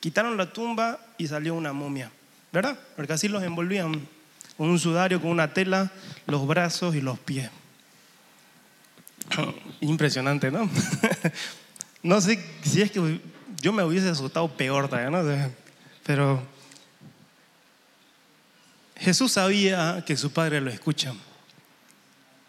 quitaron 0.00 0.36
la 0.36 0.52
tumba 0.52 1.00
y 1.16 1.28
salió 1.28 1.54
una 1.54 1.72
momia, 1.72 2.10
¿verdad? 2.52 2.78
Porque 2.94 3.14
así 3.14 3.28
los 3.28 3.42
envolvían 3.42 4.06
con 4.58 4.68
un 4.68 4.78
sudario, 4.78 5.20
con 5.20 5.30
una 5.30 5.54
tela, 5.54 5.90
los 6.26 6.46
brazos 6.46 6.94
y 6.94 7.00
los 7.00 7.18
pies. 7.18 7.50
Impresionante, 9.80 10.50
¿no? 10.50 10.68
no 12.02 12.20
sé 12.20 12.44
si 12.62 12.82
es 12.82 12.90
que 12.90 13.20
yo 13.60 13.72
me 13.72 13.82
hubiese 13.82 14.08
asustado 14.08 14.48
peor 14.48 14.88
todavía. 14.88 15.50
Pero 16.04 16.42
Jesús 18.96 19.32
sabía 19.32 20.02
que 20.06 20.16
su 20.16 20.32
padre 20.32 20.60
lo 20.60 20.70
escucha. 20.70 21.14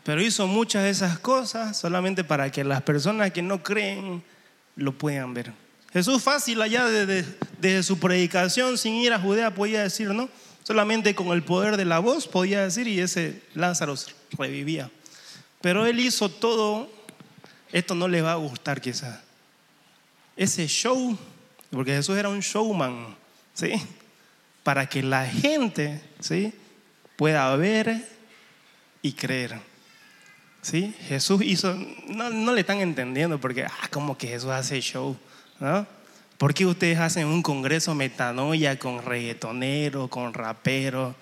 Pero 0.04 0.22
hizo 0.22 0.48
muchas 0.48 0.84
de 0.84 0.90
esas 0.90 1.20
cosas 1.20 1.78
solamente 1.78 2.24
para 2.24 2.50
que 2.50 2.64
las 2.64 2.82
personas 2.82 3.32
que 3.32 3.42
no 3.42 3.62
creen 3.62 4.24
lo 4.76 4.94
puedan 4.94 5.34
ver. 5.34 5.52
Jesús 5.92 6.24
fácil 6.24 6.62
allá 6.62 6.86
desde, 6.86 7.84
su 7.84 8.00
predicación, 8.00 8.78
sin 8.78 8.94
ir 8.96 9.12
a 9.14 9.20
Judea, 9.20 9.54
podía 9.54 9.84
decir, 9.84 10.10
¿no? 10.10 10.30
Solamente 10.64 11.16
con 11.16 11.30
el 11.30 11.44
poder 11.44 11.76
de 11.76 11.86
la 11.86 12.00
voz 12.00 12.28
podía 12.28 12.64
decir 12.64 12.88
y 12.88 13.00
ese 13.00 13.42
Lázaro 13.54 13.96
revivía. 14.38 14.92
Pero 15.62 15.86
él 15.86 16.00
hizo 16.00 16.30
todo, 16.30 16.90
esto 17.72 17.96
no 17.96 18.08
le 18.08 18.22
va 18.22 18.34
a 18.34 18.36
gustar 18.36 18.80
quizás. 18.80 19.27
Ese 20.38 20.68
show, 20.68 21.18
porque 21.72 21.94
Jesús 21.94 22.16
era 22.16 22.30
un 22.30 22.42
showman, 22.42 23.16
¿sí? 23.56 23.74
Para 24.64 24.88
que 24.88 25.02
la 25.02 25.26
gente, 25.26 26.00
¿sí? 26.20 26.54
Pueda 27.16 27.54
ver 27.56 28.08
y 29.02 29.14
creer. 29.14 29.60
¿Sí? 30.62 30.94
Jesús 31.08 31.42
hizo, 31.44 31.74
no, 32.08 32.30
no 32.30 32.54
le 32.54 32.62
están 32.62 32.82
entendiendo 32.82 33.40
porque, 33.40 33.64
ah, 33.64 33.88
como 33.90 34.18
que 34.18 34.28
Jesús 34.28 34.52
hace 34.52 34.82
show. 34.82 35.18
¿no? 35.60 35.88
¿Por 36.38 36.54
qué 36.54 36.66
ustedes 36.66 37.00
hacen 37.00 37.26
un 37.28 37.42
congreso 37.42 37.96
metanoia 37.96 38.78
con 38.78 39.02
reggaetonero, 39.02 40.08
con 40.10 40.34
rapero, 40.34 41.16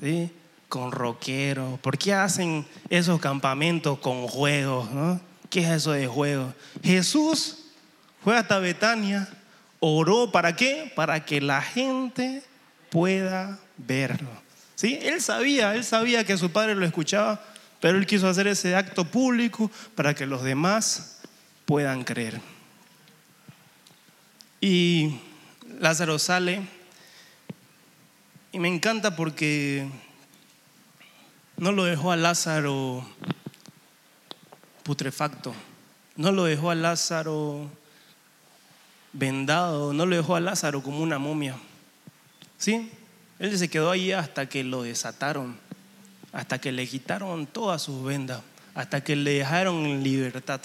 ¿sí? 0.00 0.30
con 0.68 0.90
rockero? 0.90 1.78
¿Por 1.82 1.98
qué 1.98 2.14
hacen 2.14 2.66
esos 2.88 3.20
campamentos 3.20 3.98
con 3.98 4.26
juegos? 4.26 4.90
¿no? 4.90 5.20
¿Qué 5.50 5.60
es 5.60 5.68
eso 5.68 5.92
de 5.92 6.06
juegos? 6.06 6.54
Jesús 6.82 7.61
fue 8.22 8.36
hasta 8.36 8.58
Betania, 8.58 9.28
oró 9.80 10.30
para 10.30 10.54
qué? 10.54 10.92
Para 10.94 11.24
que 11.24 11.40
la 11.40 11.60
gente 11.60 12.42
pueda 12.90 13.58
verlo. 13.76 14.28
¿Sí? 14.74 14.98
Él 15.02 15.20
sabía, 15.20 15.74
él 15.74 15.84
sabía 15.84 16.24
que 16.24 16.38
su 16.38 16.50
padre 16.50 16.74
lo 16.74 16.84
escuchaba, 16.84 17.44
pero 17.80 17.98
él 17.98 18.06
quiso 18.06 18.28
hacer 18.28 18.46
ese 18.46 18.76
acto 18.76 19.04
público 19.04 19.70
para 19.94 20.14
que 20.14 20.26
los 20.26 20.42
demás 20.42 21.20
puedan 21.66 22.04
creer. 22.04 22.40
Y 24.60 25.18
Lázaro 25.80 26.18
sale 26.18 26.62
y 28.52 28.58
me 28.58 28.68
encanta 28.68 29.16
porque 29.16 29.88
no 31.56 31.72
lo 31.72 31.84
dejó 31.84 32.12
a 32.12 32.16
Lázaro 32.16 33.04
putrefacto, 34.84 35.54
no 36.16 36.30
lo 36.30 36.44
dejó 36.44 36.70
a 36.70 36.74
Lázaro 36.74 37.70
vendado, 39.12 39.92
no 39.92 40.06
lo 40.06 40.16
dejó 40.16 40.36
a 40.36 40.40
Lázaro 40.40 40.82
como 40.82 41.00
una 41.00 41.18
momia. 41.18 41.56
¿Sí? 42.58 42.90
Él 43.38 43.56
se 43.58 43.68
quedó 43.68 43.90
ahí 43.90 44.12
hasta 44.12 44.48
que 44.48 44.62
lo 44.64 44.82
desataron, 44.82 45.58
hasta 46.32 46.60
que 46.60 46.72
le 46.72 46.86
quitaron 46.86 47.46
todas 47.46 47.82
sus 47.82 48.04
vendas, 48.04 48.40
hasta 48.74 49.02
que 49.02 49.16
le 49.16 49.32
dejaron 49.32 49.84
en 49.84 50.02
libertad. 50.02 50.60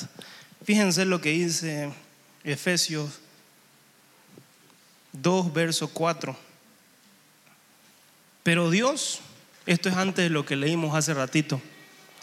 Fíjense 0.63 1.05
lo 1.05 1.19
que 1.21 1.31
dice 1.31 1.91
Efesios 2.43 3.19
2, 5.13 5.53
verso 5.53 5.87
4. 5.89 6.37
Pero 8.43 8.69
Dios, 8.69 9.19
esto 9.65 9.89
es 9.89 9.95
antes 9.95 10.23
de 10.23 10.29
lo 10.29 10.45
que 10.45 10.55
leímos 10.55 10.95
hace 10.95 11.13
ratito. 11.13 11.61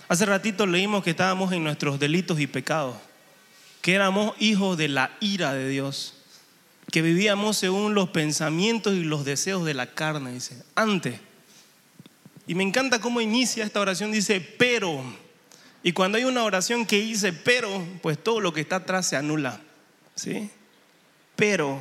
Hace 0.08 0.26
ratito 0.26 0.66
leímos 0.66 1.02
que 1.02 1.10
estábamos 1.10 1.52
en 1.52 1.64
nuestros 1.64 1.98
delitos 1.98 2.38
y 2.40 2.46
pecados, 2.46 2.96
que 3.84 3.92
éramos 3.92 4.34
hijos 4.38 4.78
de 4.78 4.88
la 4.88 5.10
ira 5.20 5.52
de 5.52 5.68
Dios, 5.68 6.14
que 6.90 7.02
vivíamos 7.02 7.58
según 7.58 7.92
los 7.92 8.08
pensamientos 8.08 8.94
y 8.94 9.04
los 9.04 9.26
deseos 9.26 9.66
de 9.66 9.74
la 9.74 9.92
carne, 9.92 10.32
dice, 10.32 10.64
antes. 10.74 11.20
Y 12.46 12.54
me 12.54 12.62
encanta 12.62 12.98
cómo 12.98 13.20
inicia 13.20 13.62
esta 13.62 13.80
oración, 13.80 14.10
dice, 14.10 14.40
pero. 14.40 15.04
Y 15.82 15.92
cuando 15.92 16.16
hay 16.16 16.24
una 16.24 16.44
oración 16.44 16.86
que 16.86 16.98
dice, 16.98 17.34
pero, 17.34 17.86
pues 18.00 18.16
todo 18.16 18.40
lo 18.40 18.54
que 18.54 18.62
está 18.62 18.76
atrás 18.76 19.06
se 19.06 19.16
anula. 19.16 19.60
¿Sí? 20.14 20.48
Pero 21.36 21.78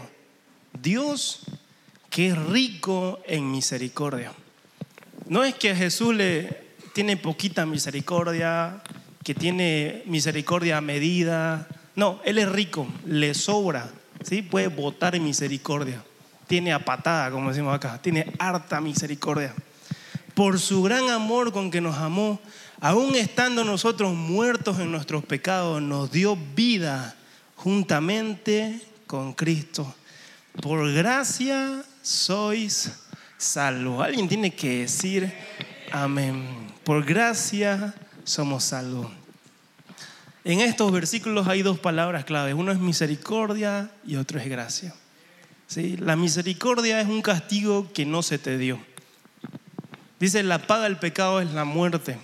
Dios 0.81 1.43
que 2.09 2.27
es 2.27 2.37
rico 2.37 3.21
en 3.25 3.49
misericordia. 3.49 4.33
No 5.29 5.45
es 5.45 5.55
que 5.55 5.73
Jesús 5.73 6.13
le 6.13 6.65
tiene 6.93 7.15
poquita 7.15 7.65
misericordia, 7.65 8.83
que 9.23 9.33
tiene 9.33 10.03
misericordia 10.05 10.79
a 10.79 10.81
medida. 10.81 11.69
No, 11.95 12.19
Él 12.25 12.37
es 12.37 12.49
rico, 12.49 12.87
le 13.05 13.33
sobra, 13.33 13.89
¿sí? 14.23 14.41
puede 14.41 14.67
votar 14.67 15.15
en 15.15 15.23
misericordia. 15.23 16.03
Tiene 16.47 16.73
a 16.73 16.83
patada, 16.83 17.31
como 17.31 17.49
decimos 17.49 17.73
acá, 17.75 17.99
tiene 18.01 18.33
harta 18.39 18.81
misericordia. 18.81 19.53
Por 20.33 20.59
su 20.59 20.81
gran 20.83 21.09
amor 21.09 21.51
con 21.51 21.71
que 21.71 21.81
nos 21.81 21.97
amó, 21.97 22.39
aún 22.81 23.15
estando 23.15 23.63
nosotros 23.63 24.13
muertos 24.13 24.79
en 24.79 24.91
nuestros 24.91 25.23
pecados, 25.23 25.81
nos 25.81 26.11
dio 26.11 26.37
vida 26.55 27.15
juntamente 27.55 28.81
con 29.05 29.33
Cristo 29.33 29.93
por 30.61 30.91
gracia 30.93 31.83
sois 32.01 32.91
salvos. 33.37 34.05
Alguien 34.05 34.27
tiene 34.27 34.53
que 34.53 34.81
decir 34.81 35.33
amén. 35.91 36.45
Por 36.83 37.03
gracia 37.05 37.93
somos 38.23 38.65
salvos. 38.65 39.22
En 40.43 40.59
estos 40.59 40.91
versículos 40.91 41.47
hay 41.47 41.61
dos 41.61 41.79
palabras 41.79 42.25
claves. 42.25 42.53
Uno 42.53 42.71
es 42.71 42.79
misericordia 42.79 43.91
y 44.05 44.17
otro 44.17 44.39
es 44.39 44.47
gracia. 44.47 44.93
La 45.99 46.15
misericordia 46.15 47.01
es 47.01 47.07
un 47.07 47.21
castigo 47.21 47.91
que 47.93 48.05
no 48.05 48.21
se 48.21 48.37
te 48.37 48.57
dio. 48.57 48.79
Dice, 50.19 50.43
la 50.43 50.59
paga 50.59 50.83
del 50.83 50.97
pecado 50.97 51.41
es 51.41 51.51
la 51.51 51.65
muerte. 51.65 52.17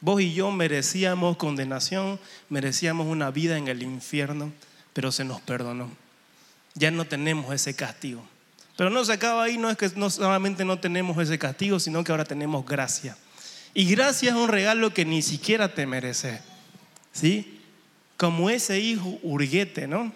Vos 0.00 0.20
y 0.20 0.32
yo 0.32 0.50
merecíamos 0.50 1.36
condenación, 1.36 2.18
merecíamos 2.48 3.06
una 3.06 3.30
vida 3.30 3.56
en 3.56 3.68
el 3.68 3.82
infierno, 3.82 4.52
pero 4.92 5.12
se 5.12 5.24
nos 5.24 5.40
perdonó 5.40 5.90
ya 6.78 6.90
no 6.90 7.04
tenemos 7.04 7.52
ese 7.52 7.74
castigo. 7.74 8.24
Pero 8.76 8.90
no 8.90 9.04
se 9.04 9.12
acaba 9.12 9.42
ahí, 9.42 9.58
no 9.58 9.68
es 9.68 9.76
que 9.76 9.90
no 9.96 10.08
solamente 10.08 10.64
no 10.64 10.78
tenemos 10.78 11.18
ese 11.18 11.38
castigo, 11.38 11.80
sino 11.80 12.04
que 12.04 12.12
ahora 12.12 12.24
tenemos 12.24 12.64
gracia. 12.64 13.16
Y 13.74 13.90
gracia 13.90 14.30
es 14.30 14.36
un 14.36 14.48
regalo 14.48 14.94
que 14.94 15.04
ni 15.04 15.20
siquiera 15.20 15.74
te 15.74 15.86
mereces. 15.86 16.40
¿Sí? 17.12 17.57
Como 18.18 18.50
ese 18.50 18.80
hijo 18.80 19.18
hurguete, 19.22 19.86
¿no? 19.86 20.12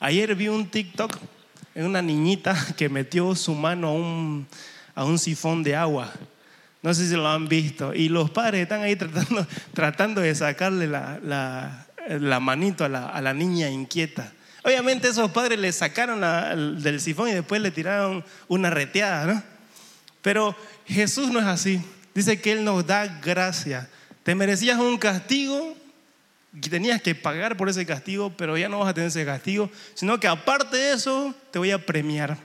Ayer 0.00 0.34
vi 0.34 0.48
un 0.48 0.66
TikTok 0.66 1.16
en 1.74 1.86
una 1.86 2.02
niñita 2.02 2.56
que 2.76 2.88
metió 2.88 3.34
su 3.36 3.54
mano 3.54 3.88
a 3.88 3.92
un, 3.92 4.46
a 4.94 5.04
un 5.04 5.18
sifón 5.18 5.62
de 5.62 5.76
agua. 5.76 6.10
No 6.82 6.92
sé 6.94 7.06
si 7.06 7.14
lo 7.14 7.28
han 7.28 7.48
visto. 7.48 7.94
Y 7.94 8.08
los 8.08 8.30
padres 8.30 8.62
están 8.62 8.80
ahí 8.80 8.96
tratando, 8.96 9.46
tratando 9.74 10.20
de 10.22 10.34
sacarle 10.34 10.86
la, 10.86 11.20
la, 12.08 12.40
manito 12.40 12.86
a 12.86 12.88
la, 12.88 13.08
a 13.10 13.20
la 13.20 13.34
niña 13.34 13.68
inquieta. 13.68 14.32
Obviamente 14.64 15.08
esos 15.08 15.30
padres 15.30 15.58
le 15.58 15.72
sacaron 15.72 16.82
del 16.82 17.00
sifón 17.00 17.28
y 17.28 17.32
después 17.32 17.60
le 17.60 17.70
tiraron 17.70 18.24
una 18.48 18.70
reteada, 18.70 19.26
¿no? 19.26 19.42
Pero 20.22 20.56
Jesús 20.86 21.30
no 21.30 21.38
es 21.38 21.46
así. 21.46 21.82
Dice 22.14 22.40
que 22.40 22.52
Él 22.52 22.64
nos 22.64 22.86
da 22.86 23.20
gracia. 23.20 23.90
Te 24.22 24.34
merecías 24.34 24.78
un 24.78 24.96
castigo 24.96 25.76
tenías 26.60 27.00
que 27.00 27.14
pagar 27.14 27.56
por 27.56 27.68
ese 27.68 27.86
castigo, 27.86 28.32
pero 28.36 28.58
ya 28.58 28.68
no 28.68 28.80
vas 28.80 28.90
a 28.90 28.94
tener 28.94 29.08
ese 29.08 29.24
castigo, 29.24 29.70
sino 29.94 30.20
que 30.20 30.28
aparte 30.28 30.76
de 30.76 30.92
eso 30.92 31.34
te 31.50 31.58
voy 31.58 31.70
a 31.70 31.84
premiar. 31.84 32.36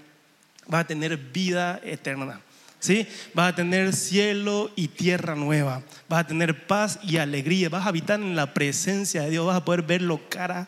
Vas 0.67 0.81
a 0.81 0.87
tener 0.87 1.17
vida 1.17 1.79
eterna. 1.83 2.41
¿Sí? 2.79 3.07
Vas 3.33 3.53
a 3.53 3.55
tener 3.55 3.93
cielo 3.93 4.71
y 4.75 4.89
tierra 4.89 5.35
nueva. 5.35 5.81
Vas 6.07 6.21
a 6.21 6.27
tener 6.27 6.67
paz 6.67 6.99
y 7.01 7.17
alegría. 7.17 7.69
Vas 7.69 7.85
a 7.85 7.89
habitar 7.89 8.19
en 8.19 8.35
la 8.35 8.53
presencia 8.53 9.23
de 9.23 9.31
Dios. 9.31 9.47
Vas 9.47 9.57
a 9.57 9.65
poder 9.65 9.81
verlo 9.81 10.21
cara 10.29 10.67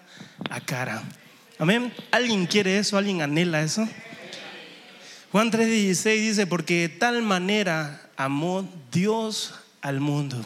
a 0.50 0.60
cara. 0.60 1.04
Amén. 1.60 1.94
¿Alguien 2.10 2.48
quiere 2.48 2.80
eso? 2.80 2.98
¿Alguien 2.98 3.22
anhela 3.22 3.62
eso? 3.62 3.88
Juan 5.32 5.52
3:16 5.52 6.04
dice, 6.22 6.48
porque 6.48 6.88
de 6.88 6.90
tal 6.90 7.22
manera 7.22 8.02
amó 8.18 8.68
Dios 8.92 9.54
al 9.82 10.00
mundo, 10.00 10.44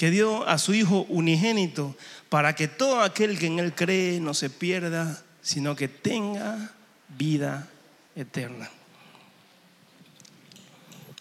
que 0.00 0.10
dio 0.10 0.48
a 0.48 0.56
su 0.56 0.72
Hijo 0.72 1.04
unigénito 1.10 1.94
para 2.30 2.54
que 2.54 2.68
todo 2.68 3.02
aquel 3.02 3.38
que 3.38 3.48
en 3.48 3.58
Él 3.58 3.74
cree 3.74 4.18
no 4.18 4.32
se 4.32 4.48
pierda, 4.48 5.22
sino 5.42 5.76
que 5.76 5.88
tenga 5.88 6.72
vida 7.18 7.68
eterna. 8.16 8.70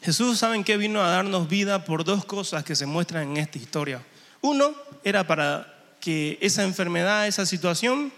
Jesús, 0.01 0.39
¿saben 0.39 0.63
que 0.63 0.77
Vino 0.77 1.03
a 1.03 1.09
darnos 1.09 1.49
vida 1.49 1.84
por 1.84 2.05
dos 2.05 2.23
cosas 2.23 2.63
que 2.63 2.73
se 2.73 2.86
muestran 2.86 3.32
en 3.32 3.36
esta 3.36 3.57
historia. 3.57 4.01
Uno 4.39 4.73
era 5.03 5.27
para 5.27 5.77
que 5.99 6.38
esa 6.39 6.63
enfermedad, 6.63 7.27
esa 7.27 7.45
situación, 7.45 8.13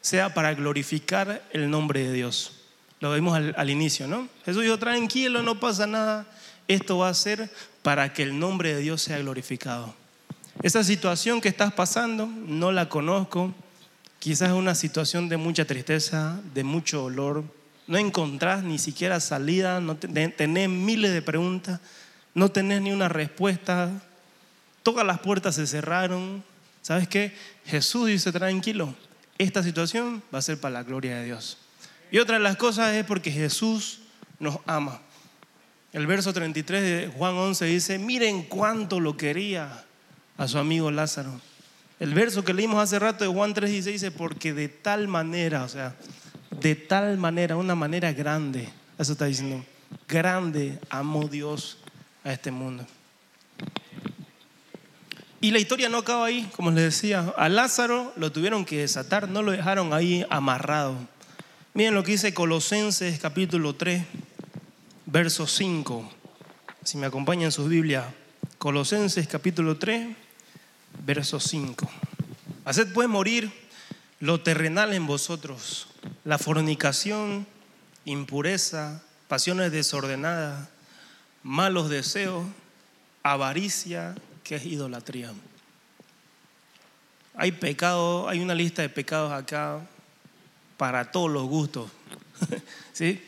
sea 0.00 0.34
para 0.34 0.54
glorificar 0.54 1.40
el 1.52 1.70
nombre 1.70 2.02
de 2.02 2.12
Dios. 2.12 2.62
Lo 2.98 3.14
vimos 3.14 3.38
al, 3.56 3.70
inicio, 3.70 4.08
¿no? 4.08 4.28
Jesús 4.44 4.64
dijo, 4.64 4.76
tranquilo, 4.76 5.40
no 5.42 5.60
pasa 5.60 5.86
nada. 5.86 6.26
Esto 6.66 6.98
va 6.98 7.10
a 7.10 7.14
ser 7.14 7.48
para 7.82 8.12
que 8.12 8.24
el 8.24 8.40
nombre 8.40 8.74
de 8.74 8.80
Dios 8.80 9.02
sea 9.02 9.20
glorificado. 9.20 9.99
Esa 10.62 10.84
situación 10.84 11.40
que 11.40 11.48
estás 11.48 11.72
pasando, 11.72 12.26
no 12.26 12.72
la 12.72 12.88
conozco. 12.88 13.54
Quizás 14.18 14.50
es 14.50 14.54
una 14.54 14.74
situación 14.74 15.28
de 15.28 15.38
mucha 15.38 15.64
tristeza, 15.64 16.40
de 16.52 16.64
mucho 16.64 17.00
dolor, 17.02 17.44
no 17.86 17.98
encontrás 17.98 18.62
ni 18.62 18.78
siquiera 18.78 19.18
salida, 19.18 19.80
no 19.80 19.96
tenés 19.96 20.68
miles 20.68 21.12
de 21.12 21.22
preguntas, 21.22 21.80
no 22.34 22.50
tenés 22.50 22.82
ni 22.82 22.92
una 22.92 23.08
respuesta, 23.08 23.90
todas 24.82 25.06
las 25.06 25.18
puertas 25.18 25.56
se 25.56 25.66
cerraron. 25.66 26.44
¿Sabes 26.82 27.08
qué? 27.08 27.34
Jesús 27.64 28.08
dice, 28.08 28.30
tranquilo, 28.30 28.94
esta 29.38 29.62
situación 29.62 30.22
va 30.32 30.38
a 30.38 30.42
ser 30.42 30.60
para 30.60 30.74
la 30.74 30.82
gloria 30.82 31.16
de 31.16 31.24
Dios. 31.24 31.58
Y 32.12 32.18
otra 32.18 32.36
de 32.36 32.44
las 32.44 32.56
cosas 32.56 32.94
es 32.94 33.04
porque 33.04 33.32
Jesús 33.32 34.02
nos 34.38 34.58
ama. 34.66 35.00
El 35.92 36.06
verso 36.06 36.32
33 36.32 36.82
de 36.82 37.12
Juan 37.16 37.34
11 37.34 37.64
dice, 37.64 37.98
miren 37.98 38.42
cuánto 38.44 39.00
lo 39.00 39.16
quería 39.16 39.84
a 40.40 40.48
su 40.48 40.56
amigo 40.56 40.90
Lázaro. 40.90 41.38
El 41.98 42.14
verso 42.14 42.42
que 42.42 42.54
leímos 42.54 42.82
hace 42.82 42.98
rato 42.98 43.24
de 43.24 43.30
Juan 43.30 43.52
3 43.52 43.84
dice, 43.84 44.10
porque 44.10 44.54
de 44.54 44.70
tal 44.70 45.06
manera, 45.06 45.64
o 45.64 45.68
sea, 45.68 45.94
de 46.62 46.74
tal 46.74 47.18
manera, 47.18 47.58
una 47.58 47.74
manera 47.74 48.14
grande, 48.14 48.66
eso 48.98 49.12
está 49.12 49.26
diciendo, 49.26 49.62
grande 50.08 50.78
amó 50.88 51.28
Dios 51.28 51.76
a 52.24 52.32
este 52.32 52.50
mundo. 52.50 52.86
Y 55.42 55.50
la 55.50 55.58
historia 55.58 55.90
no 55.90 55.98
acaba 55.98 56.24
ahí, 56.24 56.48
como 56.56 56.70
les 56.70 56.84
decía, 56.84 57.34
a 57.36 57.50
Lázaro 57.50 58.10
lo 58.16 58.32
tuvieron 58.32 58.64
que 58.64 58.78
desatar, 58.78 59.28
no 59.28 59.42
lo 59.42 59.52
dejaron 59.52 59.92
ahí 59.92 60.24
amarrado. 60.30 60.96
Miren 61.74 61.94
lo 61.94 62.02
que 62.02 62.12
dice 62.12 62.32
Colosenses 62.32 63.20
capítulo 63.20 63.74
3, 63.74 64.04
verso 65.04 65.46
5. 65.46 66.10
Si 66.82 66.96
me 66.96 67.08
acompañan 67.08 67.52
sus 67.52 67.68
Biblias, 67.68 68.06
Colosenses 68.56 69.28
capítulo 69.28 69.76
3, 69.76 70.16
verso 71.04 71.40
5. 71.40 71.88
Haced 72.64 72.92
pues 72.92 73.08
morir 73.08 73.50
lo 74.20 74.42
terrenal 74.42 74.92
en 74.92 75.06
vosotros, 75.06 75.88
la 76.24 76.38
fornicación, 76.38 77.46
impureza, 78.04 79.02
pasiones 79.28 79.72
desordenadas, 79.72 80.68
malos 81.42 81.88
deseos, 81.88 82.46
avaricia, 83.22 84.14
que 84.44 84.56
es 84.56 84.66
idolatría. 84.66 85.32
Hay 87.34 87.52
pecado, 87.52 88.28
hay 88.28 88.40
una 88.40 88.54
lista 88.54 88.82
de 88.82 88.88
pecados 88.88 89.32
acá 89.32 89.80
para 90.76 91.10
todos 91.10 91.30
los 91.30 91.44
gustos. 91.44 91.90
¿Sí? 92.92 93.22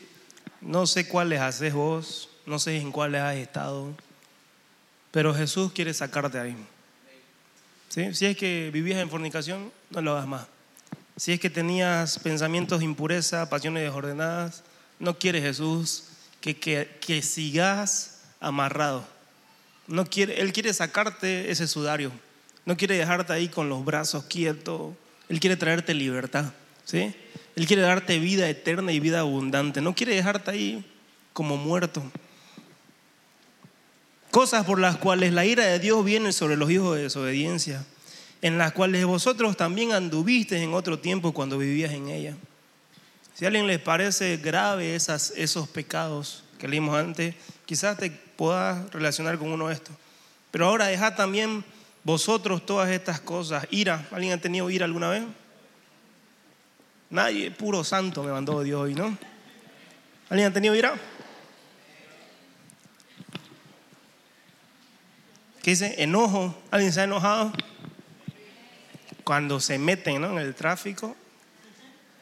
No 0.61 0.85
sé 0.85 1.07
cuáles 1.07 1.41
haces 1.41 1.73
vos, 1.73 2.29
no 2.45 2.59
sé 2.59 2.77
en 2.77 2.91
cuáles 2.91 3.21
has 3.21 3.35
estado, 3.35 3.93
pero 5.11 5.33
Jesús 5.33 5.71
quiere 5.71 5.93
sacarte 5.93 6.39
ahí. 6.39 6.55
Si 7.93 8.25
es 8.25 8.35
que 8.37 8.71
vivías 8.73 8.99
en 8.99 9.09
fornicación, 9.09 9.71
no 9.91 10.01
lo 10.01 10.13
hagas 10.13 10.25
más. 10.25 10.47
Si 11.15 11.31
es 11.31 11.39
que 11.39 11.51
tenías 11.51 12.17
pensamientos 12.17 12.79
de 12.79 12.85
impureza, 12.85 13.47
pasiones 13.51 13.83
desordenadas, 13.83 14.63
no 14.97 15.19
quiere 15.19 15.41
Jesús 15.41 16.05
que, 16.41 16.57
que, 16.57 17.21
sigas 17.21 18.21
amarrado. 18.39 19.05
No 19.85 20.05
quiere, 20.05 20.41
él 20.41 20.53
quiere 20.53 20.73
sacarte 20.73 21.51
ese 21.51 21.67
sudario. 21.67 22.11
No 22.65 22.75
quiere 22.77 22.97
dejarte 22.97 23.31
ahí 23.31 23.47
con 23.47 23.69
los 23.69 23.85
brazos 23.85 24.23
quietos. 24.23 24.95
Él 25.29 25.39
quiere 25.39 25.55
traerte 25.55 25.93
libertad. 25.93 26.51
¿sí? 26.85 27.13
Él 27.55 27.67
quiere 27.67 27.83
darte 27.83 28.17
vida 28.17 28.49
eterna 28.49 28.91
y 28.91 28.99
vida 28.99 29.19
abundante. 29.19 29.81
No 29.81 29.93
quiere 29.93 30.15
dejarte 30.15 30.49
ahí 30.49 30.83
como 31.31 31.57
muerto. 31.57 32.01
Cosas 34.33 34.65
por 34.65 34.79
las 34.79 34.97
cuales 34.97 35.31
la 35.31 35.45
ira 35.45 35.63
de 35.63 35.77
Dios 35.77 36.03
viene 36.03 36.31
sobre 36.31 36.57
los 36.57 36.71
hijos 36.71 36.95
de 36.95 37.03
desobediencia 37.03 37.85
en 38.41 38.57
las 38.57 38.71
cuales 38.71 39.05
vosotros 39.05 39.55
también 39.55 39.91
anduviste 39.91 40.57
en 40.57 40.73
otro 40.73 40.97
tiempo 40.97 41.35
cuando 41.35 41.59
vivías 41.59 41.91
en 41.91 42.09
ella. 42.09 42.35
Si 43.35 43.45
a 43.45 43.49
alguien 43.49 43.67
les 43.67 43.77
parece 43.77 44.37
grave 44.37 44.95
esos 44.95 45.69
pecados 45.69 46.43
que 46.57 46.67
leímos 46.67 46.95
antes, 46.95 47.35
quizás 47.67 47.95
te 47.95 48.09
puedas 48.09 48.91
relacionar 48.91 49.37
con 49.37 49.51
uno 49.51 49.67
de 49.67 49.75
estos. 49.75 49.95
Pero 50.49 50.65
ahora 50.65 50.87
dejad 50.87 51.15
también 51.15 51.63
vosotros 52.03 52.65
todas 52.65 52.89
estas 52.89 53.19
cosas. 53.19 53.67
Ira, 53.69 54.07
¿alguien 54.09 54.33
ha 54.33 54.41
tenido 54.41 54.67
ira 54.71 54.85
alguna 54.85 55.09
vez? 55.09 55.25
Nadie, 57.11 57.51
puro 57.51 57.83
santo 57.83 58.23
me 58.23 58.31
mandó 58.31 58.63
Dios 58.63 58.81
hoy, 58.81 58.95
¿no? 58.95 59.15
¿Alguien 60.31 60.49
ha 60.49 60.53
tenido 60.53 60.73
ira? 60.73 60.95
¿Qué 65.63 65.71
dice? 65.71 65.95
Enojo. 65.97 66.55
¿Alguien 66.69 66.93
se 66.93 67.01
ha 67.01 67.05
enojado? 67.05 67.51
cuando 69.23 69.59
se 69.59 69.77
meten 69.77 70.23
en 70.23 70.37
el 70.37 70.53
tráfico. 70.53 71.15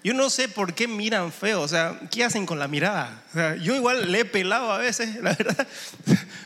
Yo 0.03 0.15
no 0.15 0.31
sé 0.31 0.47
por 0.47 0.73
qué 0.73 0.87
miran 0.87 1.31
feo, 1.31 1.61
o 1.61 1.67
sea, 1.67 1.99
¿qué 2.09 2.23
hacen 2.23 2.47
con 2.47 2.57
la 2.57 2.67
mirada? 2.67 3.23
yo 3.61 3.75
igual 3.75 4.11
le 4.11 4.21
he 4.21 4.25
pelado 4.25 4.71
a 4.71 4.79
veces, 4.79 5.15
la 5.21 5.35
verdad, 5.35 5.67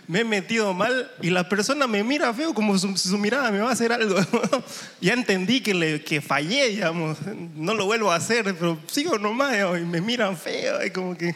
me 0.10 0.20
he 0.20 0.24
metido 0.26 0.74
mal 0.74 1.10
y 1.22 1.30
la 1.30 1.48
persona 1.48 1.88
me 1.88 2.04
mira 2.04 2.34
feo 2.34 2.54
como 2.54 2.78
si 2.78 2.98
su, 2.98 3.18
mirada 3.18 3.52
me 3.52 3.60
va 3.60 3.70
a 3.70 3.74
hacer 3.74 3.93
algo. 3.93 4.18
ya 5.02 5.14
entendí 5.14 5.62
que, 5.62 5.74
le, 5.74 6.04
que 6.04 6.20
fallé, 6.20 6.70
digamos, 6.72 7.18
no 7.56 7.74
lo 7.76 7.86
vuelvo 7.86 8.12
a 8.12 8.16
hacer, 8.16 8.43
pero 8.43 8.78
sigo 8.88 9.18
nomás 9.18 9.56
y 9.56 9.86
me 9.86 10.02
miran 10.02 10.36
feo, 10.36 10.86
y 10.86 10.89
como 10.91 11.18
que 11.18 11.34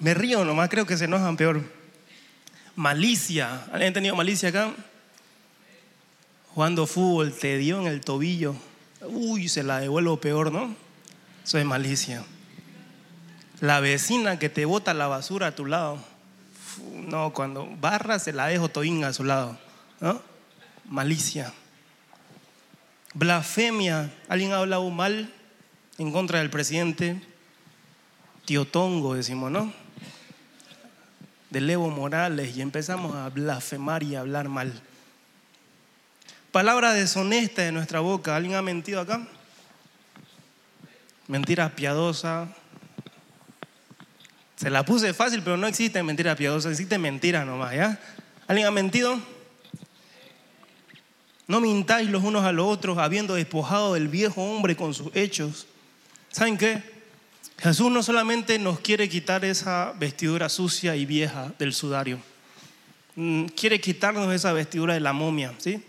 me 0.00 0.12
río 0.12 0.44
nomás, 0.44 0.68
creo 0.68 0.86
que 0.86 0.96
se 0.96 1.04
enojan 1.04 1.36
peor. 1.36 1.81
Malicia, 2.76 3.64
¿alguien 3.72 3.90
ha 3.90 3.94
tenido 3.94 4.16
malicia 4.16 4.48
acá? 4.48 4.72
jugando 6.54 6.86
fútbol, 6.86 7.32
te 7.32 7.56
dio 7.56 7.80
en 7.80 7.86
el 7.86 8.02
tobillo, 8.02 8.54
uy, 9.00 9.48
se 9.48 9.62
la 9.62 9.80
devuelvo 9.80 10.18
peor, 10.18 10.52
¿no? 10.52 10.74
Eso 11.44 11.58
es 11.58 11.64
malicia. 11.64 12.24
La 13.60 13.80
vecina 13.80 14.38
que 14.38 14.48
te 14.48 14.64
bota 14.64 14.92
la 14.92 15.06
basura 15.06 15.48
a 15.48 15.54
tu 15.54 15.66
lado, 15.66 15.98
no, 16.92 17.32
cuando 17.32 17.66
barra 17.80 18.18
se 18.18 18.32
la 18.32 18.46
dejo 18.46 18.68
toinga 18.68 19.08
a 19.08 19.12
su 19.12 19.24
lado, 19.24 19.58
¿no? 20.00 20.20
Malicia. 20.88 21.52
Blasfemia, 23.14 24.12
alguien 24.28 24.52
ha 24.52 24.58
hablado 24.58 24.88
mal 24.90 25.32
en 25.98 26.12
contra 26.12 26.38
del 26.38 26.50
presidente, 26.50 27.20
Tongo, 28.70 29.14
decimos, 29.14 29.50
¿no? 29.50 29.72
De 31.52 31.72
Evo 31.72 31.90
Morales 31.90 32.56
y 32.56 32.62
empezamos 32.62 33.14
a 33.14 33.28
blasfemar 33.28 34.02
y 34.02 34.14
a 34.14 34.20
hablar 34.20 34.48
mal. 34.48 34.72
Palabra 36.50 36.94
deshonesta 36.94 37.60
de 37.60 37.72
nuestra 37.72 38.00
boca. 38.00 38.34
¿Alguien 38.34 38.54
ha 38.54 38.62
mentido 38.62 39.02
acá? 39.02 39.28
Mentira 41.28 41.68
piadosa. 41.74 42.48
Se 44.56 44.70
la 44.70 44.82
puse 44.82 45.12
fácil, 45.12 45.42
pero 45.42 45.58
no 45.58 45.66
existe 45.66 46.02
mentira 46.02 46.34
piadosa, 46.36 46.70
existe 46.70 46.96
mentira 46.96 47.44
nomás, 47.44 47.74
¿ya? 47.74 48.00
¿Alguien 48.46 48.66
ha 48.66 48.70
mentido? 48.70 49.20
No 51.46 51.60
mintáis 51.60 52.08
los 52.08 52.24
unos 52.24 52.44
a 52.44 52.52
los 52.52 52.66
otros, 52.66 52.96
habiendo 52.96 53.34
despojado 53.34 53.92
del 53.92 54.08
viejo 54.08 54.42
hombre 54.42 54.74
con 54.74 54.94
sus 54.94 55.14
hechos. 55.14 55.66
¿Saben 56.30 56.56
qué? 56.56 56.91
Jesús 57.62 57.90
no 57.90 58.02
solamente 58.02 58.58
nos 58.58 58.80
quiere 58.80 59.08
quitar 59.08 59.44
esa 59.44 59.92
vestidura 59.98 60.48
sucia 60.48 60.96
y 60.96 61.06
vieja 61.06 61.52
del 61.58 61.72
sudario, 61.72 62.18
mm, 63.14 63.46
quiere 63.46 63.80
quitarnos 63.80 64.32
esa 64.34 64.52
vestidura 64.52 64.94
de 64.94 65.00
la 65.00 65.12
momia, 65.12 65.54
¿sí? 65.58 65.80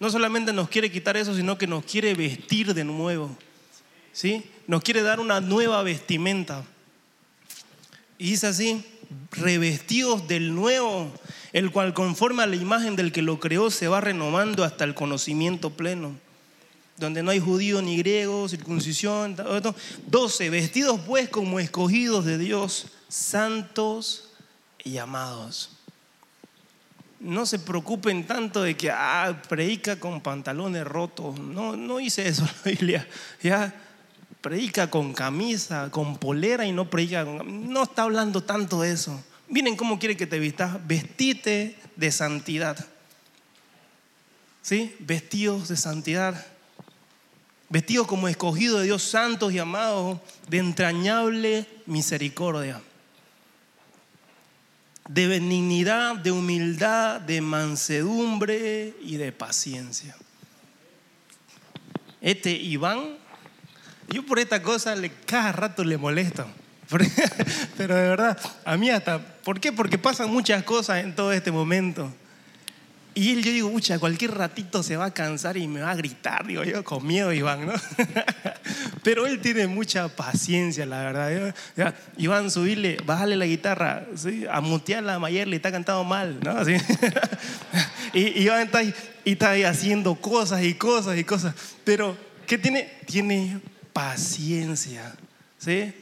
no 0.00 0.08
solamente 0.08 0.52
nos 0.52 0.70
quiere 0.70 0.90
quitar 0.90 1.16
eso, 1.18 1.36
sino 1.36 1.58
que 1.58 1.66
nos 1.66 1.84
quiere 1.84 2.14
vestir 2.14 2.74
de 2.74 2.84
nuevo. 2.84 3.36
¿Sí? 4.12 4.50
Nos 4.66 4.82
quiere 4.82 5.02
dar 5.02 5.20
una 5.20 5.40
nueva 5.40 5.82
vestimenta. 5.82 6.64
Y 8.18 8.30
dice 8.30 8.48
así, 8.48 8.84
revestidos 9.30 10.26
del 10.26 10.54
nuevo, 10.54 11.12
el 11.52 11.70
cual 11.70 11.94
conforme 11.94 12.42
a 12.42 12.46
la 12.46 12.56
imagen 12.56 12.96
del 12.96 13.12
que 13.12 13.22
lo 13.22 13.38
creó 13.38 13.70
se 13.70 13.88
va 13.88 14.00
renovando 14.00 14.64
hasta 14.64 14.84
el 14.84 14.94
conocimiento 14.94 15.70
pleno, 15.70 16.16
donde 17.00 17.22
no 17.22 17.30
hay 17.30 17.40
judío 17.40 17.82
ni 17.82 17.96
griego, 17.96 18.48
circuncisión, 18.48 19.36
12, 20.06 20.50
vestidos 20.50 21.00
pues 21.06 21.28
como 21.28 21.58
escogidos 21.58 22.24
de 22.26 22.38
Dios, 22.38 22.86
santos 23.08 24.30
y 24.84 24.98
amados. 24.98 25.70
No 27.18 27.44
se 27.44 27.58
preocupen 27.58 28.26
tanto 28.26 28.62
de 28.62 28.76
que, 28.76 28.90
ah, 28.90 29.42
predica 29.48 29.98
con 29.98 30.20
pantalones 30.20 30.86
rotos. 30.86 31.38
No, 31.38 31.76
no 31.76 32.00
hice 32.00 32.28
eso 32.28 32.44
la 32.44 32.54
Biblia. 32.70 33.08
Ya, 33.42 33.74
predica 34.40 34.88
con 34.88 35.12
camisa, 35.12 35.90
con 35.90 36.16
polera 36.16 36.64
y 36.64 36.72
no 36.72 36.88
predica 36.88 37.24
con... 37.24 37.70
No 37.70 37.82
está 37.82 38.02
hablando 38.02 38.42
tanto 38.42 38.80
de 38.80 38.92
eso. 38.92 39.22
Miren 39.48 39.76
cómo 39.76 39.98
quiere 39.98 40.16
que 40.16 40.26
te 40.26 40.38
vistas. 40.38 40.78
Vestite 40.86 41.76
de 41.96 42.10
santidad. 42.10 42.86
¿Sí? 44.62 44.94
Vestidos 45.00 45.68
de 45.68 45.76
santidad. 45.76 46.46
Vestidos 47.70 48.06
como 48.06 48.28
escogidos 48.28 48.80
de 48.80 48.86
Dios, 48.86 49.02
santos 49.02 49.52
y 49.52 49.58
amados, 49.58 50.18
de 50.48 50.58
entrañable 50.58 51.66
misericordia. 51.86 52.82
De 55.08 55.26
benignidad, 55.26 56.16
de 56.16 56.32
humildad, 56.32 57.20
de 57.20 57.40
mansedumbre 57.40 58.94
y 59.00 59.16
de 59.16 59.32
paciencia. 59.32 60.14
Este 62.20 62.50
Iván 62.50 63.18
yo 64.10 64.26
por 64.26 64.40
esta 64.40 64.60
cosa 64.60 64.96
le, 64.96 65.10
cada 65.24 65.52
rato 65.52 65.84
le 65.84 65.96
molesto. 65.96 66.44
Pero 67.76 67.94
de 67.94 68.08
verdad, 68.08 68.38
a 68.64 68.76
mí 68.76 68.90
hasta, 68.90 69.20
¿por 69.20 69.60
qué? 69.60 69.72
Porque 69.72 69.98
pasan 69.98 70.30
muchas 70.30 70.64
cosas 70.64 71.04
en 71.04 71.14
todo 71.14 71.32
este 71.32 71.52
momento. 71.52 72.12
Y 73.14 73.32
él, 73.32 73.42
yo 73.42 73.50
digo, 73.50 73.70
mucha, 73.70 73.98
cualquier 73.98 74.32
ratito 74.32 74.82
se 74.82 74.96
va 74.96 75.06
a 75.06 75.14
cansar 75.14 75.56
y 75.56 75.66
me 75.66 75.80
va 75.80 75.90
a 75.90 75.96
gritar, 75.96 76.46
digo 76.46 76.62
yo, 76.62 76.84
con 76.84 77.04
miedo, 77.04 77.32
Iván, 77.32 77.66
¿no? 77.66 77.72
Pero 79.02 79.26
él 79.26 79.40
tiene 79.40 79.66
mucha 79.66 80.08
paciencia, 80.08 80.86
la 80.86 81.02
verdad. 81.02 81.54
Iván, 82.16 82.50
subirle, 82.50 82.98
bajarle 83.04 83.36
la 83.36 83.46
guitarra, 83.46 84.06
¿sí? 84.14 84.44
a 84.48 84.60
mutearla 84.60 85.14
a 85.14 85.18
Mayer, 85.18 85.48
le 85.48 85.56
está 85.56 85.72
cantando 85.72 86.04
mal, 86.04 86.38
¿no? 86.40 86.56
y, 88.14 88.42
Iván 88.42 88.62
está 88.62 88.78
ahí, 88.78 88.94
y 89.24 89.32
está 89.32 89.50
ahí 89.50 89.64
haciendo 89.64 90.14
cosas 90.14 90.62
y 90.62 90.74
cosas 90.74 91.18
y 91.18 91.24
cosas. 91.24 91.54
Pero, 91.84 92.16
¿qué 92.46 92.58
tiene? 92.58 92.92
Tiene 93.06 93.60
paciencia. 93.92 95.14
¿Sí? 95.58 95.92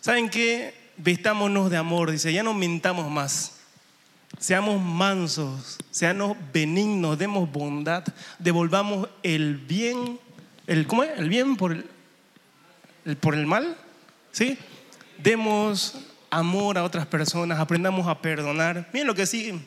¿Saben 0.00 0.28
qué? 0.28 0.74
Vistámonos 0.98 1.70
de 1.70 1.78
amor, 1.78 2.10
dice, 2.10 2.32
ya 2.32 2.42
no 2.42 2.52
mintamos 2.52 3.10
más. 3.10 3.59
Seamos 4.40 4.80
mansos, 4.80 5.76
seamos 5.90 6.34
benignos, 6.50 7.18
demos 7.18 7.52
bondad, 7.52 8.02
devolvamos 8.38 9.06
el 9.22 9.58
bien, 9.58 10.18
el, 10.66 10.86
¿cómo 10.86 11.04
es? 11.04 11.10
El 11.18 11.28
bien 11.28 11.56
por 11.56 11.72
el, 13.04 13.16
por 13.18 13.34
el 13.34 13.44
mal, 13.44 13.76
¿sí? 14.32 14.56
Demos 15.18 15.94
amor 16.30 16.78
a 16.78 16.84
otras 16.84 17.06
personas, 17.06 17.60
aprendamos 17.60 18.08
a 18.08 18.22
perdonar. 18.22 18.88
Miren 18.94 19.08
lo 19.08 19.14
que 19.14 19.26
sigue. 19.26 19.60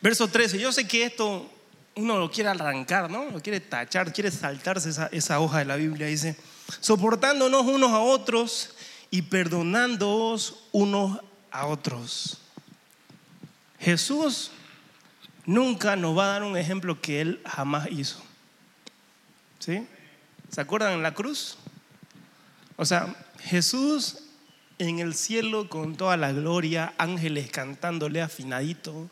Verso 0.00 0.28
13, 0.28 0.60
yo 0.60 0.70
sé 0.70 0.86
que 0.86 1.04
esto 1.04 1.50
uno 1.96 2.16
lo 2.16 2.30
quiere 2.30 2.50
arrancar, 2.50 3.10
¿no? 3.10 3.28
Lo 3.28 3.40
quiere 3.40 3.58
tachar, 3.58 4.12
quiere 4.12 4.30
saltarse 4.30 4.90
esa, 4.90 5.08
esa 5.08 5.40
hoja 5.40 5.58
de 5.58 5.64
la 5.64 5.74
Biblia. 5.74 6.06
Dice, 6.06 6.36
soportándonos 6.78 7.62
unos 7.66 7.90
a 7.90 7.98
otros 7.98 8.76
y 9.10 9.22
perdonándoos 9.22 10.68
unos 10.70 11.18
a 11.50 11.66
otros. 11.66 12.38
Jesús 13.78 14.50
nunca 15.46 15.96
nos 15.96 16.16
va 16.16 16.24
a 16.24 16.32
dar 16.32 16.42
un 16.42 16.56
ejemplo 16.56 17.00
que 17.00 17.20
él 17.20 17.40
jamás 17.44 17.88
hizo. 17.90 18.22
¿Sí? 19.58 19.86
¿Se 20.50 20.60
acuerdan 20.60 20.94
en 20.94 21.02
la 21.02 21.14
cruz? 21.14 21.58
O 22.76 22.84
sea, 22.84 23.14
Jesús 23.40 24.24
en 24.78 25.00
el 25.00 25.14
cielo 25.14 25.68
con 25.68 25.96
toda 25.96 26.16
la 26.16 26.32
gloria, 26.32 26.94
ángeles 26.98 27.50
cantándole 27.50 28.22
afinadito, 28.22 29.10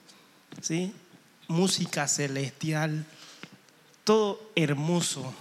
¿sí? 0.60 0.92
música 1.48 2.06
celestial, 2.08 3.04
todo 4.04 4.40
hermoso. 4.54 5.34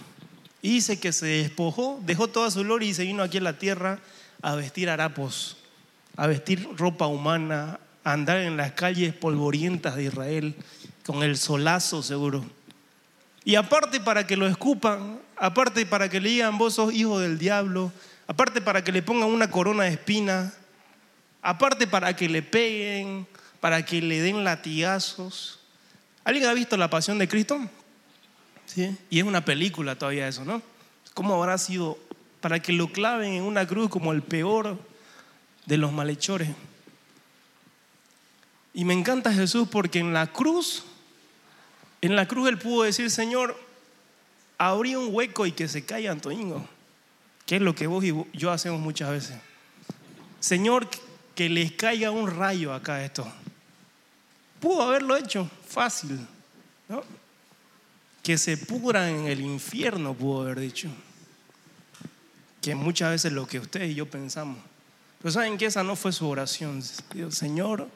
Y 0.62 0.70
dice 0.70 0.98
que 0.98 1.12
se 1.12 1.26
despojó, 1.26 2.00
dejó 2.02 2.28
toda 2.28 2.50
su 2.50 2.60
gloria 2.60 2.88
y 2.88 2.94
se 2.94 3.04
vino 3.04 3.22
aquí 3.22 3.38
a 3.38 3.42
la 3.42 3.58
tierra 3.58 4.00
a 4.42 4.56
vestir 4.56 4.90
harapos, 4.90 5.58
a 6.16 6.26
vestir 6.26 6.68
ropa 6.76 7.06
humana, 7.06 7.78
andar 8.12 8.38
en 8.38 8.56
las 8.56 8.72
calles 8.72 9.14
polvorientas 9.14 9.96
de 9.96 10.04
Israel, 10.04 10.54
con 11.04 11.22
el 11.22 11.36
solazo 11.36 12.02
seguro. 12.02 12.44
Y 13.44 13.54
aparte 13.54 14.00
para 14.00 14.26
que 14.26 14.36
lo 14.36 14.46
escupan, 14.46 15.20
aparte 15.36 15.86
para 15.86 16.08
que 16.08 16.20
le 16.20 16.30
digan 16.30 16.58
vos 16.58 16.74
sos 16.74 16.92
hijo 16.92 17.18
del 17.18 17.38
diablo, 17.38 17.92
aparte 18.26 18.60
para 18.60 18.82
que 18.82 18.92
le 18.92 19.02
pongan 19.02 19.28
una 19.28 19.50
corona 19.50 19.84
de 19.84 19.90
espina, 19.90 20.52
aparte 21.42 21.86
para 21.86 22.14
que 22.16 22.28
le 22.28 22.42
peguen, 22.42 23.26
para 23.60 23.84
que 23.84 24.00
le 24.00 24.20
den 24.20 24.44
latigazos, 24.44 25.60
¿Alguien 26.26 26.46
ha 26.46 26.54
visto 26.54 26.76
La 26.76 26.90
Pasión 26.90 27.18
de 27.18 27.28
Cristo? 27.28 27.56
¿Sí? 28.64 28.98
Y 29.10 29.20
es 29.20 29.24
una 29.24 29.44
película 29.44 29.96
todavía 29.96 30.26
eso, 30.26 30.44
¿no? 30.44 30.60
¿Cómo 31.14 31.40
habrá 31.40 31.56
sido 31.56 31.98
para 32.40 32.58
que 32.58 32.72
lo 32.72 32.88
claven 32.88 33.34
en 33.34 33.44
una 33.44 33.64
cruz 33.64 33.88
como 33.88 34.12
el 34.12 34.22
peor 34.22 34.76
de 35.66 35.76
los 35.76 35.92
malhechores? 35.92 36.48
Y 38.76 38.84
me 38.84 38.92
encanta 38.92 39.32
Jesús 39.32 39.66
porque 39.72 40.00
en 40.00 40.12
la 40.12 40.26
cruz, 40.26 40.84
en 42.02 42.14
la 42.14 42.28
cruz 42.28 42.50
él 42.50 42.58
pudo 42.58 42.82
decir, 42.82 43.10
Señor, 43.10 43.58
abrí 44.58 44.94
un 44.94 45.14
hueco 45.14 45.46
y 45.46 45.52
que 45.52 45.66
se 45.66 45.86
caiga 45.86 46.12
Antonio, 46.12 46.68
que 47.46 47.56
es 47.56 47.62
lo 47.62 47.74
que 47.74 47.86
vos 47.86 48.04
y 48.04 48.12
yo 48.34 48.50
hacemos 48.50 48.78
muchas 48.78 49.10
veces. 49.10 49.36
Señor, 50.40 50.90
que 51.34 51.48
les 51.48 51.72
caiga 51.72 52.10
un 52.10 52.30
rayo 52.30 52.74
acá 52.74 53.02
esto. 53.02 53.26
Pudo 54.60 54.82
haberlo 54.82 55.16
hecho 55.16 55.50
fácil, 55.66 56.20
¿no? 56.90 57.02
Que 58.22 58.36
se 58.36 58.58
pudran 58.58 59.08
en 59.08 59.26
el 59.26 59.40
infierno, 59.40 60.12
pudo 60.12 60.42
haber 60.42 60.60
dicho. 60.60 60.90
Que 62.60 62.74
muchas 62.74 63.12
veces 63.12 63.32
lo 63.32 63.46
que 63.46 63.58
usted 63.58 63.84
y 63.84 63.94
yo 63.94 64.04
pensamos. 64.04 64.58
Pero 65.22 65.32
saben 65.32 65.56
que 65.56 65.64
esa 65.64 65.82
no 65.82 65.96
fue 65.96 66.12
su 66.12 66.28
oración. 66.28 66.82
Dios, 67.14 67.34
Señor, 67.36 67.88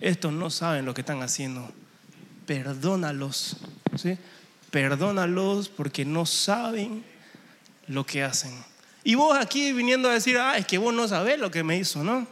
estos 0.00 0.32
no 0.32 0.50
saben 0.50 0.84
lo 0.84 0.94
que 0.94 1.00
están 1.00 1.22
haciendo. 1.22 1.70
Perdónalos. 2.46 3.56
¿sí? 3.96 4.18
Perdónalos 4.70 5.68
porque 5.68 6.04
no 6.04 6.26
saben 6.26 7.04
lo 7.88 8.04
que 8.04 8.22
hacen. 8.22 8.52
Y 9.04 9.14
vos 9.14 9.38
aquí 9.38 9.72
viniendo 9.72 10.08
a 10.08 10.14
decir, 10.14 10.36
ah, 10.36 10.58
es 10.58 10.66
que 10.66 10.78
vos 10.78 10.92
no 10.92 11.06
sabés 11.06 11.38
lo 11.38 11.50
que 11.50 11.62
me 11.62 11.76
hizo, 11.76 12.02
¿no? 12.02 12.26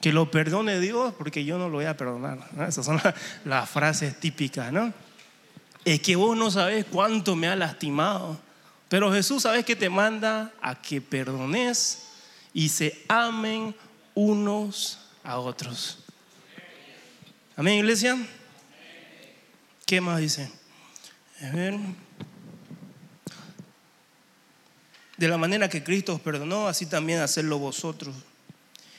Que 0.00 0.12
lo 0.12 0.30
perdone 0.30 0.78
Dios 0.78 1.14
porque 1.16 1.44
yo 1.44 1.58
no 1.58 1.68
lo 1.68 1.76
voy 1.76 1.86
a 1.86 1.96
perdonar. 1.96 2.38
Esas 2.68 2.84
son 2.84 3.00
las, 3.44 3.70
frases 3.70 4.18
típicas, 4.20 4.72
¿no? 4.72 4.92
Es 5.84 6.00
que 6.00 6.16
vos 6.16 6.36
no 6.36 6.50
sabes 6.50 6.84
cuánto 6.84 7.34
me 7.34 7.48
ha 7.48 7.56
lastimado. 7.56 8.38
Pero 8.88 9.12
Jesús, 9.12 9.42
¿sabes 9.42 9.64
que 9.64 9.76
te 9.76 9.88
manda? 9.88 10.52
A 10.60 10.74
que 10.74 11.00
perdones 11.00 12.08
y 12.52 12.68
se 12.68 13.04
amen 13.08 13.74
unos 14.14 14.98
a 15.24 15.38
otros. 15.38 15.99
Amén, 17.56 17.78
iglesia. 17.78 18.16
¿Qué 19.84 20.00
más 20.00 20.20
dice? 20.20 20.50
De 25.16 25.28
la 25.28 25.36
manera 25.36 25.68
que 25.68 25.82
Cristo 25.82 26.14
os 26.14 26.20
perdonó, 26.20 26.68
así 26.68 26.86
también 26.86 27.18
hacerlo 27.18 27.58
vosotros. 27.58 28.14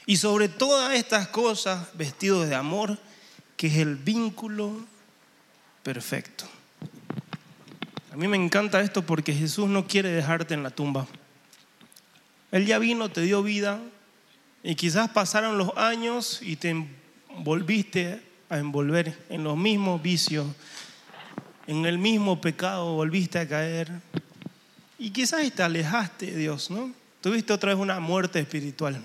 Y 0.04 0.18
sobre 0.18 0.48
todas 0.48 0.94
estas 0.94 1.28
cosas, 1.28 1.88
vestidos 1.94 2.48
de 2.48 2.54
amor, 2.54 2.98
que 3.56 3.68
es 3.68 3.76
el 3.78 3.96
vínculo 3.96 4.84
perfecto. 5.82 6.44
A 8.12 8.16
mí 8.16 8.28
me 8.28 8.36
encanta 8.36 8.82
esto 8.82 9.02
porque 9.02 9.32
Jesús 9.32 9.68
no 9.68 9.86
quiere 9.86 10.10
dejarte 10.10 10.52
en 10.52 10.62
la 10.62 10.70
tumba. 10.70 11.06
Él 12.50 12.66
ya 12.66 12.78
vino, 12.78 13.08
te 13.08 13.22
dio 13.22 13.42
vida 13.42 13.80
y 14.62 14.74
quizás 14.74 15.08
pasaron 15.08 15.56
los 15.56 15.74
años 15.76 16.40
y 16.42 16.56
te 16.56 16.86
volviste 17.38 18.31
a 18.52 18.58
envolver 18.58 19.16
en 19.30 19.44
los 19.44 19.56
mismos 19.56 20.02
vicios, 20.02 20.46
en 21.66 21.86
el 21.86 21.96
mismo 21.96 22.38
pecado, 22.38 22.92
volviste 22.92 23.38
a 23.38 23.48
caer. 23.48 23.90
Y 24.98 25.08
quizás 25.08 25.50
te 25.50 25.62
alejaste 25.62 26.26
de 26.26 26.36
Dios, 26.36 26.70
¿no? 26.70 26.92
Tuviste 27.22 27.54
otra 27.54 27.72
vez 27.72 27.80
una 27.80 27.98
muerte 27.98 28.40
espiritual. 28.40 29.02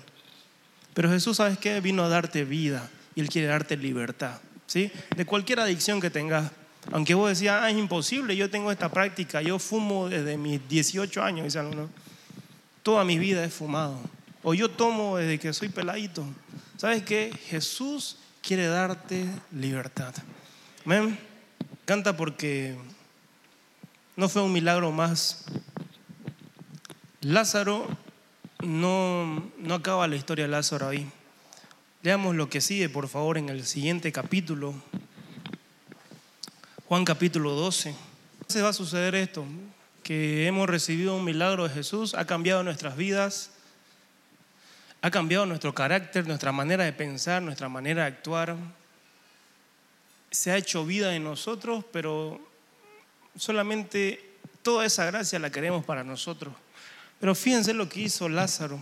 Pero 0.92 1.08
Jesús, 1.08 1.38
¿sabes 1.38 1.56
qué? 1.56 1.80
Vino 1.80 2.04
a 2.04 2.10
darte 2.10 2.44
vida 2.44 2.90
y 3.14 3.22
Él 3.22 3.30
quiere 3.30 3.48
darte 3.48 3.78
libertad, 3.78 4.38
¿sí? 4.66 4.92
De 5.16 5.24
cualquier 5.24 5.60
adicción 5.60 5.98
que 5.98 6.10
tengas. 6.10 6.52
Aunque 6.92 7.14
vos 7.14 7.30
decías, 7.30 7.58
ah, 7.62 7.70
es 7.70 7.78
imposible, 7.78 8.36
yo 8.36 8.50
tengo 8.50 8.70
esta 8.70 8.90
práctica, 8.90 9.40
yo 9.40 9.58
fumo 9.58 10.10
desde 10.10 10.36
mis 10.36 10.60
18 10.68 11.22
años, 11.22 11.44
dice 11.44 11.58
alguno. 11.58 11.88
Toda 12.82 13.02
mi 13.02 13.18
vida 13.18 13.42
he 13.42 13.48
fumado. 13.48 13.98
O 14.42 14.52
yo 14.52 14.68
tomo 14.70 15.16
desde 15.16 15.38
que 15.38 15.54
soy 15.54 15.70
peladito. 15.70 16.26
¿Sabes 16.76 17.02
qué? 17.02 17.32
Jesús 17.48 18.18
quiere 18.48 18.66
darte 18.66 19.28
libertad. 19.52 20.14
Amén. 20.86 21.18
Canta 21.84 22.16
porque 22.16 22.78
no 24.16 24.30
fue 24.30 24.40
un 24.40 24.54
milagro 24.54 24.90
más. 24.90 25.44
Lázaro 27.20 27.86
no, 28.64 29.50
no 29.58 29.74
acaba 29.74 30.08
la 30.08 30.16
historia 30.16 30.46
de 30.46 30.50
Lázaro 30.50 30.88
ahí. 30.88 31.06
Leamos 32.02 32.36
lo 32.36 32.48
que 32.48 32.62
sigue, 32.62 32.88
por 32.88 33.08
favor, 33.08 33.36
en 33.36 33.50
el 33.50 33.66
siguiente 33.66 34.12
capítulo. 34.12 34.74
Juan 36.86 37.04
capítulo 37.04 37.50
12. 37.50 37.94
Se 38.46 38.62
va 38.62 38.70
a 38.70 38.72
suceder 38.72 39.14
esto, 39.14 39.44
que 40.02 40.46
hemos 40.46 40.70
recibido 40.70 41.14
un 41.14 41.24
milagro 41.24 41.64
de 41.68 41.74
Jesús, 41.74 42.14
ha 42.14 42.24
cambiado 42.24 42.62
nuestras 42.62 42.96
vidas, 42.96 43.50
ha 45.08 45.10
cambiado 45.10 45.46
nuestro 45.46 45.74
carácter, 45.74 46.26
nuestra 46.26 46.52
manera 46.52 46.84
de 46.84 46.92
pensar, 46.92 47.42
nuestra 47.42 47.68
manera 47.68 48.02
de 48.02 48.08
actuar. 48.08 48.56
Se 50.30 50.50
ha 50.50 50.56
hecho 50.56 50.84
vida 50.84 51.14
en 51.14 51.24
nosotros, 51.24 51.84
pero 51.92 52.40
solamente 53.36 54.36
toda 54.62 54.84
esa 54.84 55.06
gracia 55.06 55.38
la 55.38 55.50
queremos 55.50 55.84
para 55.84 56.04
nosotros. 56.04 56.54
Pero 57.20 57.34
fíjense 57.34 57.72
lo 57.72 57.88
que 57.88 58.02
hizo 58.02 58.28
Lázaro. 58.28 58.78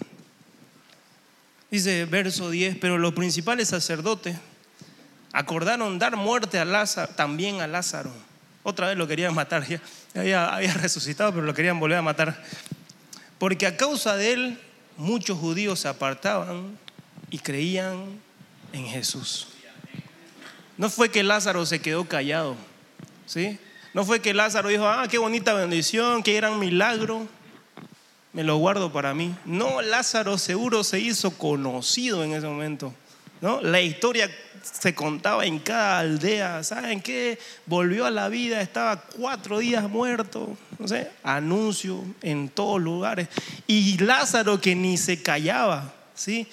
Dice 1.70 2.05
verso 2.07 2.51
10, 2.51 2.79
pero 2.79 2.99
los 2.99 3.14
principales 3.14 3.68
sacerdotes 3.68 4.37
acordaron 5.33 5.99
dar 5.99 6.16
muerte 6.16 6.59
a 6.59 6.64
Lázaro, 6.64 7.12
también 7.14 7.61
a 7.61 7.66
Lázaro. 7.66 8.12
Otra 8.64 8.89
vez 8.89 8.99
lo 8.99 9.07
querían 9.07 9.33
matar, 9.33 9.64
ya 9.66 9.81
había, 10.14 10.47
había 10.49 10.74
resucitado, 10.74 11.33
pero 11.33 11.47
lo 11.47 11.55
querían 11.55 11.79
volver 11.79 11.99
a 11.99 12.03
matar. 12.03 12.43
Porque 13.39 13.66
a 13.66 13.77
causa 13.77 14.16
de 14.16 14.33
él 14.33 14.61
muchos 14.97 15.38
judíos 15.38 15.80
se 15.80 15.88
apartaban 15.88 16.78
y 17.30 17.38
creían 17.38 18.20
en 18.72 18.86
Jesús. 18.86 19.49
No 20.76 20.90
fue 20.90 21.11
que 21.11 21.22
Lázaro 21.22 21.64
se 21.64 21.80
quedó 21.80 22.07
callado, 22.07 22.57
¿sí? 23.24 23.59
No 23.94 24.05
fue 24.05 24.20
que 24.20 24.34
Lázaro 24.34 24.68
dijo, 24.68 24.86
ah, 24.86 25.07
qué 25.11 25.16
bonita 25.16 25.55
bendición, 25.55 26.22
qué 26.22 26.34
gran 26.34 26.59
milagro, 26.59 27.26
me 28.34 28.44
lo 28.44 28.59
guardo 28.59 28.92
para 28.92 29.14
mí. 29.14 29.34
No, 29.47 29.80
Lázaro 29.80 30.36
seguro 30.36 30.84
se 30.84 31.01
hizo 31.01 31.30
conocido 31.30 32.22
en 32.22 32.34
ese 32.34 32.47
momento. 32.47 32.92
¿No? 33.41 33.61
La 33.61 33.80
historia 33.80 34.30
se 34.62 34.95
contaba 34.95 35.45
en 35.47 35.59
cada 35.59 36.01
aldea. 36.01 36.62
¿Saben 36.64 37.01
qué? 37.01 37.39
Volvió 37.66 38.07
a 38.07 38.11
la 38.11 38.28
vida, 38.28 38.61
estaba 38.61 39.01
cuatro 39.01 39.59
días 39.59 39.89
muerto. 39.89 40.57
No 40.78 40.89
sé, 40.89 41.11
anuncio 41.22 42.03
en 42.22 42.49
todos 42.49 42.80
lugares. 42.80 43.28
Y 43.66 43.99
Lázaro 43.99 44.61
que 44.61 44.74
ni 44.74 44.97
se 44.97 45.22
callaba. 45.22 45.93
¿sí? 46.14 46.47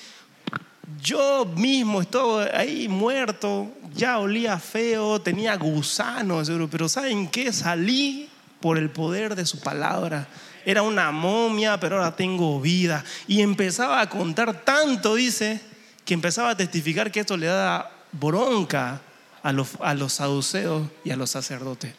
Yo 1.02 1.46
mismo 1.46 2.02
estaba 2.02 2.44
ahí 2.54 2.88
muerto, 2.88 3.72
ya 3.94 4.20
olía 4.20 4.60
feo, 4.60 5.20
tenía 5.22 5.56
gusanos, 5.56 6.52
pero 6.70 6.88
¿saben 6.88 7.28
qué? 7.28 7.52
Salí 7.52 8.30
por 8.60 8.78
el 8.78 8.90
poder 8.90 9.36
de 9.36 9.46
su 9.46 9.60
palabra. 9.60 10.28
Era 10.66 10.82
una 10.82 11.12
momia, 11.12 11.80
pero 11.80 11.98
ahora 11.98 12.16
tengo 12.16 12.62
vida. 12.62 13.04
Y 13.28 13.42
empezaba 13.42 14.00
a 14.00 14.10
contar 14.10 14.64
tanto, 14.64 15.16
dice, 15.16 15.60
que 16.06 16.14
empezaba 16.14 16.52
a 16.52 16.58
testificar 16.58 17.12
que 17.12 17.22
esto 17.22 17.38
le 17.38 17.48
daba 17.48 17.92
bronca 18.12 19.02
a 19.42 19.52
los, 19.52 19.70
a 19.82 19.94
los 19.94 20.14
saduceos 20.14 20.88
y 21.04 21.12
a 21.12 21.16
los 21.16 21.30
sacerdotes. 21.30 21.94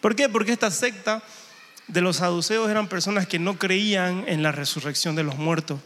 ¿Por 0.00 0.16
qué? 0.16 0.28
Porque 0.28 0.52
esta 0.52 0.70
secta 0.70 1.22
de 1.88 2.00
los 2.00 2.16
saduceos 2.16 2.70
eran 2.70 2.88
personas 2.88 3.26
que 3.26 3.38
no 3.38 3.58
creían 3.58 4.24
en 4.26 4.42
la 4.42 4.52
resurrección 4.52 5.14
de 5.14 5.22
los 5.22 5.36
muertos. 5.36 5.80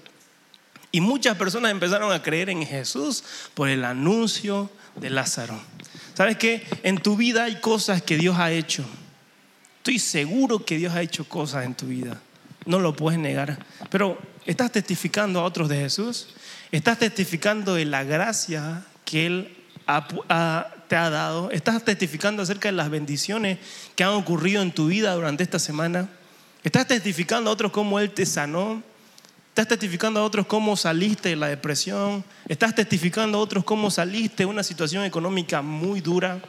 Y 0.93 1.01
muchas 1.01 1.37
personas 1.37 1.73
empezaron 1.73 2.13
a 2.13 2.23
creer 2.23 2.49
en 2.49 2.65
Jesús 2.65 3.25
por 3.55 3.69
el 3.69 3.85
anuncio 3.85 4.71
de 4.95 5.11
Lázaro. 5.11 5.59
¿Sabes 6.15 6.39
qué? 6.39 6.67
En 6.83 6.99
tu 6.99 7.17
vida 7.17 7.45
hay 7.45 7.61
cosas 7.61 8.03
que 8.03 8.17
Dios 8.17 8.37
ha 8.39 8.51
hecho. 8.51 8.85
Estoy 9.79 9.99
seguro 9.99 10.65
que 10.65 10.79
Dios 10.79 10.95
ha 10.95 11.03
hecho 11.03 11.29
cosas 11.29 11.65
en 11.65 11.75
tu 11.75 11.87
vida. 11.87 12.21
No 12.65 12.81
lo 12.81 12.97
puedes 12.97 13.21
negar. 13.21 13.59
Pero 13.91 14.19
¿estás 14.47 14.73
testificando 14.73 15.41
a 15.41 15.45
otros 15.45 15.69
de 15.69 15.77
Jesús? 15.77 16.29
¿Estás 16.73 16.99
testificando 16.99 17.75
de 17.75 17.85
la 17.85 18.03
gracia 18.03 18.85
que 19.05 19.27
Él 19.27 19.57
te 20.89 20.97
ha 20.97 21.11
dado? 21.11 21.51
¿Estás 21.53 21.85
testificando 21.85 22.43
acerca 22.43 22.69
de 22.69 22.73
las 22.73 22.91
bendiciones 22.91 23.59
que 23.95 24.03
han 24.03 24.11
ocurrido 24.11 24.63
en 24.63 24.73
tu 24.73 24.89
vida 24.89 25.15
durante 25.15 25.45
esta 25.45 25.61
semana? 25.61 26.09
¿Estás 26.65 26.89
testificando 26.89 27.51
a 27.51 27.53
otros 27.53 27.71
cómo 27.71 28.01
Él 28.01 28.11
te 28.11 28.27
sanó? 28.27 28.83
¿Estás 29.49 29.69
testificando 29.69 30.19
a 30.19 30.25
otros 30.25 30.47
cómo 30.47 30.77
saliste 30.77 31.29
de 31.29 31.37
la 31.37 31.47
depresión? 31.47 32.25
¿Estás 32.49 32.75
testificando 32.75 33.39
a 33.39 33.41
otros 33.41 33.63
cómo 33.63 33.91
saliste 33.91 34.43
de 34.43 34.47
una 34.47 34.65
situación 34.65 35.05
económica 35.05 35.63
muy 35.63 36.01
dura? 36.01 36.43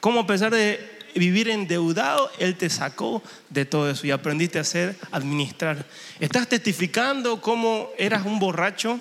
¿Cómo 0.00 0.20
a 0.20 0.26
pesar 0.26 0.52
de 0.52 0.98
vivir 1.14 1.48
endeudado, 1.48 2.32
Él 2.40 2.56
te 2.56 2.68
sacó 2.68 3.22
de 3.48 3.64
todo 3.64 3.88
eso 3.88 4.08
y 4.08 4.10
aprendiste 4.10 4.58
a 4.58 4.62
hacer, 4.62 4.96
administrar? 5.12 5.86
¿Estás 6.18 6.48
testificando 6.48 7.40
cómo 7.40 7.90
eras 7.96 8.26
un 8.26 8.40
borracho? 8.40 8.98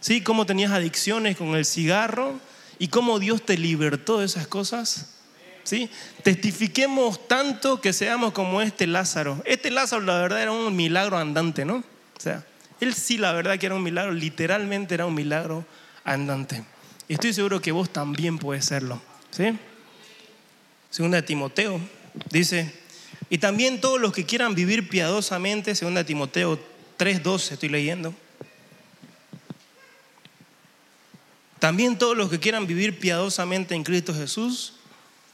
¿Sí? 0.00 0.22
¿Cómo 0.22 0.46
tenías 0.46 0.72
adicciones 0.72 1.36
con 1.36 1.54
el 1.54 1.64
cigarro? 1.64 2.40
¿Y 2.78 2.88
cómo 2.88 3.18
Dios 3.18 3.44
te 3.44 3.58
libertó 3.58 4.18
de 4.18 4.26
esas 4.26 4.46
cosas? 4.46 5.14
¿Sí? 5.62 5.90
Testifiquemos 6.22 7.28
tanto 7.28 7.80
que 7.80 7.92
seamos 7.92 8.32
como 8.32 8.62
este 8.62 8.86
Lázaro. 8.86 9.42
Este 9.44 9.70
Lázaro, 9.70 10.02
la 10.02 10.18
verdad, 10.18 10.42
era 10.42 10.52
un 10.52 10.74
milagro 10.74 11.18
andante, 11.18 11.64
¿no? 11.64 11.76
O 11.76 12.20
sea, 12.20 12.44
él 12.80 12.94
sí, 12.94 13.18
la 13.18 13.32
verdad 13.32 13.58
que 13.58 13.66
era 13.66 13.74
un 13.74 13.82
milagro, 13.82 14.12
literalmente 14.12 14.94
era 14.94 15.04
un 15.06 15.14
milagro 15.14 15.66
andante. 16.04 16.64
Estoy 17.08 17.32
seguro 17.32 17.60
que 17.60 17.72
vos 17.72 17.90
también 17.90 18.38
puedes 18.38 18.64
serlo. 18.64 19.02
¿sí? 19.30 19.58
Segunda 20.90 21.16
de 21.16 21.22
Timoteo 21.22 21.80
dice, 22.30 22.72
y 23.28 23.38
también 23.38 23.80
todos 23.80 24.00
los 24.00 24.12
que 24.12 24.24
quieran 24.24 24.54
vivir 24.54 24.88
piadosamente, 24.88 25.74
segunda 25.74 26.00
de 26.00 26.04
Timoteo 26.04 26.58
3.12 26.98 27.52
estoy 27.52 27.68
leyendo. 27.68 28.14
También 31.60 31.98
todos 31.98 32.16
los 32.16 32.30
que 32.30 32.40
quieran 32.40 32.66
vivir 32.66 32.98
piadosamente 32.98 33.74
en 33.74 33.84
Cristo 33.84 34.14
Jesús 34.14 34.72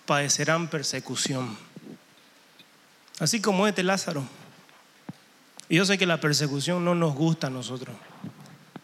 padecerán 0.07 0.68
persecución. 0.68 1.57
Así 3.20 3.41
como 3.41 3.66
este 3.66 3.85
Lázaro. 3.85 4.24
Y 5.68 5.77
yo 5.77 5.87
sé 5.87 5.97
que 5.97 6.05
la 6.05 6.20
persecución 6.20 6.85
no 6.85 6.97
nos 6.97 7.14
gusta 7.14 7.47
a 7.47 7.51
nosotros. 7.51 7.97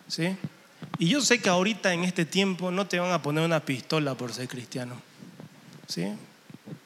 ¿Sí? 0.07 0.37
Y 0.99 1.09
yo 1.09 1.21
sé 1.21 1.41
que 1.41 1.49
ahorita 1.49 1.93
en 1.93 2.05
este 2.05 2.25
tiempo 2.25 2.71
no 2.71 2.87
te 2.87 3.01
van 3.01 3.11
a 3.11 3.21
poner 3.21 3.45
una 3.45 3.61
pistola 3.61 4.15
por 4.15 4.33
ser 4.33 4.47
cristiano. 4.47 5.03
¿Sí? 5.89 6.07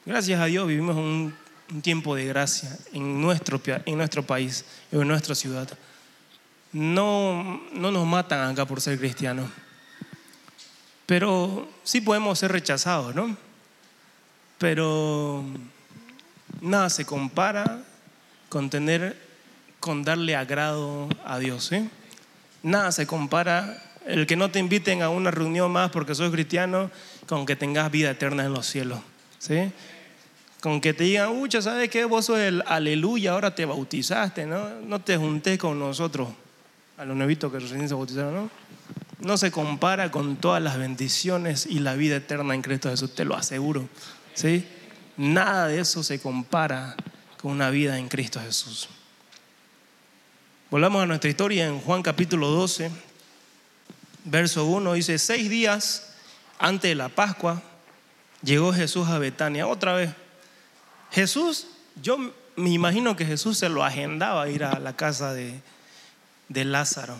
Gracias 0.07 0.39
a 0.41 0.45
Dios 0.45 0.67
vivimos 0.67 0.95
un, 0.95 1.35
un 1.71 1.81
tiempo 1.83 2.15
de 2.15 2.25
gracia 2.25 2.75
en 2.93 3.21
nuestro, 3.21 3.61
en 3.85 3.95
nuestro 3.95 4.25
país, 4.25 4.65
en 4.91 5.07
nuestra 5.07 5.35
ciudad. 5.35 5.69
No, 6.73 7.61
no 7.73 7.91
nos 7.91 8.07
matan 8.07 8.49
acá 8.49 8.65
por 8.65 8.81
ser 8.81 8.97
cristianos. 8.97 9.49
Pero 11.07 11.67
sí 11.83 12.01
podemos 12.01 12.37
ser 12.37 12.51
rechazados, 12.51 13.15
¿no? 13.15 13.35
Pero 14.59 15.43
nada 16.61 16.91
se 16.91 17.05
compara 17.05 17.81
con 18.49 18.69
tener 18.69 19.27
con 19.79 20.03
darle 20.03 20.35
agrado 20.35 21.07
a 21.23 21.39
Dios. 21.39 21.71
¿eh? 21.71 21.87
Nada 22.63 22.91
se 22.91 23.07
compara 23.07 23.81
el 24.05 24.25
que 24.27 24.35
no 24.35 24.51
te 24.51 24.59
inviten 24.59 25.01
a 25.01 25.09
una 25.09 25.31
reunión 25.31 25.71
más 25.71 25.91
porque 25.91 26.15
sos 26.15 26.31
cristiano 26.31 26.91
con 27.25 27.45
que 27.45 27.55
tengas 27.55 27.91
vida 27.91 28.11
eterna 28.11 28.43
en 28.45 28.53
los 28.53 28.65
cielos. 28.65 28.99
¿sí? 29.39 29.71
Con 30.59 30.81
que 30.81 30.93
te 30.93 31.05
digan, 31.05 31.29
ucha, 31.29 31.61
¿sabes 31.61 31.89
qué? 31.89 32.05
Vos 32.05 32.25
sos 32.25 32.39
el 32.39 32.63
aleluya, 32.65 33.31
ahora 33.31 33.53
te 33.53 33.65
bautizaste, 33.65 34.45
¿no? 34.45 34.81
No 34.81 34.99
te 34.99 35.15
junté 35.15 35.57
con 35.57 35.77
nosotros, 35.77 36.29
a 36.97 37.05
los 37.05 37.15
nuevitos 37.15 37.51
que 37.51 37.59
recién 37.59 37.87
se 37.87 37.93
bautizaron, 37.93 38.33
¿no? 38.33 38.49
No 39.19 39.37
se 39.37 39.51
compara 39.51 40.11
con 40.11 40.35
todas 40.35 40.61
las 40.61 40.77
bendiciones 40.77 41.65
y 41.65 41.79
la 41.79 41.95
vida 41.95 42.17
eterna 42.17 42.53
en 42.53 42.61
Cristo 42.61 42.89
Jesús, 42.89 43.15
te 43.15 43.25
lo 43.25 43.35
aseguro. 43.35 43.89
¿sí? 44.33 44.65
Nada 45.17 45.67
de 45.67 45.79
eso 45.79 46.03
se 46.03 46.19
compara 46.19 46.95
con 47.41 47.51
una 47.51 47.69
vida 47.69 47.97
en 47.97 48.07
Cristo 48.07 48.39
Jesús. 48.39 48.89
Volvamos 50.69 51.01
a 51.01 51.05
nuestra 51.05 51.29
historia 51.29 51.65
en 51.65 51.79
Juan 51.79 52.03
capítulo 52.03 52.49
12, 52.49 52.91
verso 54.25 54.65
1, 54.65 54.93
dice, 54.93 55.17
seis 55.17 55.49
días 55.49 56.13
antes 56.59 56.89
de 56.89 56.95
la 56.95 57.09
Pascua 57.09 57.61
llegó 58.43 58.73
Jesús 58.73 59.07
a 59.07 59.17
Betania. 59.17 59.65
Otra 59.65 59.93
vez, 59.93 60.11
Jesús, 61.11 61.67
yo 62.01 62.17
me 62.55 62.69
imagino 62.69 63.15
que 63.15 63.25
Jesús 63.25 63.57
se 63.57 63.69
lo 63.69 63.83
agendaba 63.83 64.49
ir 64.49 64.63
a 64.63 64.79
la 64.79 64.95
casa 64.95 65.33
de, 65.33 65.61
de 66.49 66.65
Lázaro. 66.65 67.15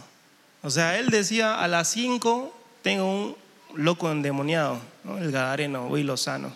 O 0.67 0.69
sea, 0.69 0.99
él 0.99 1.07
decía, 1.07 1.61
a 1.61 1.69
las 1.69 1.87
5 1.91 2.53
tengo 2.81 3.05
un 3.05 3.37
loco 3.75 4.11
endemoniado, 4.11 4.81
el 5.17 5.31
gadareno, 5.31 5.87
voy 5.87 6.03
lozano. 6.03 6.51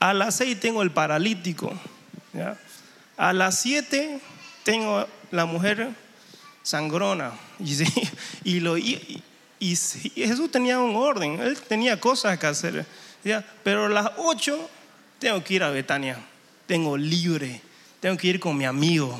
A 0.00 0.12
las 0.12 0.34
6 0.34 0.58
tengo 0.58 0.82
el 0.82 0.90
paralítico. 0.90 1.72
A 3.16 3.32
las 3.32 3.60
7 3.60 4.18
tengo 4.64 5.06
la 5.30 5.44
mujer 5.44 5.90
sangrona. 6.64 7.30
Y, 8.42 8.58
lo, 8.58 8.76
y, 8.76 9.22
Y, 9.60 9.76
Jesús 9.76 10.50
tenía 10.50 10.80
un 10.80 10.96
orden, 10.96 11.38
él 11.38 11.56
tenía 11.60 12.00
cosas 12.00 12.36
que 12.40 12.48
hacer. 12.48 12.84
Pero 13.62 13.86
a 13.86 13.88
las 13.88 14.10
8 14.16 14.68
tengo 15.20 15.44
que 15.44 15.54
ir 15.54 15.62
a 15.62 15.70
Betania, 15.70 16.18
tengo 16.66 16.96
libre, 16.96 17.62
tengo 18.00 18.16
que 18.16 18.26
ir 18.26 18.40
con 18.40 18.56
mi 18.56 18.64
amigo, 18.64 19.16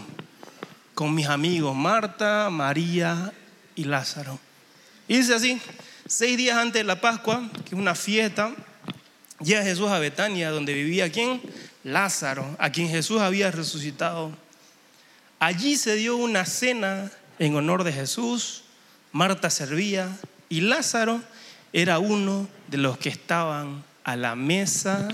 con 0.92 1.14
mis 1.14 1.28
amigos 1.28 1.76
Marta, 1.76 2.50
María 2.50 3.32
y 3.74 3.84
Lázaro. 3.84 4.38
Y 5.08 5.18
dice 5.18 5.34
así, 5.34 5.60
seis 6.06 6.36
días 6.36 6.56
antes 6.56 6.80
de 6.80 6.84
la 6.84 7.00
Pascua, 7.00 7.48
que 7.64 7.74
es 7.74 7.80
una 7.80 7.94
fiesta, 7.94 8.52
llega 9.40 9.62
Jesús 9.62 9.88
a 9.88 9.98
Betania, 9.98 10.50
donde 10.50 10.74
vivía 10.74 11.10
quién? 11.10 11.40
Lázaro, 11.84 12.56
a 12.58 12.70
quien 12.70 12.88
Jesús 12.88 13.20
había 13.20 13.50
resucitado. 13.50 14.32
Allí 15.38 15.76
se 15.76 15.96
dio 15.96 16.16
una 16.16 16.44
cena 16.44 17.10
en 17.38 17.56
honor 17.56 17.82
de 17.84 17.92
Jesús, 17.92 18.62
Marta 19.10 19.50
servía 19.50 20.16
y 20.48 20.60
Lázaro 20.60 21.20
era 21.72 21.98
uno 21.98 22.48
de 22.68 22.78
los 22.78 22.98
que 22.98 23.08
estaban 23.08 23.84
a 24.04 24.16
la 24.16 24.34
mesa 24.34 25.08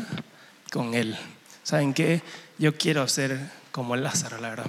con 0.70 0.94
él. 0.94 1.16
¿Saben 1.62 1.94
qué? 1.94 2.22
Yo 2.58 2.76
quiero 2.76 3.06
ser 3.08 3.38
como 3.72 3.96
Lázaro, 3.96 4.38
la 4.38 4.50
verdad. 4.50 4.66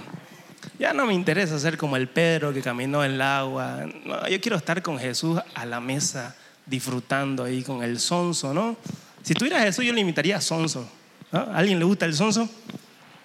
Ya 0.80 0.94
no 0.94 1.04
me 1.04 1.12
interesa 1.12 1.58
ser 1.58 1.76
como 1.76 1.94
el 1.96 2.08
Pedro 2.08 2.54
que 2.54 2.62
caminó 2.62 3.04
en 3.04 3.12
el 3.12 3.20
agua. 3.20 3.84
yo 4.30 4.40
quiero 4.40 4.56
estar 4.56 4.80
con 4.80 4.98
Jesús 4.98 5.38
a 5.54 5.66
la 5.66 5.78
mesa, 5.78 6.34
disfrutando 6.64 7.44
ahí 7.44 7.62
con 7.62 7.82
el 7.82 8.00
sonso, 8.00 8.54
¿no? 8.54 8.78
Si 9.22 9.34
tuviera 9.34 9.60
Jesús, 9.60 9.84
yo 9.84 9.92
le 9.92 10.00
invitaría 10.00 10.38
a 10.38 10.40
sonso. 10.40 10.90
¿A 11.32 11.54
alguien 11.54 11.78
le 11.78 11.84
gusta 11.84 12.06
el 12.06 12.14
sonso? 12.14 12.48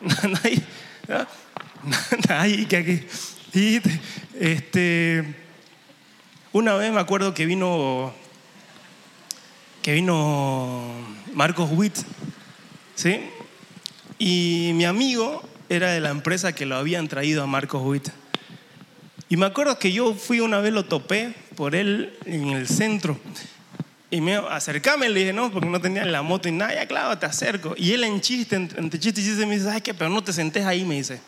Nadie. 2.27 2.67
Que. 2.67 3.07
Este, 4.37 5.35
una 6.51 6.73
vez 6.73 6.91
me 6.91 6.99
acuerdo 6.99 7.33
que 7.33 7.45
vino 7.45 8.13
que 9.81 9.93
vino 9.93 10.91
Marcos 11.33 11.69
Witt, 11.71 11.95
¿sí? 12.95 13.21
Y 14.19 14.71
mi 14.73 14.83
amigo 14.83 15.54
era 15.69 15.91
de 15.91 15.99
la 15.99 16.09
empresa 16.09 16.53
que 16.53 16.65
lo 16.65 16.75
habían 16.75 17.07
traído 17.07 17.43
a 17.43 17.47
Marcos 17.47 17.81
Witt. 17.83 18.09
Y 19.29 19.37
me 19.37 19.45
acuerdo 19.45 19.79
que 19.79 19.91
yo 19.91 20.13
fui 20.13 20.39
una 20.39 20.59
vez, 20.59 20.71
lo 20.71 20.85
topé 20.85 21.33
por 21.55 21.75
él 21.75 22.13
en 22.25 22.49
el 22.49 22.67
centro. 22.67 23.19
Y 24.11 24.21
me 24.21 24.35
acercame, 24.35 25.09
le 25.09 25.21
dije, 25.21 25.33
no, 25.33 25.51
porque 25.51 25.67
no 25.67 25.81
tenía 25.81 26.05
la 26.05 26.21
moto 26.21 26.47
y 26.47 26.51
nada, 26.51 26.75
ya 26.75 26.87
claro, 26.87 27.17
te 27.17 27.25
acerco. 27.25 27.73
Y 27.77 27.91
él 27.91 28.03
en 28.03 28.21
chiste, 28.21 28.55
entre 28.55 28.99
chiste 28.99 29.19
y 29.19 29.23
chiste, 29.23 29.45
me 29.45 29.55
dice, 29.55 29.69
ay, 29.69 29.81
que 29.81 29.93
pero 29.93 30.09
no 30.09 30.23
te 30.23 30.31
sentés 30.31 30.65
ahí, 30.65 30.85
me 30.85 30.95
dice. 30.95 31.19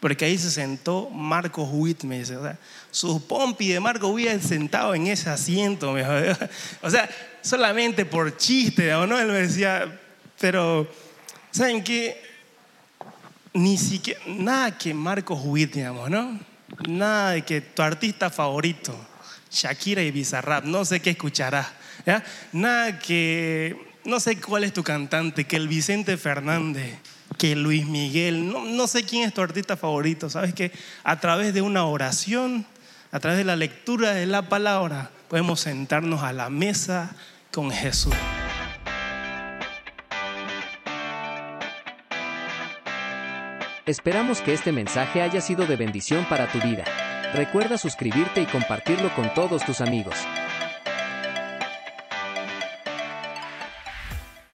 Porque 0.00 0.24
ahí 0.24 0.36
se 0.36 0.50
sentó 0.50 1.08
Marcos 1.10 1.68
Witt, 1.72 2.02
me 2.02 2.18
dice. 2.18 2.36
O 2.36 2.42
sea, 2.42 2.58
su 2.90 3.26
pompi 3.26 3.68
de 3.68 3.80
Marcos 3.80 4.10
Witt 4.10 4.42
sentado 4.42 4.94
en 4.94 5.06
ese 5.06 5.30
asiento. 5.30 5.92
Me 5.92 6.02
o 6.82 6.90
sea, 6.90 7.08
solamente 7.40 8.04
por 8.04 8.36
chiste, 8.36 8.90
¿no? 8.90 9.18
Él 9.18 9.28
me 9.28 9.46
decía, 9.46 10.00
pero, 10.38 10.86
¿saben 11.52 11.82
qué? 11.84 12.20
Ni 13.54 13.78
siquiera, 13.78 14.20
nada 14.26 14.76
que 14.76 14.92
Marcos 14.92 15.40
Witt, 15.44 15.74
digamos, 15.74 16.10
¿no? 16.10 16.38
Nada 16.88 17.30
de 17.30 17.42
que 17.42 17.60
tu 17.60 17.82
artista 17.82 18.28
favorito, 18.28 18.94
Shakira 19.50 20.02
y 20.02 20.10
Bizarrap, 20.10 20.64
no 20.64 20.84
sé 20.84 21.00
qué 21.00 21.10
escucharás, 21.10 21.68
¿ya? 22.04 22.22
Nada 22.52 22.98
que, 22.98 23.92
no 24.04 24.18
sé 24.18 24.40
cuál 24.40 24.64
es 24.64 24.72
tu 24.72 24.82
cantante, 24.82 25.44
que 25.44 25.56
el 25.56 25.68
Vicente 25.68 26.16
Fernández, 26.16 26.98
que 27.38 27.54
Luis 27.54 27.86
Miguel, 27.86 28.50
no, 28.50 28.64
no 28.64 28.86
sé 28.88 29.04
quién 29.04 29.22
es 29.22 29.32
tu 29.32 29.40
artista 29.40 29.76
favorito, 29.76 30.28
¿sabes 30.28 30.52
que 30.52 30.72
A 31.04 31.20
través 31.20 31.54
de 31.54 31.62
una 31.62 31.84
oración, 31.84 32.66
a 33.12 33.20
través 33.20 33.38
de 33.38 33.44
la 33.44 33.56
lectura 33.56 34.12
de 34.14 34.26
la 34.26 34.48
palabra, 34.48 35.10
podemos 35.28 35.60
sentarnos 35.60 36.22
a 36.22 36.32
la 36.32 36.50
mesa 36.50 37.14
con 37.52 37.70
Jesús. 37.70 38.14
Esperamos 43.86 44.40
que 44.40 44.54
este 44.54 44.72
mensaje 44.72 45.20
haya 45.20 45.42
sido 45.42 45.66
de 45.66 45.76
bendición 45.76 46.24
para 46.24 46.50
tu 46.50 46.58
vida. 46.58 46.84
Recuerda 47.34 47.76
suscribirte 47.76 48.40
y 48.40 48.46
compartirlo 48.46 49.14
con 49.14 49.34
todos 49.34 49.62
tus 49.62 49.82
amigos. 49.82 50.16